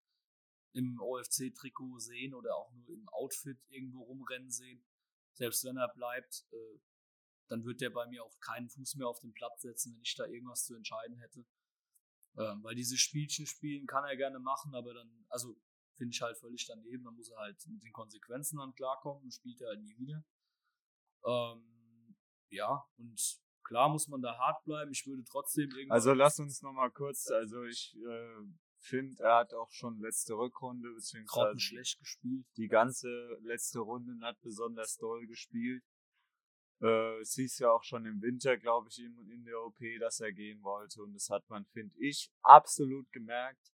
im 0.74 0.98
OFC-Trikot 1.00 1.98
sehen 1.98 2.34
oder 2.34 2.56
auch 2.56 2.72
nur 2.72 2.88
im 2.88 3.08
Outfit 3.08 3.58
irgendwo 3.68 4.04
rumrennen 4.04 4.50
sehen. 4.50 4.84
Selbst 5.34 5.64
wenn 5.64 5.76
er 5.76 5.88
bleibt, 5.88 6.46
äh, 6.52 6.78
dann 7.52 7.64
wird 7.64 7.82
der 7.82 7.90
bei 7.90 8.06
mir 8.06 8.24
auch 8.24 8.40
keinen 8.40 8.70
Fuß 8.70 8.96
mehr 8.96 9.06
auf 9.06 9.20
den 9.20 9.34
Platz 9.34 9.60
setzen, 9.60 9.94
wenn 9.94 10.00
ich 10.02 10.14
da 10.16 10.24
irgendwas 10.24 10.64
zu 10.64 10.74
entscheiden 10.74 11.18
hätte. 11.18 11.44
Ähm, 12.38 12.64
weil 12.64 12.74
diese 12.74 12.96
Spielchen 12.96 13.46
spielen 13.46 13.86
kann 13.86 14.04
er 14.04 14.16
gerne 14.16 14.38
machen, 14.38 14.74
aber 14.74 14.94
dann, 14.94 15.26
also 15.28 15.54
finde 15.94 16.14
ich 16.14 16.22
halt 16.22 16.38
völlig 16.38 16.66
daneben, 16.66 17.04
dann 17.04 17.14
muss 17.14 17.28
er 17.28 17.36
halt 17.36 17.62
mit 17.68 17.84
den 17.84 17.92
Konsequenzen 17.92 18.56
dann 18.56 18.72
klarkommen 18.72 19.24
und 19.24 19.34
spielt 19.34 19.60
er 19.60 19.68
halt 19.68 19.82
nie 19.82 19.98
wieder. 19.98 20.24
Ähm, 21.26 22.16
ja, 22.48 22.82
und 22.96 23.20
klar 23.64 23.90
muss 23.90 24.08
man 24.08 24.22
da 24.22 24.38
hart 24.38 24.64
bleiben. 24.64 24.90
Ich 24.90 25.06
würde 25.06 25.22
trotzdem 25.24 25.70
irgendwann. 25.72 25.94
Also 25.94 26.14
lass 26.14 26.38
uns 26.38 26.62
noch 26.62 26.72
mal 26.72 26.90
kurz, 26.90 27.30
also 27.30 27.64
ich 27.64 27.94
äh, 27.96 28.46
finde, 28.78 29.22
er 29.22 29.40
hat 29.40 29.52
auch 29.52 29.70
schon 29.72 30.00
letzte 30.00 30.32
Rückrunde, 30.32 30.90
beziehungsweise 30.94 31.44
grottenschlecht 31.44 31.98
gespielt. 31.98 32.46
die 32.56 32.68
ganze 32.68 33.08
letzte 33.42 33.80
Runde 33.80 34.18
hat 34.26 34.40
besonders 34.40 34.96
doll 34.96 35.26
gespielt. 35.26 35.84
Äh, 36.82 37.20
es 37.20 37.34
hieß 37.34 37.60
ja 37.60 37.70
auch 37.70 37.84
schon 37.84 38.04
im 38.06 38.20
Winter, 38.20 38.56
glaube 38.58 38.88
ich, 38.88 38.98
in, 38.98 39.16
in 39.30 39.44
der 39.44 39.60
OP, 39.62 39.78
dass 40.00 40.20
er 40.20 40.32
gehen 40.32 40.62
wollte. 40.62 41.02
Und 41.02 41.14
das 41.14 41.30
hat 41.30 41.48
man, 41.48 41.64
finde 41.66 41.94
ich, 41.98 42.30
absolut 42.42 43.10
gemerkt. 43.12 43.72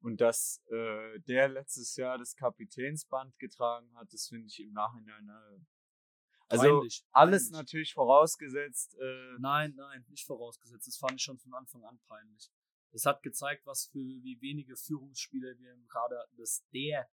Und 0.00 0.20
dass 0.20 0.60
äh, 0.66 1.20
der 1.20 1.48
letztes 1.48 1.94
Jahr 1.94 2.18
das 2.18 2.34
Kapitänsband 2.34 3.38
getragen 3.38 3.94
hat, 3.94 4.12
das 4.12 4.26
finde 4.26 4.48
ich 4.48 4.58
im 4.60 4.72
Nachhinein. 4.72 5.28
Äh, 5.28 5.60
also 6.48 6.64
Peinlich, 6.64 7.04
alles 7.12 7.44
peinlich. 7.44 7.52
natürlich 7.52 7.94
vorausgesetzt. 7.94 8.96
Äh, 9.00 9.38
Nein, 9.38 9.74
nein, 9.76 10.04
nicht 10.08 10.26
vorausgesetzt. 10.26 10.88
Das 10.88 10.96
fand 10.96 11.14
ich 11.14 11.22
schon 11.22 11.38
von 11.38 11.54
Anfang 11.54 11.84
an 11.84 12.00
peinlich. 12.08 12.50
Das 12.90 13.06
hat 13.06 13.22
gezeigt, 13.22 13.64
was 13.64 13.86
für 13.86 14.00
wie 14.00 14.38
wenige 14.40 14.76
Führungsspieler 14.76 15.56
wir 15.58 15.72
im 15.72 15.86
Kader 15.86 16.18
hatten. 16.18 16.36
Das 16.36 16.66
der, 16.74 17.08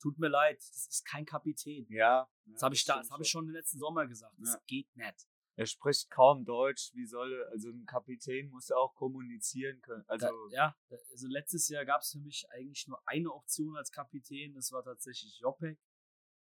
tut 0.00 0.18
mir 0.18 0.28
leid, 0.28 0.58
das 0.58 0.86
ist 0.88 1.04
kein 1.04 1.24
Kapitän. 1.24 1.86
ja. 1.90 2.28
Das 2.46 2.62
habe 2.62 2.74
ich 2.74 2.84
da, 2.84 2.98
das 2.98 3.10
habe 3.10 3.22
ich 3.22 3.30
schon. 3.30 3.44
im 3.44 3.50
letzten 3.50 3.78
Sommer 3.78 4.06
gesagt. 4.06 4.34
Das 4.38 4.54
Ja. 4.54 4.60
geht 4.66 4.96
nicht. 4.96 5.26
Er 5.56 5.66
spricht 5.66 6.10
kaum 6.10 6.44
Deutsch. 6.44 6.90
Wie 6.94 7.06
soll 7.06 7.32
er, 7.32 7.48
also 7.50 7.68
ein 7.70 7.84
Kapitän 7.86 8.48
muss 8.48 8.68
ja 8.68 8.76
auch 8.76 8.94
kommunizieren 8.94 9.80
können. 9.82 10.04
Also 10.08 10.26
Da, 10.26 10.56
ja, 10.56 10.76
also 11.10 11.28
letztes 11.28 11.68
Jahr 11.68 11.84
gab 11.84 12.00
es 12.00 12.12
für 12.12 12.18
mich 12.18 12.46
eigentlich 12.50 12.86
nur 12.88 13.00
eine 13.06 13.30
Option 13.30 13.76
als 13.76 13.90
Kapitän. 13.92 14.54
Das 14.54 14.72
war 14.72 14.82
tatsächlich 14.82 15.38
Jopek. 15.38 15.78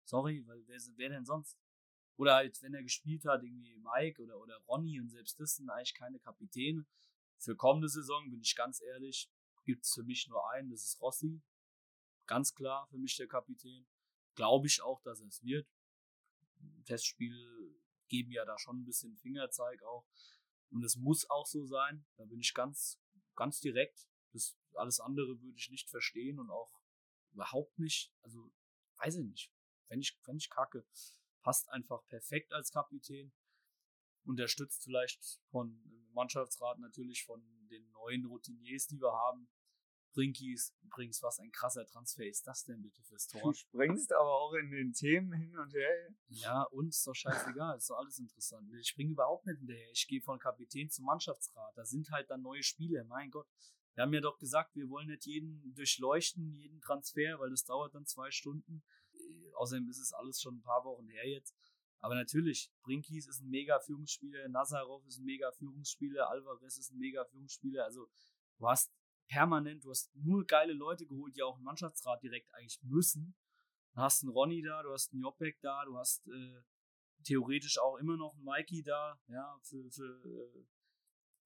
Sorry, 0.05 0.45
weil 0.47 0.63
wer, 0.67 0.79
wer 0.97 1.09
denn 1.11 1.25
sonst? 1.25 1.59
Oder 2.17 2.35
halt, 2.37 2.61
wenn 2.63 2.75
er 2.75 2.83
gespielt 2.83 3.25
hat, 3.27 3.43
irgendwie 3.43 3.77
Mike 3.79 4.23
oder, 4.23 4.39
oder 4.41 4.57
Ronny 4.69 5.01
und 5.01 5.11
selbst 5.11 5.39
das 5.39 5.57
sind 5.57 5.69
eigentlich 5.71 5.95
keine 5.95 6.19
Kapitäne. 6.21 6.87
Für 7.39 7.57
kommende 7.57 7.89
Saison, 7.89 8.31
bin 8.31 8.41
ich 8.41 8.55
ganz 8.57 8.81
ehrlich, 8.81 9.29
gibt 9.65 9.85
es 9.85 9.93
für 9.93 10.05
mich 10.05 10.29
nur 10.29 10.49
einen, 10.53 10.71
das 10.71 10.85
ist 10.85 11.01
Rossi. 11.01 11.43
Ganz 12.27 12.55
klar 12.55 12.87
für 12.89 12.99
mich 12.99 13.17
der 13.17 13.29
Kapitän. 13.29 13.87
Glaube 14.35 14.67
ich 14.67 14.83
auch, 14.83 15.01
dass 15.03 15.21
er 15.21 15.29
es 15.29 15.43
wird. 15.43 15.69
Testspiele 16.85 17.75
geben 18.09 18.33
ja 18.33 18.45
da 18.45 18.59
schon 18.59 18.81
ein 18.81 18.85
bisschen 18.85 19.17
Fingerzeig 19.17 19.83
auch. 19.83 20.07
Und 20.71 20.85
es 20.85 20.97
muss 20.97 21.29
auch 21.31 21.47
so 21.47 21.67
sein. 21.67 22.05
Da 22.17 22.25
bin 22.25 22.41
ich 22.41 22.55
ganz, 22.55 23.01
ganz 23.37 23.61
direkt. 23.61 24.09
Das 24.33 24.57
alles 24.75 25.01
andere 25.01 25.41
würde 25.41 25.57
ich 25.57 25.71
nicht 25.71 25.89
verstehen 25.89 26.39
und 26.39 26.51
auch 26.51 26.81
überhaupt 27.33 27.79
nicht. 27.79 28.13
Also, 28.23 28.53
weiß 28.97 29.17
ich 29.17 29.25
nicht. 29.25 29.53
Wenn 29.89 30.01
ich, 30.01 30.19
wenn 30.25 30.37
ich 30.37 30.51
kacke. 30.51 30.87
Passt 31.43 31.69
einfach 31.69 32.07
perfekt 32.07 32.53
als 32.53 32.73
Kapitän. 32.73 33.33
Unterstützt 34.25 34.83
vielleicht 34.83 35.41
von 35.51 35.83
im 35.85 36.13
Mannschaftsrat 36.13 36.79
natürlich 36.79 37.25
von 37.25 37.43
den 37.69 37.91
neuen 37.91 38.25
Routiniers, 38.25 38.87
die 38.87 38.99
wir 39.01 39.13
haben. 39.13 39.49
Brinkis, 40.15 40.75
übrigens, 40.83 41.23
was 41.23 41.41
ein 41.41 41.51
krasser 41.51 41.85
Transfer 41.87 42.27
ist 42.27 42.47
das 42.47 42.65
denn 42.65 42.81
bitte 42.81 43.03
fürs 43.03 43.27
du 43.27 43.39
Tor? 43.41 43.53
springst 43.55 44.13
aber 44.13 44.31
auch 44.31 44.55
in 44.55 44.71
den 44.71 44.93
Themen 44.93 45.33
hin 45.33 45.59
und 45.59 45.75
her. 45.75 46.09
Ja, 46.29 46.63
uns 46.65 46.99
ist 46.99 47.07
doch 47.07 47.15
scheißegal, 47.15 47.77
ist 47.77 47.91
doch 47.91 47.99
alles 47.99 48.19
interessant. 48.19 48.73
Ich 48.81 48.89
springe 48.89 49.11
überhaupt 49.13 49.45
nicht 49.47 49.59
hinterher. 49.59 49.91
Ich 49.93 50.07
gehe 50.07 50.23
von 50.23 50.39
Kapitän 50.39 50.89
zum 50.89 51.05
Mannschaftsrat. 51.07 51.77
Da 51.77 51.85
sind 51.85 52.11
halt 52.11 52.31
dann 52.31 52.43
neue 52.43 52.63
Spieler, 52.63 53.05
mein 53.05 53.31
Gott. 53.31 53.49
Wir 53.95 54.03
haben 54.03 54.13
ja 54.15 54.21
doch 54.21 54.39
gesagt, 54.39 54.75
wir 54.75 54.89
wollen 54.89 55.09
nicht 55.09 55.27
jeden 55.27 55.75
durchleuchten, 55.75 56.55
jeden 56.55 56.81
Transfer, 56.81 57.39
weil 57.39 57.51
das 57.51 57.65
dauert 57.65 57.95
dann 57.95 58.07
zwei 58.07 58.31
Stunden. 58.31 58.83
Äh, 59.13 59.53
Außerdem 59.55 59.89
ist 59.89 59.99
es 59.99 60.13
alles 60.13 60.41
schon 60.41 60.57
ein 60.57 60.63
paar 60.63 60.85
Wochen 60.85 61.09
her 61.09 61.29
jetzt. 61.29 61.55
Aber 62.01 62.15
natürlich, 62.15 62.71
Brinkis 62.83 63.27
ist 63.27 63.41
ein 63.41 63.49
mega 63.51 63.81
Führungsspieler, 63.81 64.49
Nazarov 64.49 65.07
ist 65.07 65.19
ein 65.19 65.25
mega 65.25 65.51
Führungsspieler, 65.53 66.29
Alvarez 66.29 66.77
ist 66.77 66.91
ein 66.91 66.99
mega 66.99 67.25
Führungsspieler. 67.25 67.85
Also 67.85 68.09
du 68.59 68.69
hast 68.69 68.93
permanent, 69.29 69.85
du 69.85 69.91
hast 69.91 70.15
nur 70.15 70.45
geile 70.47 70.73
Leute 70.73 71.07
geholt, 71.07 71.37
die 71.37 71.43
auch 71.43 71.59
im 71.59 71.65
Mannschaftsrat 71.65 72.23
direkt 72.23 72.53
eigentlich 72.55 72.81
müssen. 72.83 73.37
Du 73.95 74.01
hast 74.01 74.23
einen 74.23 74.33
Ronny 74.33 74.63
da, 74.63 74.83
du 74.83 74.93
hast 74.93 75.13
einen 75.13 75.23
Jopek 75.23 75.61
da, 75.61 75.85
du 75.85 75.97
hast 75.97 76.27
äh, 76.29 76.63
theoretisch 77.25 77.79
auch 77.79 77.97
immer 77.97 78.17
noch 78.17 78.35
einen 78.35 78.45
Mikey 78.45 78.83
da, 78.83 79.21
ja, 79.29 79.59
für, 79.63 79.91
für 79.91 80.25
äh, 80.25 80.65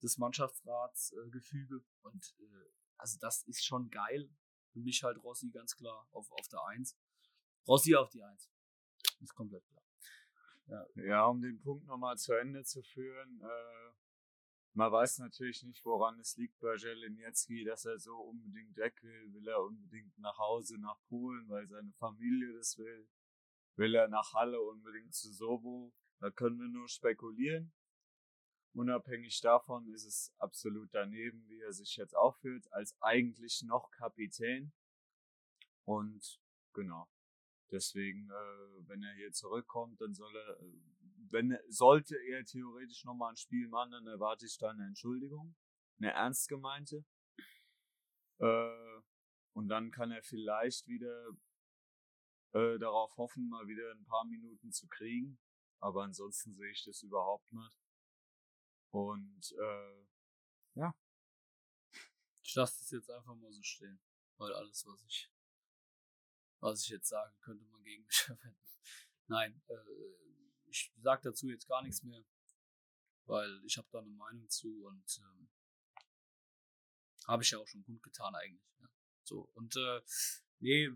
das 0.00 0.18
Mannschaftsratsgefüge. 0.18 1.76
Äh. 1.76 2.06
Und 2.06 2.34
äh, 2.40 2.70
also 2.96 3.18
das 3.20 3.42
ist 3.44 3.64
schon 3.64 3.90
geil. 3.90 4.30
Für 4.72 4.80
mich 4.80 5.02
halt 5.02 5.22
Rossi 5.22 5.50
ganz 5.50 5.76
klar 5.76 6.06
auf, 6.10 6.30
auf 6.30 6.48
der 6.48 6.62
Eins. 6.66 6.96
Rossi 7.66 7.94
auf 7.94 8.10
die 8.10 8.22
Eins. 8.22 8.50
Ist 9.20 9.34
komplett 9.34 9.66
klar. 9.66 9.82
Ja, 10.96 11.24
um 11.26 11.40
den 11.40 11.58
Punkt 11.60 11.86
nochmal 11.86 12.18
zu 12.18 12.34
Ende 12.34 12.62
zu 12.62 12.82
führen. 12.82 13.40
Man 14.74 14.92
weiß 14.92 15.18
natürlich 15.18 15.62
nicht, 15.64 15.84
woran 15.84 16.18
es 16.20 16.36
liegt 16.36 16.58
bei 16.60 16.74
Jeleniecki, 16.76 17.64
dass 17.64 17.84
er 17.84 17.98
so 17.98 18.16
unbedingt 18.16 18.76
weg 18.76 19.02
will. 19.02 19.32
Will 19.34 19.48
er 19.48 19.62
unbedingt 19.62 20.16
nach 20.18 20.38
Hause, 20.38 20.78
nach 20.78 21.00
Polen, 21.08 21.48
weil 21.48 21.66
seine 21.66 21.92
Familie 21.94 22.52
das 22.54 22.78
will? 22.78 23.08
Will 23.76 23.94
er 23.94 24.08
nach 24.08 24.34
Halle 24.34 24.60
unbedingt 24.60 25.14
zu 25.14 25.32
Sobo? 25.32 25.92
Da 26.20 26.30
können 26.30 26.58
wir 26.58 26.68
nur 26.68 26.88
spekulieren. 26.88 27.72
Unabhängig 28.74 29.40
davon 29.40 29.88
ist 29.88 30.04
es 30.04 30.34
absolut 30.38 30.90
daneben, 30.92 31.48
wie 31.48 31.60
er 31.60 31.72
sich 31.72 31.96
jetzt 31.96 32.16
aufführt, 32.16 32.70
als 32.72 32.96
eigentlich 33.00 33.62
noch 33.62 33.90
Kapitän. 33.90 34.72
Und 35.84 36.40
genau. 36.74 37.08
Deswegen, 37.70 38.30
äh, 38.30 38.88
wenn 38.88 39.02
er 39.02 39.14
hier 39.14 39.32
zurückkommt, 39.32 40.00
dann 40.00 40.14
soll 40.14 40.34
er, 40.34 40.60
äh, 40.60 40.97
wenn 41.30 41.58
sollte 41.68 42.16
er 42.16 42.44
theoretisch 42.44 43.04
nochmal 43.04 43.32
ein 43.32 43.36
Spiel 43.36 43.68
machen, 43.68 43.92
dann 43.92 44.06
erwarte 44.06 44.46
ich 44.46 44.56
da 44.58 44.70
eine 44.70 44.86
Entschuldigung, 44.86 45.56
eine 45.98 46.12
ernst 46.12 46.48
gemeinte. 46.48 47.04
Äh, 48.38 49.00
und 49.52 49.68
dann 49.68 49.90
kann 49.90 50.10
er 50.10 50.22
vielleicht 50.22 50.86
wieder 50.86 51.30
äh, 52.52 52.78
darauf 52.78 53.16
hoffen, 53.16 53.48
mal 53.48 53.66
wieder 53.66 53.90
ein 53.92 54.04
paar 54.04 54.24
Minuten 54.24 54.72
zu 54.72 54.86
kriegen. 54.88 55.38
Aber 55.80 56.04
ansonsten 56.04 56.54
sehe 56.54 56.70
ich 56.70 56.84
das 56.84 57.02
überhaupt 57.02 57.52
nicht. 57.52 57.78
Und 58.90 59.52
äh, 59.52 60.06
ja. 60.74 60.94
Ich 62.42 62.54
lasse 62.54 62.78
das 62.78 62.90
jetzt 62.90 63.10
einfach 63.10 63.34
mal 63.34 63.52
so 63.52 63.62
stehen. 63.62 64.00
Weil 64.38 64.52
alles, 64.54 64.86
was 64.86 65.02
ich, 65.04 65.30
was 66.60 66.82
ich 66.84 66.90
jetzt 66.90 67.08
sage, 67.08 67.34
könnte 67.40 67.64
man 67.66 67.82
gegen 67.82 68.04
mich 68.04 68.16
verwenden. 68.22 68.68
Nein, 69.26 69.60
äh, 69.68 70.27
ich 70.70 70.92
sage 70.98 71.22
dazu 71.24 71.48
jetzt 71.48 71.68
gar 71.68 71.82
nichts 71.82 72.02
mehr, 72.02 72.24
weil 73.26 73.60
ich 73.64 73.76
habe 73.78 73.88
da 73.90 73.98
eine 73.98 74.10
Meinung 74.10 74.48
zu 74.48 74.86
und 74.86 75.20
ähm, 75.20 75.48
habe 77.26 77.42
ich 77.42 77.50
ja 77.50 77.58
auch 77.58 77.66
schon 77.66 77.84
kundgetan 77.84 78.34
eigentlich. 78.34 78.72
Ja. 78.80 78.88
So, 79.24 79.50
und 79.54 79.76
äh, 79.76 80.00
nee, 80.60 80.90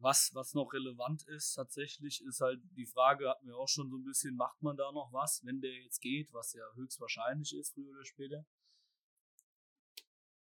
was, 0.00 0.34
was 0.34 0.54
noch 0.54 0.72
relevant 0.72 1.24
ist 1.24 1.54
tatsächlich, 1.54 2.22
ist 2.24 2.40
halt 2.40 2.60
die 2.76 2.86
Frage, 2.86 3.28
hatten 3.28 3.46
wir 3.46 3.56
auch 3.56 3.68
schon 3.68 3.90
so 3.90 3.96
ein 3.96 4.04
bisschen, 4.04 4.36
macht 4.36 4.62
man 4.62 4.76
da 4.76 4.90
noch 4.92 5.12
was, 5.12 5.44
wenn 5.44 5.60
der 5.60 5.74
jetzt 5.82 6.00
geht, 6.00 6.32
was 6.32 6.52
ja 6.52 6.64
höchstwahrscheinlich 6.74 7.54
ist, 7.54 7.74
früher 7.74 7.90
oder 7.90 8.04
später. 8.04 8.46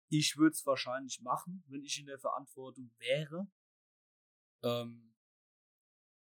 Ich 0.10 0.38
würde 0.38 0.54
es 0.54 0.66
wahrscheinlich 0.66 1.22
machen, 1.22 1.64
wenn 1.68 1.84
ich 1.84 2.00
in 2.00 2.06
der 2.06 2.20
Verantwortung 2.20 2.92
wäre. 2.98 3.48
Ähm, 4.64 5.07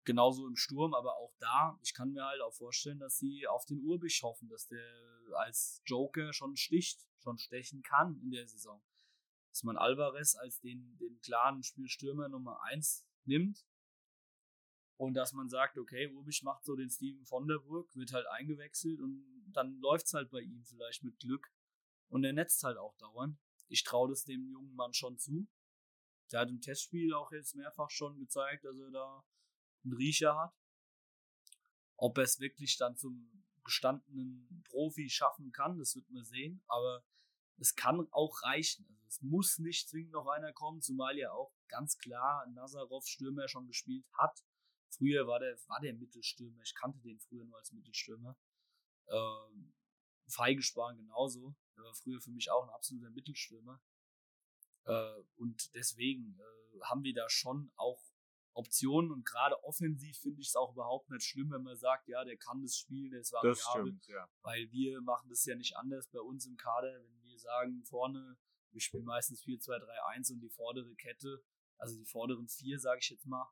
genauso 0.06 0.46
im 0.46 0.56
Sturm, 0.56 0.94
aber 0.94 1.16
auch 1.16 1.34
da, 1.38 1.78
ich 1.82 1.92
kann 1.92 2.12
mir 2.12 2.24
halt 2.24 2.40
auch 2.40 2.54
vorstellen, 2.54 2.98
dass 2.98 3.18
sie 3.18 3.46
auf 3.46 3.66
den 3.66 3.80
Urbich 3.80 4.22
hoffen, 4.22 4.48
dass 4.48 4.66
der 4.68 4.84
als 5.34 5.82
Joker 5.84 6.32
schon 6.32 6.56
sticht, 6.56 7.06
schon 7.22 7.38
stechen 7.38 7.82
kann 7.82 8.18
in 8.22 8.30
der 8.30 8.48
Saison. 8.48 8.82
Dass 9.50 9.62
man 9.62 9.76
Alvarez 9.76 10.36
als 10.36 10.60
den, 10.60 10.96
den 10.98 11.20
klaren 11.20 11.62
Spielstürmer 11.62 12.28
Nummer 12.28 12.62
1 12.62 13.06
nimmt 13.24 13.66
und 14.96 15.14
dass 15.14 15.32
man 15.32 15.48
sagt, 15.48 15.76
okay, 15.76 16.08
Urbich 16.08 16.42
macht 16.42 16.64
so 16.64 16.76
den 16.76 16.88
Steven 16.88 17.26
von 17.26 17.46
der 17.46 17.58
Burg, 17.58 17.94
wird 17.94 18.12
halt 18.12 18.26
eingewechselt 18.28 19.00
und 19.00 19.52
dann 19.52 19.78
läuft's 19.80 20.14
halt 20.14 20.30
bei 20.30 20.40
ihm 20.40 20.64
vielleicht 20.64 21.02
mit 21.02 21.18
Glück 21.18 21.52
und 22.08 22.24
er 22.24 22.32
netzt 22.32 22.62
halt 22.62 22.78
auch 22.78 22.96
dauernd 22.96 23.38
ich 23.68 23.84
traue 23.84 24.08
das 24.08 24.24
dem 24.24 24.48
jungen 24.48 24.74
Mann 24.74 24.94
schon 24.94 25.18
zu. 25.18 25.46
Der 26.32 26.40
hat 26.40 26.48
im 26.48 26.60
Testspiel 26.60 27.12
auch 27.14 27.32
jetzt 27.32 27.54
mehrfach 27.54 27.90
schon 27.90 28.18
gezeigt, 28.18 28.64
dass 28.64 28.78
er 28.78 28.90
da 28.90 29.24
einen 29.86 29.96
Riecher 29.96 30.36
hat. 30.36 30.54
Ob 31.96 32.18
er 32.18 32.24
es 32.24 32.40
wirklich 32.40 32.76
dann 32.76 32.96
zum 32.96 33.30
gestandenen 33.64 34.62
Profi 34.68 35.08
schaffen 35.08 35.50
kann, 35.52 35.78
das 35.78 35.96
wird 35.96 36.08
man 36.10 36.24
sehen. 36.24 36.62
Aber 36.66 37.04
es 37.58 37.74
kann 37.74 38.06
auch 38.12 38.42
reichen. 38.42 38.86
Also 38.90 39.06
es 39.08 39.22
muss 39.22 39.58
nicht 39.58 39.88
zwingend 39.88 40.12
noch 40.12 40.26
einer 40.28 40.52
kommen, 40.52 40.82
zumal 40.82 41.16
ja 41.16 41.32
auch 41.32 41.52
ganz 41.68 41.96
klar 41.98 42.46
Nazarov 42.48 43.06
Stürmer 43.06 43.48
schon 43.48 43.66
gespielt 43.66 44.06
hat. 44.12 44.44
Früher 44.90 45.26
war 45.26 45.40
der, 45.40 45.56
war 45.68 45.80
der 45.80 45.94
Mittelstürmer. 45.94 46.62
Ich 46.62 46.74
kannte 46.74 47.00
den 47.00 47.18
früher 47.18 47.44
nur 47.44 47.58
als 47.58 47.72
Mittelstürmer. 47.72 48.36
Ähm, 49.08 49.74
Feigesparen 50.28 50.96
genauso. 50.96 51.54
Der 51.76 51.84
war 51.84 51.94
früher 51.94 52.20
für 52.20 52.30
mich 52.30 52.50
auch 52.50 52.64
ein 52.64 52.70
absoluter 52.70 53.10
Mittelstürmer. 53.10 53.80
Äh, 54.84 55.22
und 55.36 55.74
deswegen 55.74 56.38
äh, 56.38 56.80
haben 56.82 57.02
wir 57.02 57.14
da 57.14 57.28
schon 57.28 57.70
auch 57.76 58.02
Optionen 58.56 59.12
und 59.12 59.24
gerade 59.26 59.62
offensiv 59.64 60.18
finde 60.18 60.40
ich 60.40 60.48
es 60.48 60.56
auch 60.56 60.72
überhaupt 60.72 61.10
nicht 61.10 61.24
schlimm, 61.24 61.50
wenn 61.50 61.62
man 61.62 61.76
sagt, 61.76 62.08
ja, 62.08 62.24
der 62.24 62.36
kann 62.36 62.62
das 62.62 62.76
spielen, 62.76 63.10
der 63.10 63.20
ist 63.20 63.32
variabel. 63.32 63.52
Das 63.52 63.70
stimmt, 63.70 64.06
ja. 64.06 64.28
Weil 64.42 64.70
wir 64.70 65.00
machen 65.02 65.28
das 65.28 65.44
ja 65.44 65.54
nicht 65.54 65.76
anders 65.76 66.08
bei 66.08 66.20
uns 66.20 66.46
im 66.46 66.56
Kader, 66.56 66.88
wenn 66.88 67.22
wir 67.22 67.38
sagen, 67.38 67.84
vorne, 67.84 68.38
wir 68.70 68.80
spielen 68.80 69.04
meistens 69.04 69.42
4-2-3-1 69.44 70.32
und 70.32 70.40
die 70.40 70.48
vordere 70.48 70.94
Kette, 70.96 71.44
also 71.78 71.96
die 71.96 72.06
vorderen 72.06 72.48
vier, 72.48 72.78
sage 72.78 73.00
ich 73.02 73.10
jetzt 73.10 73.26
mal, 73.26 73.46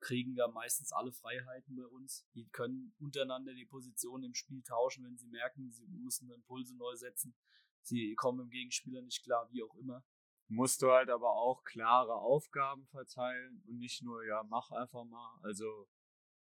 kriegen 0.00 0.36
wir 0.36 0.46
meistens 0.48 0.92
alle 0.92 1.12
Freiheiten 1.12 1.74
bei 1.76 1.86
uns. 1.86 2.26
Die 2.34 2.48
können 2.50 2.94
untereinander 2.98 3.54
die 3.54 3.66
Positionen 3.66 4.24
im 4.24 4.34
Spiel 4.34 4.62
tauschen, 4.62 5.04
wenn 5.04 5.16
sie 5.16 5.26
merken, 5.26 5.72
sie 5.72 5.86
müssen 5.88 6.30
Impulse 6.30 6.76
neu 6.76 6.94
setzen. 6.94 7.34
Sie 7.82 8.14
kommen 8.14 8.40
im 8.40 8.50
Gegenspieler 8.50 9.02
nicht 9.02 9.24
klar, 9.24 9.48
wie 9.50 9.62
auch 9.62 9.74
immer. 9.76 10.04
Musst 10.48 10.82
du 10.82 10.90
halt 10.90 11.08
aber 11.08 11.32
auch 11.32 11.64
klare 11.64 12.14
Aufgaben 12.14 12.86
verteilen 12.88 13.62
und 13.66 13.78
nicht 13.78 14.02
nur, 14.02 14.24
ja, 14.26 14.42
mach 14.44 14.70
einfach 14.70 15.04
mal. 15.04 15.38
Also. 15.42 15.88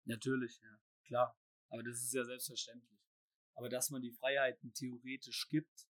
Natürlich, 0.06 0.60
ja, 0.64 0.80
klar. 1.06 1.38
Aber 1.70 1.84
das 1.84 1.98
ist 1.98 2.14
ja 2.14 2.24
selbstverständlich. 2.24 3.00
Aber 3.54 3.70
dass 3.70 3.90
man 3.92 4.02
die 4.02 4.12
Freiheiten 4.12 4.74
theoretisch 4.74 5.48
gibt 5.50 5.88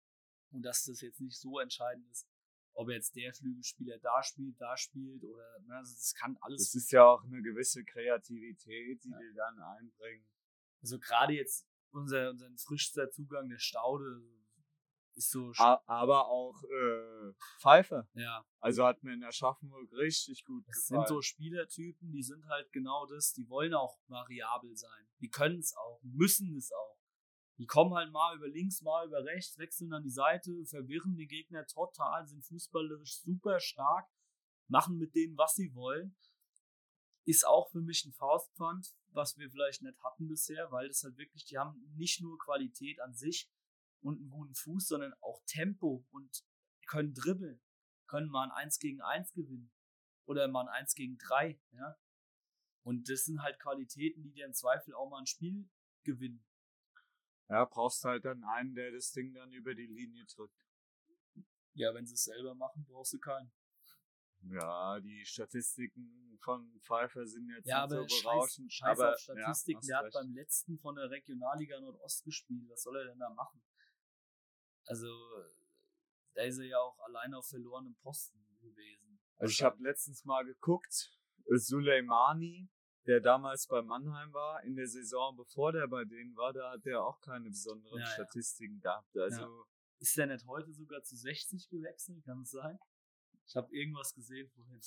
und 0.51 0.63
dass 0.63 0.85
das 0.85 1.01
jetzt 1.01 1.21
nicht 1.21 1.39
so 1.39 1.59
entscheidend 1.61 2.07
ist, 2.11 2.29
ob 2.73 2.89
jetzt 2.89 3.15
der 3.17 3.33
Flügelspieler 3.33 3.99
da 3.99 4.23
spielt, 4.23 4.61
da 4.61 4.77
spielt 4.77 5.25
oder 5.25 5.61
ne, 5.61 5.77
also 5.77 5.93
das 5.95 6.15
kann 6.15 6.37
alles. 6.41 6.73
Das 6.73 6.75
ist 6.75 6.93
ja 6.93 7.05
auch 7.05 7.23
eine 7.25 7.43
gewisse 7.43 7.85
Kreativität, 7.85 9.05
die 9.05 9.11
ja. 9.11 9.19
wir 9.19 9.35
dann 9.35 9.61
einbringen. 9.61 10.27
Also 10.83 10.99
gerade 10.99 11.35
jetzt 11.35 11.69
unser, 11.91 12.31
unseren 12.31 12.57
frischster 12.59 13.11
Zugang 13.11 13.49
der 13.49 13.59
Staude 13.59 14.23
ist 15.17 15.31
so. 15.31 15.53
Aber 15.57 16.29
auch 16.29 16.63
äh, 16.63 17.33
Pfeife. 17.61 18.09
Ja. 18.15 18.45
Also 18.61 18.85
hat 18.85 19.03
mir 19.03 19.15
in 19.15 19.25
Aschaffenburg 19.25 19.93
richtig 19.93 20.45
gut 20.45 20.67
das 20.67 20.77
gefallen. 20.77 21.01
Das 21.01 21.09
sind 21.09 21.17
so 21.17 21.23
Spielertypen, 21.23 22.13
die 22.13 22.23
sind 22.23 22.47
halt 22.47 22.73
genau 22.73 23.07
das, 23.07 23.33
die 23.33 23.49
wollen 23.49 23.75
auch 23.75 23.99
variabel 24.09 24.77
sein. 24.77 25.09
Die 25.21 25.29
können 25.29 25.59
es 25.59 25.75
auch, 25.77 26.01
müssen 26.03 26.57
es 26.57 26.73
auch. 26.73 26.99
Die 27.59 27.67
kommen 27.67 27.93
halt 27.93 28.11
mal 28.11 28.37
über 28.37 28.49
links, 28.49 28.81
mal 28.81 29.07
über 29.07 29.23
rechts, 29.23 29.59
wechseln 29.59 29.93
an 29.93 30.03
die 30.03 30.11
Seite, 30.11 30.51
verwirren 30.65 31.15
die 31.17 31.27
Gegner 31.27 31.67
total, 31.67 32.27
sind 32.27 32.43
fußballerisch 32.43 33.21
super 33.21 33.61
stark, 33.61 34.09
machen 34.69 34.97
mit 34.97 35.15
denen, 35.15 35.37
was 35.37 35.57
sie 35.57 35.75
wollen. 35.75 36.17
Ist 37.27 37.47
auch 37.47 37.71
für 37.71 37.83
mich 37.83 38.07
ein 38.07 38.15
Faustpfand, 38.15 38.95
was 39.11 39.37
wir 39.37 39.51
vielleicht 39.51 39.83
nicht 39.83 40.03
hatten 40.03 40.27
bisher, 40.27 40.73
weil 40.73 40.89
das 40.89 41.03
halt 41.03 41.19
wirklich, 41.19 41.45
die 41.45 41.59
haben 41.59 41.79
nicht 41.97 42.23
nur 42.23 42.39
Qualität 42.39 42.99
an 43.01 43.13
sich 43.13 43.51
und 44.01 44.19
einen 44.19 44.31
guten 44.31 44.55
Fuß, 44.55 44.89
sondern 44.89 45.15
auch 45.21 45.43
Tempo 45.47 46.07
und 46.11 46.45
können 46.87 47.15
dribbeln, 47.15 47.61
können 48.07 48.29
mal 48.29 48.45
ein 48.45 48.51
1 48.51 48.79
gegen 48.79 49.01
1 49.01 49.33
gewinnen 49.33 49.71
oder 50.27 50.49
mal 50.49 50.63
ein 50.69 50.81
1 50.83 50.95
gegen 50.95 51.19
3, 51.19 51.61
ja. 51.73 51.97
Und 52.83 53.09
das 53.11 53.25
sind 53.25 53.43
halt 53.43 53.61
Qualitäten, 53.61 54.23
die 54.23 54.33
dir 54.33 54.47
im 54.47 54.55
Zweifel 54.55 54.95
auch 54.95 55.11
mal 55.11 55.19
ein 55.19 55.27
Spiel 55.27 55.69
gewinnen. 56.03 56.45
Ja, 57.49 57.65
brauchst 57.65 58.05
halt 58.05 58.25
dann 58.25 58.45
einen, 58.45 58.75
der 58.75 58.93
das 58.93 59.13
Ding 59.13 59.35
dann 59.35 59.53
über 59.53 59.75
die 59.75 59.87
Linie 59.87 60.25
drückt. 60.27 60.65
Ja, 61.75 61.95
wenn 61.95 62.07
sie 62.07 62.15
es 62.15 62.25
selber 62.25 62.55
machen, 62.55 62.85
brauchst 62.89 63.13
du 63.13 63.19
keinen. 63.19 63.53
Ja, 64.43 64.99
die 65.01 65.25
Statistiken 65.27 66.39
von 66.41 66.81
Pfeiffer 66.83 67.27
sind 67.27 67.49
jetzt 67.51 67.67
ja, 67.67 67.87
nicht 67.87 68.11
so 68.11 68.23
berauschend. 68.23 68.73
Scheiß, 68.73 68.89
scheiß 68.89 69.01
aber, 69.01 69.13
auf 69.13 69.19
Statistiken. 69.19 69.81
Ja, 69.83 69.99
der 69.99 70.07
hat 70.07 70.13
beim 70.15 70.33
letzten 70.33 70.79
von 70.79 70.95
der 70.95 71.11
Regionalliga 71.11 71.79
Nordost 71.81 72.25
gespielt. 72.25 72.69
Was 72.69 72.83
soll 72.83 72.97
er 72.97 73.05
denn 73.07 73.19
da 73.19 73.29
machen? 73.31 73.61
Also, 74.91 75.09
da 76.35 76.43
ist 76.43 76.59
er 76.59 76.67
ja 76.67 76.79
auch 76.79 76.99
alleine 77.01 77.39
auf 77.39 77.47
verlorenem 77.47 77.95
Posten 77.97 78.39
gewesen. 78.61 79.21
Also 79.37 79.53
ich 79.53 79.63
habe 79.63 79.83
letztens 79.83 80.25
mal 80.25 80.45
geguckt, 80.45 81.11
Suleimani 81.47 82.69
der 83.07 83.21
damals 83.21 83.67
bei 83.67 83.83
Mannheim 83.83 84.33
war, 84.33 84.63
in 84.63 84.77
der 84.77 84.87
Saison, 84.87 85.37
bevor 85.37 85.73
der 85.73 85.89
bei 85.89 86.05
denen 86.05 86.37
war, 86.37 86.53
da 86.53 86.73
hat 86.73 86.85
der 86.85 87.03
auch 87.03 87.19
keine 87.21 87.49
besonderen 87.49 88.01
ja, 88.01 88.07
Statistiken 88.07 88.81
ja. 88.85 88.91
gehabt. 88.91 89.17
Also 89.17 89.41
ja. 89.41 89.65
Ist 90.01 90.17
der 90.17 90.27
nicht 90.27 90.47
heute 90.47 90.73
sogar 90.73 91.03
zu 91.03 91.17
60 91.17 91.69
gewechselt? 91.69 92.25
Kann 92.25 92.41
es 92.43 92.51
sein? 92.51 92.79
Ich 93.47 93.55
habe 93.57 93.75
irgendwas 93.75 94.15
gesehen 94.15 94.49
vorhin. 94.51 94.81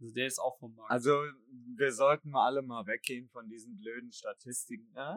Also 0.00 0.14
der 0.14 0.26
ist 0.26 0.38
auch 0.38 0.58
vom 0.58 0.74
Markt. 0.74 0.90
Also 0.90 1.10
wir 1.76 1.92
sollten 1.92 2.30
mal 2.30 2.46
alle 2.46 2.62
mal 2.62 2.86
weggehen 2.86 3.28
von 3.28 3.48
diesen 3.48 3.76
blöden 3.76 4.12
Statistiken. 4.12 4.96
Ah, 4.96 5.16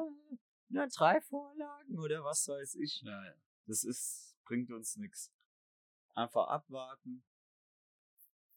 nur 0.69 0.87
drei 0.87 1.21
Vorlagen 1.21 1.99
oder 1.99 2.23
was 2.23 2.47
weiß 2.47 2.75
ich. 2.75 3.01
Ja, 3.01 3.25
ja. 3.25 3.35
Das 3.67 3.83
ist, 3.83 4.35
bringt 4.45 4.71
uns 4.71 4.95
nichts. 4.95 5.31
Einfach 6.15 6.47
abwarten. 6.47 7.23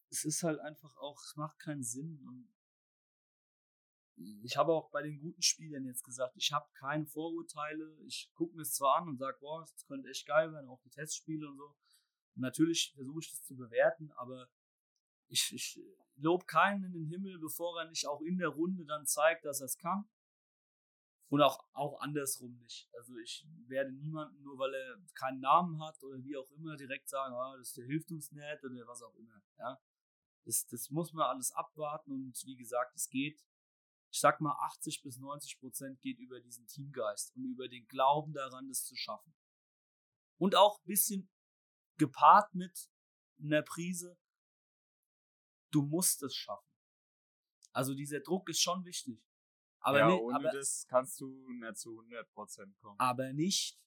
Es 0.09 0.25
ist 0.25 0.43
halt 0.43 0.61
einfach 0.61 0.97
auch, 0.97 1.21
es 1.23 1.37
macht 1.37 1.59
keinen 1.59 1.83
Sinn. 1.83 2.21
Und 2.27 2.49
ich 4.43 4.57
habe 4.57 4.73
auch 4.73 4.91
bei 4.91 5.03
den 5.03 5.19
guten 5.21 5.43
Spielern 5.43 5.85
jetzt 5.85 6.05
gesagt, 6.05 6.37
ich 6.37 6.53
habe 6.53 6.69
keine 6.75 7.07
Vorurteile. 7.07 7.99
Ich 8.07 8.31
gucke 8.35 8.55
mir 8.55 8.63
es 8.63 8.75
zwar 8.75 8.99
an 8.99 9.09
und 9.09 9.19
sage, 9.19 9.37
boah, 9.41 9.61
das 9.61 9.85
könnte 9.87 10.09
echt 10.09 10.27
geil 10.27 10.53
werden, 10.53 10.69
auch 10.69 10.81
die 10.83 10.91
Testspiele 10.91 11.49
und 11.49 11.57
so. 11.57 11.77
Und 12.37 12.43
natürlich 12.43 12.93
versuche 12.95 13.21
ich 13.21 13.31
das 13.31 13.43
zu 13.45 13.57
bewerten, 13.57 14.13
aber 14.13 14.49
ich, 15.29 15.53
ich 15.53 15.81
lobe 16.17 16.45
keinen 16.47 16.85
in 16.85 16.93
den 16.93 17.07
Himmel, 17.07 17.39
bevor 17.39 17.81
er 17.81 17.89
nicht 17.89 18.07
auch 18.07 18.21
in 18.21 18.39
der 18.39 18.49
Runde 18.49 18.85
dann 18.85 19.07
zeigt, 19.07 19.45
dass 19.45 19.61
er 19.61 19.67
es 19.67 19.79
kann. 19.79 20.09
Und 21.31 21.43
auch, 21.43 21.65
auch 21.75 22.01
andersrum 22.01 22.57
nicht. 22.57 22.91
Also 22.99 23.17
ich 23.19 23.47
werde 23.69 23.93
niemanden, 23.93 24.43
nur 24.43 24.59
weil 24.59 24.75
er 24.75 24.99
keinen 25.15 25.39
Namen 25.39 25.81
hat 25.81 26.03
oder 26.03 26.23
wie 26.25 26.37
auch 26.37 26.51
immer, 26.51 26.77
direkt 26.77 27.09
sagen, 27.09 27.35
ah, 27.35 27.57
das, 27.57 27.73
der 27.73 27.85
hilft 27.85 28.11
uns 28.11 28.33
nicht 28.33 28.65
oder 28.65 28.87
was 28.89 29.01
auch 29.01 29.15
immer. 29.15 29.41
Ja? 29.59 29.81
Das, 30.45 30.67
das 30.67 30.91
muss 30.91 31.13
man 31.13 31.27
alles 31.27 31.53
abwarten 31.53 32.11
und 32.11 32.37
wie 32.47 32.57
gesagt, 32.57 32.97
es 32.97 33.09
geht, 33.09 33.41
ich 34.13 34.19
sag 34.19 34.41
mal, 34.41 34.57
80 34.73 35.03
bis 35.03 35.19
90 35.19 35.61
Prozent 35.61 36.01
geht 36.01 36.19
über 36.19 36.41
diesen 36.41 36.67
Teamgeist 36.67 37.37
und 37.37 37.45
über 37.45 37.69
den 37.69 37.87
Glauben 37.87 38.33
daran, 38.33 38.67
das 38.67 38.85
zu 38.85 38.97
schaffen. 38.97 39.33
Und 40.37 40.57
auch 40.57 40.81
ein 40.81 40.87
bisschen 40.87 41.31
gepaart 41.97 42.53
mit 42.55 42.91
einer 43.41 43.63
Prise, 43.63 44.19
du 45.71 45.83
musst 45.83 46.25
es 46.25 46.35
schaffen. 46.35 46.75
Also 47.73 47.95
dieser 47.95 48.19
Druck 48.19 48.49
ist 48.49 48.61
schon 48.61 48.85
wichtig. 48.85 49.23
Aber, 49.81 49.99
ja, 49.99 50.11
nicht, 50.11 50.21
ohne 50.21 50.37
aber, 50.37 50.51
das 50.51 50.87
kannst 50.89 51.21
du 51.21 51.27
nicht 51.49 51.77
zu 51.79 52.01
100% 52.01 52.75
kommen. 52.81 52.99
aber 52.99 53.33
nicht, 53.33 53.79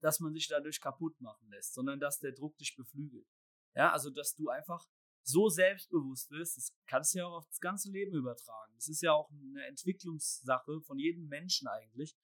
dass 0.00 0.20
man 0.20 0.32
sich 0.32 0.48
dadurch 0.48 0.80
kaputt 0.80 1.20
machen 1.20 1.48
lässt, 1.50 1.74
sondern 1.74 2.00
dass 2.00 2.18
der 2.18 2.32
Druck 2.32 2.56
dich 2.58 2.74
beflügelt. 2.74 3.26
Ja, 3.74 3.92
also 3.92 4.10
dass 4.10 4.34
du 4.34 4.48
einfach 4.48 4.84
so 5.24 5.48
selbstbewusst 5.48 6.30
wirst, 6.30 6.56
das 6.56 6.76
kannst 6.86 7.14
du 7.14 7.18
ja 7.18 7.26
auch 7.26 7.38
auf 7.38 7.46
das 7.46 7.60
ganze 7.60 7.90
Leben 7.90 8.14
übertragen. 8.14 8.72
Das 8.74 8.88
ist 8.88 9.02
ja 9.02 9.12
auch 9.12 9.30
eine 9.30 9.64
Entwicklungssache 9.66 10.80
von 10.82 10.98
jedem 10.98 11.28
Menschen 11.28 11.68
eigentlich, 11.68 12.16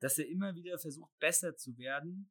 dass 0.00 0.18
er 0.18 0.28
immer 0.28 0.54
wieder 0.54 0.78
versucht, 0.78 1.16
besser 1.18 1.56
zu 1.56 1.76
werden 1.78 2.30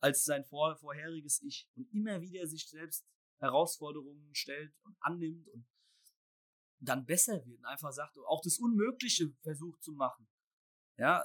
als 0.00 0.24
sein 0.24 0.44
vor, 0.44 0.76
vorheriges 0.76 1.40
Ich 1.42 1.68
und 1.76 1.92
immer 1.92 2.20
wieder 2.20 2.46
sich 2.46 2.68
selbst 2.68 3.06
Herausforderungen 3.38 4.34
stellt 4.34 4.74
und 4.82 4.96
annimmt 5.00 5.48
und 5.48 5.66
dann 6.80 7.04
besser 7.04 7.44
wird 7.46 7.58
und 7.58 7.66
einfach 7.66 7.92
sagt, 7.92 8.16
auch 8.18 8.40
das 8.42 8.58
Unmögliche 8.58 9.32
versucht 9.42 9.82
zu 9.82 9.92
machen. 9.92 10.28
Ja, 10.96 11.24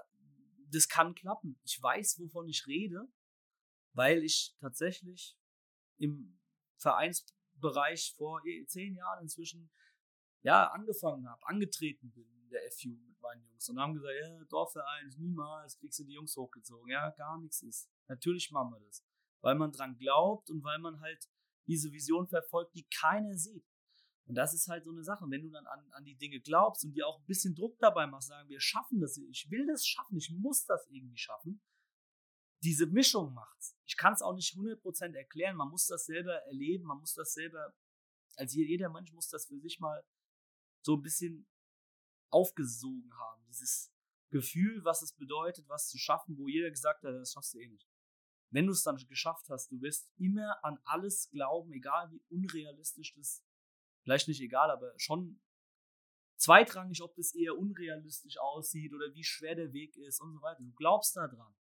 das 0.71 0.87
kann 0.87 1.15
klappen. 1.15 1.59
Ich 1.63 1.81
weiß, 1.81 2.19
wovon 2.19 2.47
ich 2.47 2.67
rede, 2.67 3.07
weil 3.93 4.23
ich 4.23 4.55
tatsächlich 4.59 5.37
im 5.97 6.39
Vereinsbereich 6.77 8.13
vor 8.17 8.45
eh, 8.45 8.65
zehn 8.65 8.95
Jahren 8.95 9.23
inzwischen 9.23 9.71
ja 10.41 10.67
angefangen 10.67 11.27
habe, 11.27 11.45
angetreten 11.47 12.11
bin 12.11 12.27
in 12.43 12.49
der 12.49 12.61
FU 12.71 12.89
mit 12.89 13.19
meinen 13.21 13.43
Jungs 13.45 13.67
und 13.69 13.79
haben 13.79 13.93
gesagt, 13.93 14.13
ja, 14.21 14.43
Dorfverein, 14.45 15.09
niemals 15.17 15.77
kriegst 15.79 15.99
du 15.99 16.03
die 16.03 16.13
Jungs 16.13 16.35
hochgezogen. 16.35 16.89
Ja, 16.91 17.09
gar 17.11 17.39
nichts 17.39 17.63
ist. 17.63 17.89
Natürlich 18.07 18.51
machen 18.51 18.71
wir 18.71 18.79
das. 18.81 19.03
Weil 19.41 19.55
man 19.55 19.71
dran 19.71 19.97
glaubt 19.97 20.49
und 20.51 20.63
weil 20.63 20.79
man 20.79 20.99
halt 20.99 21.27
diese 21.65 21.91
Vision 21.91 22.27
verfolgt, 22.27 22.75
die 22.75 22.87
keiner 22.89 23.35
sieht. 23.35 23.65
Und 24.28 24.36
das 24.36 24.53
ist 24.53 24.67
halt 24.67 24.84
so 24.84 24.91
eine 24.91 25.03
Sache. 25.03 25.26
Wenn 25.30 25.43
du 25.43 25.49
dann 25.49 25.67
an, 25.67 25.91
an 25.91 26.03
die 26.03 26.15
Dinge 26.15 26.39
glaubst 26.39 26.84
und 26.84 26.93
dir 26.93 27.07
auch 27.07 27.19
ein 27.19 27.26
bisschen 27.26 27.53
Druck 27.53 27.78
dabei 27.80 28.07
machst, 28.07 28.30
sagen, 28.30 28.49
wir 28.49 28.59
schaffen 28.59 28.99
das, 28.99 29.17
ich 29.17 29.49
will 29.51 29.67
das 29.67 29.86
schaffen, 29.86 30.17
ich 30.17 30.32
muss 30.32 30.65
das 30.65 30.88
irgendwie 30.89 31.17
schaffen. 31.17 31.61
Diese 32.63 32.88
Mischung 32.88 33.34
macht's. 33.34 33.78
Ich 33.86 33.97
kann 33.97 34.13
es 34.13 34.23
auch 34.23 34.34
nicht 34.34 34.55
100% 34.55 35.15
erklären. 35.15 35.55
Man 35.55 35.69
muss 35.69 35.86
das 35.86 36.05
selber 36.05 36.34
erleben, 36.47 36.86
man 36.86 36.97
muss 36.97 37.13
das 37.13 37.34
selber, 37.34 37.76
also 38.36 38.57
jeder 38.57 38.89
Mensch 38.89 39.11
muss 39.11 39.30
das 39.30 39.45
für 39.45 39.59
sich 39.59 39.80
mal 39.80 40.03
so 40.82 40.95
ein 40.95 41.03
bisschen 41.03 41.47
aufgesogen 42.32 43.11
haben. 43.15 43.45
Dieses 43.47 43.91
Gefühl, 44.32 44.84
was 44.84 45.03
es 45.03 45.13
bedeutet, 45.13 45.67
was 45.69 45.88
zu 45.88 45.99
schaffen, 45.99 46.36
wo 46.38 46.47
jeder 46.47 46.71
gesagt 46.71 47.03
hat, 47.03 47.13
das 47.13 47.34
schaffst 47.34 47.53
du 47.53 47.59
eh 47.59 47.67
nicht. 47.67 47.88
Wenn 48.49 48.65
du 48.65 48.71
es 48.71 48.84
dann 48.84 48.97
geschafft 48.97 49.47
hast, 49.49 49.71
du 49.71 49.82
wirst 49.82 50.09
immer 50.17 50.63
an 50.63 50.80
alles 50.84 51.30
glauben, 51.30 51.71
egal 51.73 52.09
wie 52.11 52.23
unrealistisch 52.30 53.13
das 53.13 53.44
vielleicht 54.05 54.27
nicht 54.27 54.39
egal, 54.39 54.69
aber 54.69 54.93
schon 54.97 55.41
zweitrangig, 56.37 57.01
ob 57.01 57.15
das 57.15 57.33
eher 57.33 57.57
unrealistisch 57.57 58.37
aussieht 58.37 58.93
oder 58.93 59.13
wie 59.13 59.23
schwer 59.23 59.55
der 59.55 59.73
Weg 59.73 59.97
ist 59.97 60.21
und 60.21 60.31
so 60.31 60.41
weiter. 60.41 60.61
Du 60.61 60.71
glaubst 60.73 61.15
da 61.17 61.27
dran. 61.27 61.53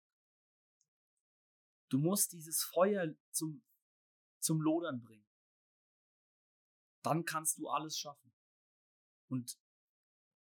Du 1.89 1.97
musst 1.97 2.33
dieses 2.33 2.63
Feuer 2.63 3.15
zum, 3.31 3.63
zum 4.39 4.61
Lodern 4.61 5.01
bringen. 5.01 5.25
Dann 7.01 7.23
kannst 7.23 7.57
du 7.57 7.69
alles 7.69 7.97
schaffen. 7.97 8.33
Und 9.29 9.57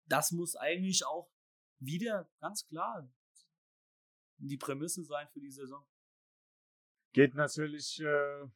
das 0.07 0.31
muss 0.31 0.57
eigentlich 0.57 1.05
auch 1.05 1.31
wieder 1.79 2.31
ganz 2.41 2.67
klar 2.67 3.11
die 4.39 4.57
Prämisse 4.57 5.05
sein 5.05 5.29
für 5.33 5.41
die 5.41 5.51
Saison. 5.51 5.85
Geht 7.13 7.35
natürlich 7.35 8.01
äh, 8.01 8.49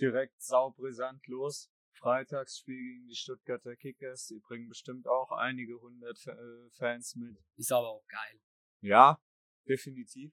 direkt 0.00 0.42
saubrisant 0.42 1.26
los. 1.26 1.70
Freitagsspiel 1.98 2.76
gegen 2.76 3.08
die 3.08 3.14
Stuttgarter 3.14 3.76
Kickers. 3.76 4.26
Die 4.26 4.38
bringen 4.38 4.68
bestimmt 4.68 5.06
auch 5.08 5.32
einige 5.32 5.80
hundert 5.80 6.26
äh, 6.26 6.70
Fans 6.70 7.14
mit. 7.16 7.36
Ist 7.56 7.72
aber 7.72 7.88
auch 7.88 8.06
geil. 8.06 8.40
Ja, 8.80 9.20
definitiv. 9.68 10.32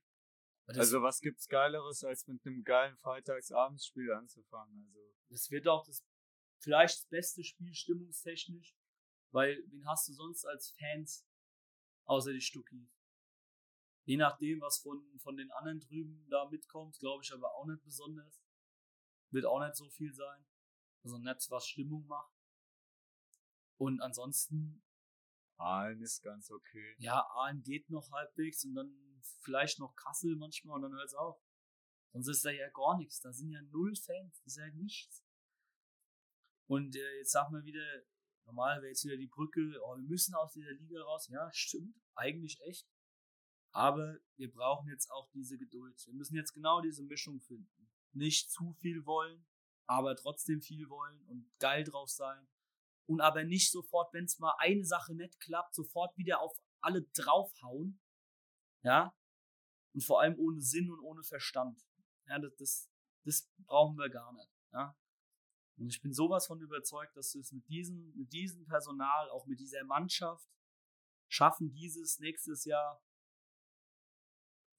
Also 0.65 1.01
was 1.01 1.19
gibt's 1.19 1.47
Geileres, 1.47 2.03
als 2.03 2.25
mit 2.27 2.45
einem 2.45 2.63
geilen 2.63 2.95
Freitagsabendsspiel 2.97 4.13
anzufangen? 4.13 4.81
Also 4.85 4.99
das 5.29 5.51
wird 5.51 5.67
auch 5.67 5.85
das 5.85 6.05
vielleicht 6.59 6.99
das 6.99 7.05
beste 7.07 7.43
Spiel 7.43 7.73
stimmungstechnisch, 7.73 8.73
weil 9.31 9.61
wen 9.67 9.85
hast 9.87 10.07
du 10.07 10.13
sonst 10.13 10.45
als 10.45 10.71
Fans 10.71 11.27
außer 12.05 12.31
die 12.31 12.41
Stuckis? 12.41 12.89
Je 14.05 14.17
nachdem, 14.17 14.61
was 14.61 14.79
von, 14.79 15.01
von 15.19 15.37
den 15.37 15.51
anderen 15.51 15.79
drüben 15.79 16.27
da 16.29 16.47
mitkommt, 16.49 16.97
glaube 16.99 17.23
ich 17.23 17.33
aber 17.33 17.53
auch 17.55 17.65
nicht 17.65 17.83
besonders. 17.83 18.41
Wird 19.31 19.45
auch 19.45 19.59
nicht 19.59 19.75
so 19.75 19.89
viel 19.89 20.13
sein. 20.13 20.45
Also 21.03 21.17
nicht, 21.17 21.51
was 21.51 21.67
Stimmung 21.67 22.05
macht. 22.07 22.33
Und 23.77 24.01
ansonsten. 24.01 24.83
Aalen 25.57 26.01
ist 26.01 26.23
ganz 26.23 26.49
okay. 26.49 26.95
Ja, 26.97 27.25
Aalen 27.35 27.61
geht 27.61 27.89
noch 27.89 28.11
halbwegs 28.11 28.65
und 28.65 28.73
dann 28.75 29.21
vielleicht 29.41 29.79
noch 29.79 29.95
Kassel 29.95 30.35
manchmal 30.35 30.77
und 30.77 30.81
dann 30.83 30.93
hört 30.93 31.05
es 31.05 31.13
auf. 31.13 31.39
Sonst 32.11 32.27
ist 32.27 32.45
da 32.45 32.49
ja 32.49 32.69
gar 32.69 32.97
nichts. 32.97 33.21
Da 33.21 33.31
sind 33.31 33.49
ja 33.49 33.61
null 33.61 33.95
Fans. 33.95 34.41
Das 34.43 34.53
ist 34.53 34.57
ja 34.57 34.69
nichts. 34.71 35.23
Und 36.67 36.95
äh, 36.95 37.17
jetzt 37.17 37.31
sag 37.31 37.51
mal 37.51 37.63
wieder, 37.63 37.85
normal 38.45 38.81
wäre 38.81 38.89
jetzt 38.89 39.03
wieder 39.03 39.17
die 39.17 39.27
Brücke, 39.27 39.61
oh, 39.83 39.95
wir 39.95 40.03
müssen 40.03 40.33
aus 40.35 40.53
dieser 40.53 40.71
Liga 40.71 41.01
raus. 41.03 41.27
Ja, 41.29 41.51
stimmt. 41.53 41.95
Eigentlich 42.15 42.59
echt. 42.61 42.87
Aber 43.71 44.17
wir 44.37 44.51
brauchen 44.51 44.89
jetzt 44.89 45.09
auch 45.11 45.29
diese 45.31 45.57
Geduld. 45.57 46.05
Wir 46.05 46.13
müssen 46.13 46.35
jetzt 46.35 46.53
genau 46.53 46.81
diese 46.81 47.03
Mischung 47.03 47.41
finden. 47.41 47.89
Nicht 48.11 48.51
zu 48.51 48.73
viel 48.73 49.05
wollen, 49.05 49.45
aber 49.87 50.15
trotzdem 50.15 50.61
viel 50.61 50.89
wollen 50.89 51.21
und 51.27 51.51
geil 51.59 51.83
drauf 51.83 52.09
sein. 52.09 52.47
Und 53.05 53.21
aber 53.21 53.43
nicht 53.43 53.71
sofort, 53.71 54.13
wenn 54.13 54.25
es 54.25 54.39
mal 54.39 54.55
eine 54.59 54.85
Sache 54.85 55.13
nicht 55.13 55.39
klappt, 55.39 55.75
sofort 55.75 56.17
wieder 56.17 56.39
auf 56.39 56.57
alle 56.81 57.03
draufhauen. 57.13 57.99
Ja. 58.81 59.15
Und 59.93 60.03
vor 60.03 60.21
allem 60.21 60.37
ohne 60.39 60.61
Sinn 60.61 60.89
und 60.89 60.99
ohne 61.01 61.23
Verstand. 61.23 61.85
Ja, 62.27 62.39
das, 62.39 62.55
das, 62.55 62.89
das 63.25 63.51
brauchen 63.65 63.97
wir 63.97 64.09
gar 64.09 64.31
nicht. 64.33 64.49
Ja. 64.71 64.95
Und 65.77 65.87
ich 65.87 66.01
bin 66.01 66.13
sowas 66.13 66.47
von 66.47 66.61
überzeugt, 66.61 67.15
dass 67.17 67.33
wir 67.33 67.41
es 67.41 67.51
mit 67.51 67.67
diesem, 67.67 68.13
mit 68.15 68.31
diesem 68.31 68.65
Personal, 68.65 69.29
auch 69.29 69.45
mit 69.47 69.59
dieser 69.59 69.83
Mannschaft 69.83 70.47
schaffen, 71.27 71.71
dieses 71.71 72.19
nächstes 72.19 72.65
Jahr 72.65 73.01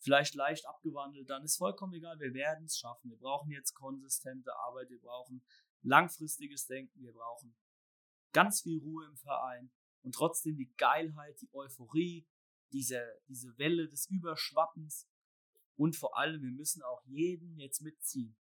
vielleicht 0.05 0.35
leicht 0.35 0.67
abgewandelt, 0.67 1.31
dann 1.31 1.43
ist 1.43 1.57
vollkommen 1.57 1.95
egal, 1.95 2.21
wir 2.21 2.35
werden 2.35 2.67
es 2.67 2.79
schaffen. 2.79 3.11
Wir 3.11 3.19
brauchen 3.19 3.51
jetzt 3.51 3.73
konsistente 3.73 4.55
Arbeit, 4.55 4.91
wir 4.91 5.01
brauchen 5.01 5.43
langfristiges 5.83 6.67
Denken, 6.67 7.03
wir 7.03 7.13
brauchen 7.13 7.57
ganz 8.33 8.61
viel 8.63 8.81
Ruhe 8.81 9.07
im 9.07 9.17
Verein 9.17 9.71
und 10.03 10.15
trotzdem 10.15 10.57
die 10.57 10.73
Geilheit, 10.77 11.41
die 11.41 11.49
Euphorie, 11.53 12.27
diese, 12.73 13.03
diese 13.29 13.57
Welle 13.59 13.89
des 13.89 14.07
Überschwappens 14.11 15.09
und 15.77 15.97
vor 15.97 16.19
allem, 16.19 16.43
wir 16.43 16.53
müssen 16.53 16.83
auch 16.83 17.03
jeden 17.07 17.59
jetzt 17.59 17.81
mitziehen. 17.81 18.37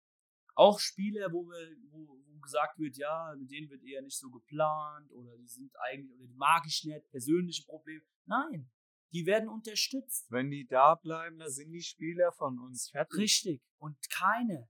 Auch 0.54 0.80
Spieler, 0.80 1.32
wo, 1.32 1.48
wir, 1.48 1.76
wo, 1.90 2.06
wo 2.08 2.38
gesagt 2.40 2.78
wird, 2.78 2.96
ja, 2.96 3.34
mit 3.38 3.50
denen 3.50 3.70
wird 3.70 3.82
eher 3.84 4.02
nicht 4.02 4.18
so 4.18 4.30
geplant 4.30 5.10
oder 5.12 5.38
die 5.38 5.48
sind 5.48 5.72
eigentlich, 5.80 6.18
oder 6.18 6.26
die 6.26 6.34
mag 6.34 6.64
ich 6.66 6.84
nicht, 6.84 7.08
persönliche 7.10 7.64
Probleme. 7.64 8.02
Nein, 8.26 8.70
die 9.12 9.26
werden 9.26 9.48
unterstützt. 9.48 10.30
Wenn 10.30 10.50
die 10.50 10.66
da 10.66 10.94
bleiben, 10.94 11.38
dann 11.38 11.50
sind 11.50 11.70
die 11.70 11.82
Spieler 11.82 12.32
von 12.32 12.58
uns 12.58 12.90
fertig. 12.90 13.18
Richtig. 13.18 13.62
Und 13.78 13.96
keine, 14.10 14.68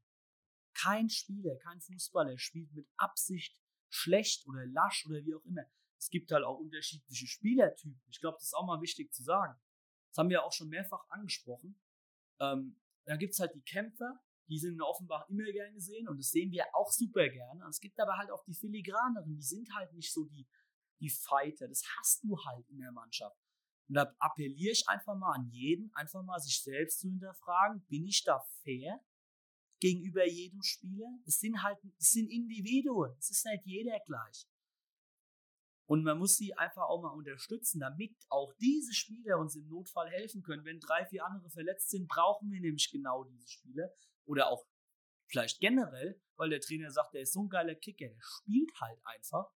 kein 0.75 1.09
Spieler, 1.09 1.57
kein 1.57 1.81
Fußballer 1.81 2.39
spielt 2.39 2.73
mit 2.73 2.89
Absicht 2.97 3.57
schlecht 3.89 4.47
oder 4.47 4.67
lasch 4.67 5.07
oder 5.07 5.25
wie 5.25 5.35
auch 5.35 5.45
immer. 5.45 5.65
Es 5.99 6.09
gibt 6.09 6.33
halt 6.33 6.45
auch 6.45 6.59
unterschiedliche 6.59 7.27
Spielertypen. 7.27 8.03
Ich 8.11 8.21
glaube, 8.21 8.37
das 8.39 8.47
ist 8.47 8.55
auch 8.55 8.67
mal 8.67 8.81
wichtig 8.81 9.13
zu 9.13 9.23
sagen. 9.23 9.61
Das 10.11 10.19
haben 10.19 10.31
wir 10.31 10.43
auch 10.45 10.53
schon 10.53 10.69
mehrfach 10.69 11.09
angesprochen. 11.09 11.81
Ähm, 12.41 12.81
da 13.05 13.17
gibt's 13.17 13.39
halt 13.39 13.55
die 13.55 13.63
Kämpfer, 13.63 14.21
die 14.49 14.59
sind 14.59 14.75
in 14.75 14.83
Offenbach 14.83 15.29
immer 15.29 15.51
gern 15.53 15.73
gesehen 15.75 16.09
und 16.09 16.19
das 16.19 16.31
sehen 16.31 16.51
wir 16.51 16.67
auch 16.75 16.91
super 16.91 17.29
gerne. 17.29 17.65
Und 17.65 17.71
es 17.71 17.81
gibt 17.81 17.99
aber 18.01 18.17
halt 18.17 18.31
auch 18.31 18.45
die 18.45 18.55
Filigraneren, 18.55 19.35
die 19.35 19.43
sind 19.43 19.73
halt 19.75 19.93
nicht 19.93 20.13
so 20.13 20.25
die, 20.25 20.47
die 21.01 21.11
Fighter. 21.11 21.69
Das 21.69 21.83
hast 21.97 22.25
du 22.25 22.37
halt 22.45 22.69
in 22.69 22.79
der 22.79 22.93
Mannschaft. 22.93 23.39
Und 23.93 23.97
da 23.97 24.17
appelliere 24.21 24.73
ich 24.73 24.89
einfach 24.89 25.15
mal 25.15 25.35
an 25.35 25.51
jeden, 25.51 25.95
einfach 25.95 26.23
mal 26.23 26.41
sich 26.41 26.63
selbst 26.63 27.01
zu 27.01 27.09
hinterfragen, 27.09 27.85
bin 27.89 28.07
ich 28.07 28.25
da 28.25 28.41
fair 28.63 29.05
gegenüber 29.81 30.27
jedem 30.27 30.63
Spieler? 30.63 31.19
Es 31.27 31.41
sind 31.41 31.63
halt, 31.63 31.77
es 31.99 32.13
sind 32.13 32.31
Individuen, 32.31 33.15
es 33.19 33.29
ist 33.29 33.45
nicht 33.45 33.67
jeder 33.67 34.01
gleich. 34.07 34.47
Und 35.85 36.05
man 36.05 36.19
muss 36.19 36.39
sie 36.39 36.55
einfach 36.55 36.85
auch 36.85 37.03
mal 37.03 37.11
unterstützen, 37.11 37.81
damit 37.81 38.17
auch 38.31 38.55
diese 38.55 38.95
Spieler 38.95 39.39
uns 39.39 39.57
im 39.57 39.69
Notfall 39.69 40.09
helfen 40.09 40.41
können. 40.43 40.65
Wenn 40.65 40.81
drei, 40.81 41.05
vier 41.05 41.27
andere 41.27 41.51
verletzt 41.51 41.91
sind, 41.91 42.09
brauchen 42.09 42.51
wir 42.51 42.63
nämlich 42.63 42.91
genau 42.91 43.25
diese 43.25 43.47
Spieler. 43.47 43.91
Oder 44.25 44.49
auch 44.49 44.65
Vielleicht 45.33 45.61
generell, 45.61 46.21
weil 46.37 46.51
der 46.51 46.61
Trainer 46.61 46.91
sagt, 46.91 47.15
der 47.15 47.23
ist 47.23 47.33
so 47.33 47.43
ein 47.43 47.49
geiler 47.49 47.75
Kicker, 47.75 48.07
der 48.07 48.21
spielt 48.21 48.71
halt 48.81 49.01
einfach. 49.05 49.51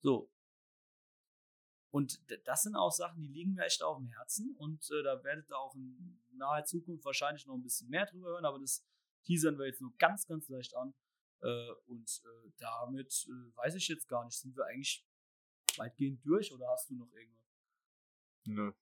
So. 0.00 0.30
Und 1.90 2.20
das 2.44 2.62
sind 2.62 2.76
auch 2.76 2.92
Sachen, 2.92 3.20
die 3.22 3.28
liegen 3.28 3.54
mir 3.54 3.64
echt 3.64 3.82
auf 3.82 3.96
dem 3.96 4.08
Herzen 4.08 4.54
und 4.58 4.90
äh, 4.90 5.02
da 5.02 5.22
werdet 5.24 5.48
ihr 5.48 5.58
auch 5.58 5.74
in 5.74 6.20
naher 6.32 6.64
Zukunft 6.64 7.04
wahrscheinlich 7.04 7.46
noch 7.46 7.54
ein 7.54 7.62
bisschen 7.62 7.88
mehr 7.88 8.06
drüber 8.06 8.28
hören, 8.28 8.44
aber 8.44 8.58
das 8.58 8.84
teasern 9.24 9.58
wir 9.58 9.66
jetzt 9.66 9.80
nur 9.80 9.94
ganz, 9.96 10.26
ganz 10.26 10.48
leicht 10.48 10.74
an. 10.74 10.94
Äh, 11.40 11.70
und 11.86 12.22
äh, 12.24 12.50
damit 12.58 13.26
äh, 13.28 13.56
weiß 13.56 13.74
ich 13.76 13.88
jetzt 13.88 14.08
gar 14.08 14.24
nicht, 14.24 14.36
sind 14.36 14.56
wir 14.56 14.66
eigentlich 14.66 15.06
weitgehend 15.76 16.24
durch 16.24 16.52
oder 16.52 16.68
hast 16.68 16.90
du 16.90 16.94
noch 16.94 17.10
irgendwas? 17.12 17.46
Nö. 18.44 18.72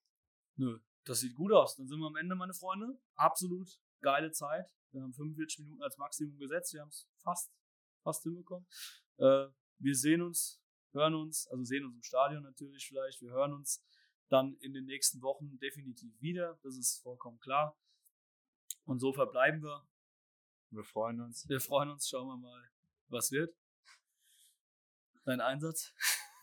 Nö, 0.57 0.81
das 1.05 1.21
sieht 1.21 1.35
gut 1.35 1.53
aus. 1.53 1.77
Dann 1.77 1.87
sind 1.87 1.99
wir 1.99 2.07
am 2.07 2.17
Ende, 2.17 2.35
meine 2.35 2.55
Freunde. 2.55 2.99
Absolut 3.15 3.79
geile 4.01 4.31
Zeit. 4.31 4.71
Wir 4.93 5.03
haben 5.03 5.13
45 5.13 5.61
Minuten 5.61 5.83
als 5.83 5.99
Maximum 5.99 6.39
gesetzt. 6.39 6.73
Wir 6.73 6.81
haben 6.81 6.89
es 6.89 7.07
fast, 7.19 7.53
fast 8.03 8.23
hinbekommen. 8.23 8.67
Äh, 9.19 9.49
wir 9.79 9.95
sehen 9.95 10.23
uns, 10.23 10.63
hören 10.93 11.15
uns, 11.15 11.47
also 11.49 11.65
sehen 11.65 11.85
uns 11.85 11.97
im 11.97 12.03
Stadion 12.03 12.43
natürlich 12.43 12.87
vielleicht. 12.89 13.21
Wir 13.21 13.31
hören 13.31 13.53
uns 13.53 13.85
dann 14.29 14.57
in 14.61 14.73
den 14.73 14.85
nächsten 14.87 15.23
Wochen 15.23 15.59
definitiv 15.59 16.21
wieder. 16.21 16.59
Das 16.63 16.77
ist 16.77 17.03
vollkommen 17.03 17.39
klar. 17.39 17.79
Und 18.85 19.01
so 19.01 19.13
verbleiben 19.13 19.63
wir. 19.63 19.87
Wir 20.71 20.85
freuen 20.85 21.21
uns. 21.21 21.49
Wir 21.49 21.61
freuen 21.61 21.91
uns. 21.91 22.09
Schauen 22.09 22.27
wir 22.29 22.37
mal, 22.37 22.71
was 23.09 23.31
wird. 23.31 23.55
Dein 25.25 25.41
Einsatz? 25.41 25.93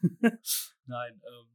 Nein, 0.85 1.21
ähm, 1.25 1.47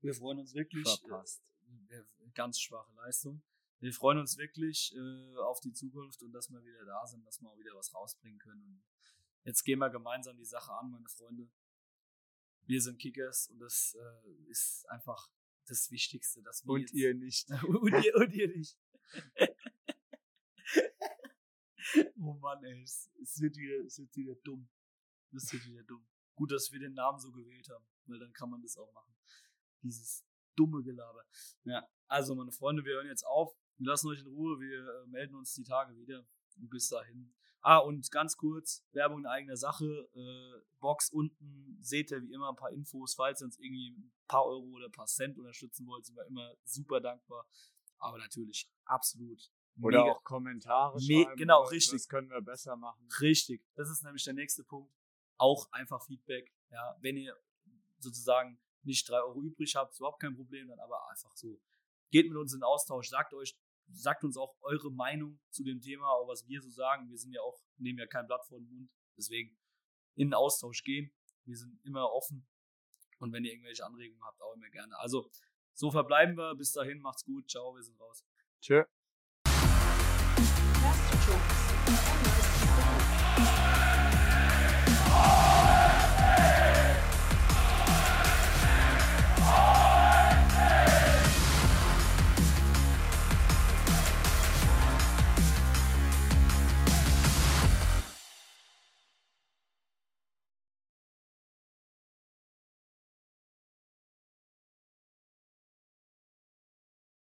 wir 0.00 0.14
freuen 0.14 0.40
uns 0.40 0.54
wirklich. 0.54 0.88
Verpasst. 1.00 1.42
Äh, 1.88 2.02
ganz 2.34 2.60
schwache 2.60 2.92
Leistung. 2.94 3.42
Wir 3.80 3.92
freuen 3.92 4.18
uns 4.18 4.36
wirklich 4.36 4.94
äh, 4.96 5.36
auf 5.36 5.60
die 5.60 5.72
Zukunft 5.72 6.22
und 6.22 6.32
dass 6.32 6.50
wir 6.50 6.62
wieder 6.64 6.84
da 6.84 7.06
sind, 7.06 7.24
dass 7.24 7.40
wir 7.40 7.48
auch 7.48 7.58
wieder 7.58 7.74
was 7.74 7.94
rausbringen 7.94 8.38
können. 8.38 8.62
Und 8.64 8.82
jetzt 9.44 9.62
gehen 9.62 9.78
wir 9.78 9.90
gemeinsam 9.90 10.36
die 10.36 10.44
Sache 10.44 10.72
an, 10.72 10.90
meine 10.90 11.08
Freunde. 11.08 11.48
Wir 12.68 12.82
sind 12.82 12.98
Kickers 12.98 13.48
und 13.48 13.60
das 13.60 13.96
äh, 13.98 14.50
ist 14.50 14.84
einfach 14.90 15.30
das 15.66 15.90
Wichtigste, 15.90 16.42
dass 16.42 16.66
wir 16.66 16.72
Und 16.72 16.92
ihr 16.92 17.14
nicht. 17.14 17.48
und, 17.66 18.04
ihr, 18.04 18.14
und 18.14 18.34
ihr 18.34 18.48
nicht. 18.48 18.78
oh 22.20 22.34
Mann, 22.34 22.62
ey, 22.64 22.82
es, 22.82 23.10
es, 23.22 23.40
wird 23.40 23.56
wieder, 23.56 23.82
es 23.86 23.98
wird 23.98 24.14
wieder 24.14 24.34
dumm. 24.44 24.68
Es 25.32 25.50
wird 25.50 25.64
wieder 25.64 25.82
dumm. 25.84 26.06
Gut, 26.34 26.52
dass 26.52 26.70
wir 26.70 26.78
den 26.78 26.92
Namen 26.92 27.18
so 27.18 27.32
gewählt 27.32 27.70
haben, 27.70 27.86
weil 28.04 28.18
dann 28.18 28.34
kann 28.34 28.50
man 28.50 28.60
das 28.60 28.76
auch 28.76 28.92
machen. 28.92 29.14
Dieses 29.82 30.26
dumme 30.54 30.82
Gelaber. 30.82 31.24
Ja, 31.64 31.88
also 32.06 32.34
meine 32.34 32.52
Freunde, 32.52 32.84
wir 32.84 32.96
hören 32.96 33.06
jetzt 33.06 33.24
auf. 33.24 33.56
Wir 33.78 33.86
lassen 33.86 34.08
euch 34.08 34.20
in 34.20 34.26
Ruhe. 34.26 34.60
Wir 34.60 34.78
äh, 34.78 35.06
melden 35.06 35.36
uns 35.36 35.54
die 35.54 35.64
Tage 35.64 35.96
wieder. 35.96 36.28
Und 36.56 36.68
bis 36.68 36.88
dahin. 36.88 37.34
Ah, 37.60 37.78
und 37.78 38.10
ganz 38.12 38.36
kurz, 38.36 38.84
Werbung 38.92 39.18
in 39.20 39.26
eigener 39.26 39.56
Sache. 39.56 39.84
Äh, 40.14 40.62
Box 40.80 41.10
unten 41.10 41.76
seht 41.80 42.10
ihr 42.10 42.22
wie 42.22 42.32
immer 42.32 42.50
ein 42.50 42.56
paar 42.56 42.70
Infos. 42.70 43.14
Falls 43.14 43.40
ihr 43.42 43.46
uns 43.46 43.58
irgendwie 43.58 43.90
ein 43.90 44.12
paar 44.28 44.44
Euro 44.46 44.64
oder 44.76 44.86
ein 44.86 44.92
paar 44.92 45.06
Cent 45.06 45.36
unterstützen 45.38 45.86
wollt, 45.86 46.06
sind 46.06 46.16
wir 46.16 46.24
immer 46.26 46.54
super 46.64 47.00
dankbar. 47.00 47.46
Aber 47.98 48.18
natürlich 48.18 48.70
absolut. 48.84 49.50
Oder 49.82 50.02
mega- 50.02 50.12
auch 50.12 50.24
Kommentare 50.24 50.96
Me- 50.96 51.24
schreiben. 51.24 51.36
genau, 51.36 51.62
richtig. 51.64 51.92
Das 52.00 52.08
können 52.08 52.30
wir 52.30 52.40
besser 52.40 52.76
machen. 52.76 53.06
Richtig. 53.20 53.62
Das 53.74 53.90
ist 53.90 54.02
nämlich 54.04 54.24
der 54.24 54.34
nächste 54.34 54.64
Punkt. 54.64 54.92
Auch 55.36 55.70
einfach 55.72 56.04
Feedback. 56.04 56.52
Ja, 56.70 56.96
wenn 57.00 57.16
ihr 57.16 57.36
sozusagen 57.98 58.60
nicht 58.82 59.08
drei 59.08 59.20
Euro 59.20 59.42
übrig 59.42 59.74
habt, 59.76 59.92
ist 59.92 59.98
überhaupt 59.98 60.20
kein 60.20 60.34
Problem, 60.36 60.68
dann 60.68 60.78
aber 60.80 61.08
einfach 61.10 61.34
so. 61.36 61.60
Geht 62.10 62.28
mit 62.28 62.36
uns 62.38 62.54
in 62.54 62.62
Austausch, 62.62 63.08
sagt 63.08 63.34
euch, 63.34 63.56
sagt 63.92 64.24
uns 64.24 64.36
auch 64.36 64.56
eure 64.60 64.90
Meinung 64.90 65.40
zu 65.50 65.64
dem 65.64 65.80
Thema, 65.80 66.06
auch 66.10 66.28
was 66.28 66.46
wir 66.46 66.60
so 66.60 66.70
sagen. 66.70 67.08
Wir 67.08 67.18
sind 67.18 67.32
ja 67.32 67.40
auch, 67.40 67.60
nehmen 67.76 67.98
ja 67.98 68.06
kein 68.06 68.26
Blatt 68.26 68.44
vor 68.46 68.58
den 68.58 68.68
Mund. 68.68 68.90
Deswegen 69.16 69.56
in 70.14 70.28
den 70.28 70.34
Austausch 70.34 70.82
gehen. 70.84 71.12
Wir 71.44 71.56
sind 71.56 71.80
immer 71.84 72.12
offen. 72.12 72.46
Und 73.18 73.32
wenn 73.32 73.44
ihr 73.44 73.52
irgendwelche 73.52 73.84
Anregungen 73.84 74.22
habt, 74.24 74.40
auch 74.42 74.54
immer 74.54 74.70
gerne. 74.70 74.96
Also, 74.98 75.30
so 75.74 75.90
verbleiben 75.90 76.36
wir. 76.36 76.54
Bis 76.54 76.72
dahin, 76.72 77.00
macht's 77.00 77.24
gut. 77.24 77.48
Ciao, 77.50 77.74
wir 77.74 77.82
sind 77.82 77.98
raus. 78.00 78.24
Tschö. 78.60 78.84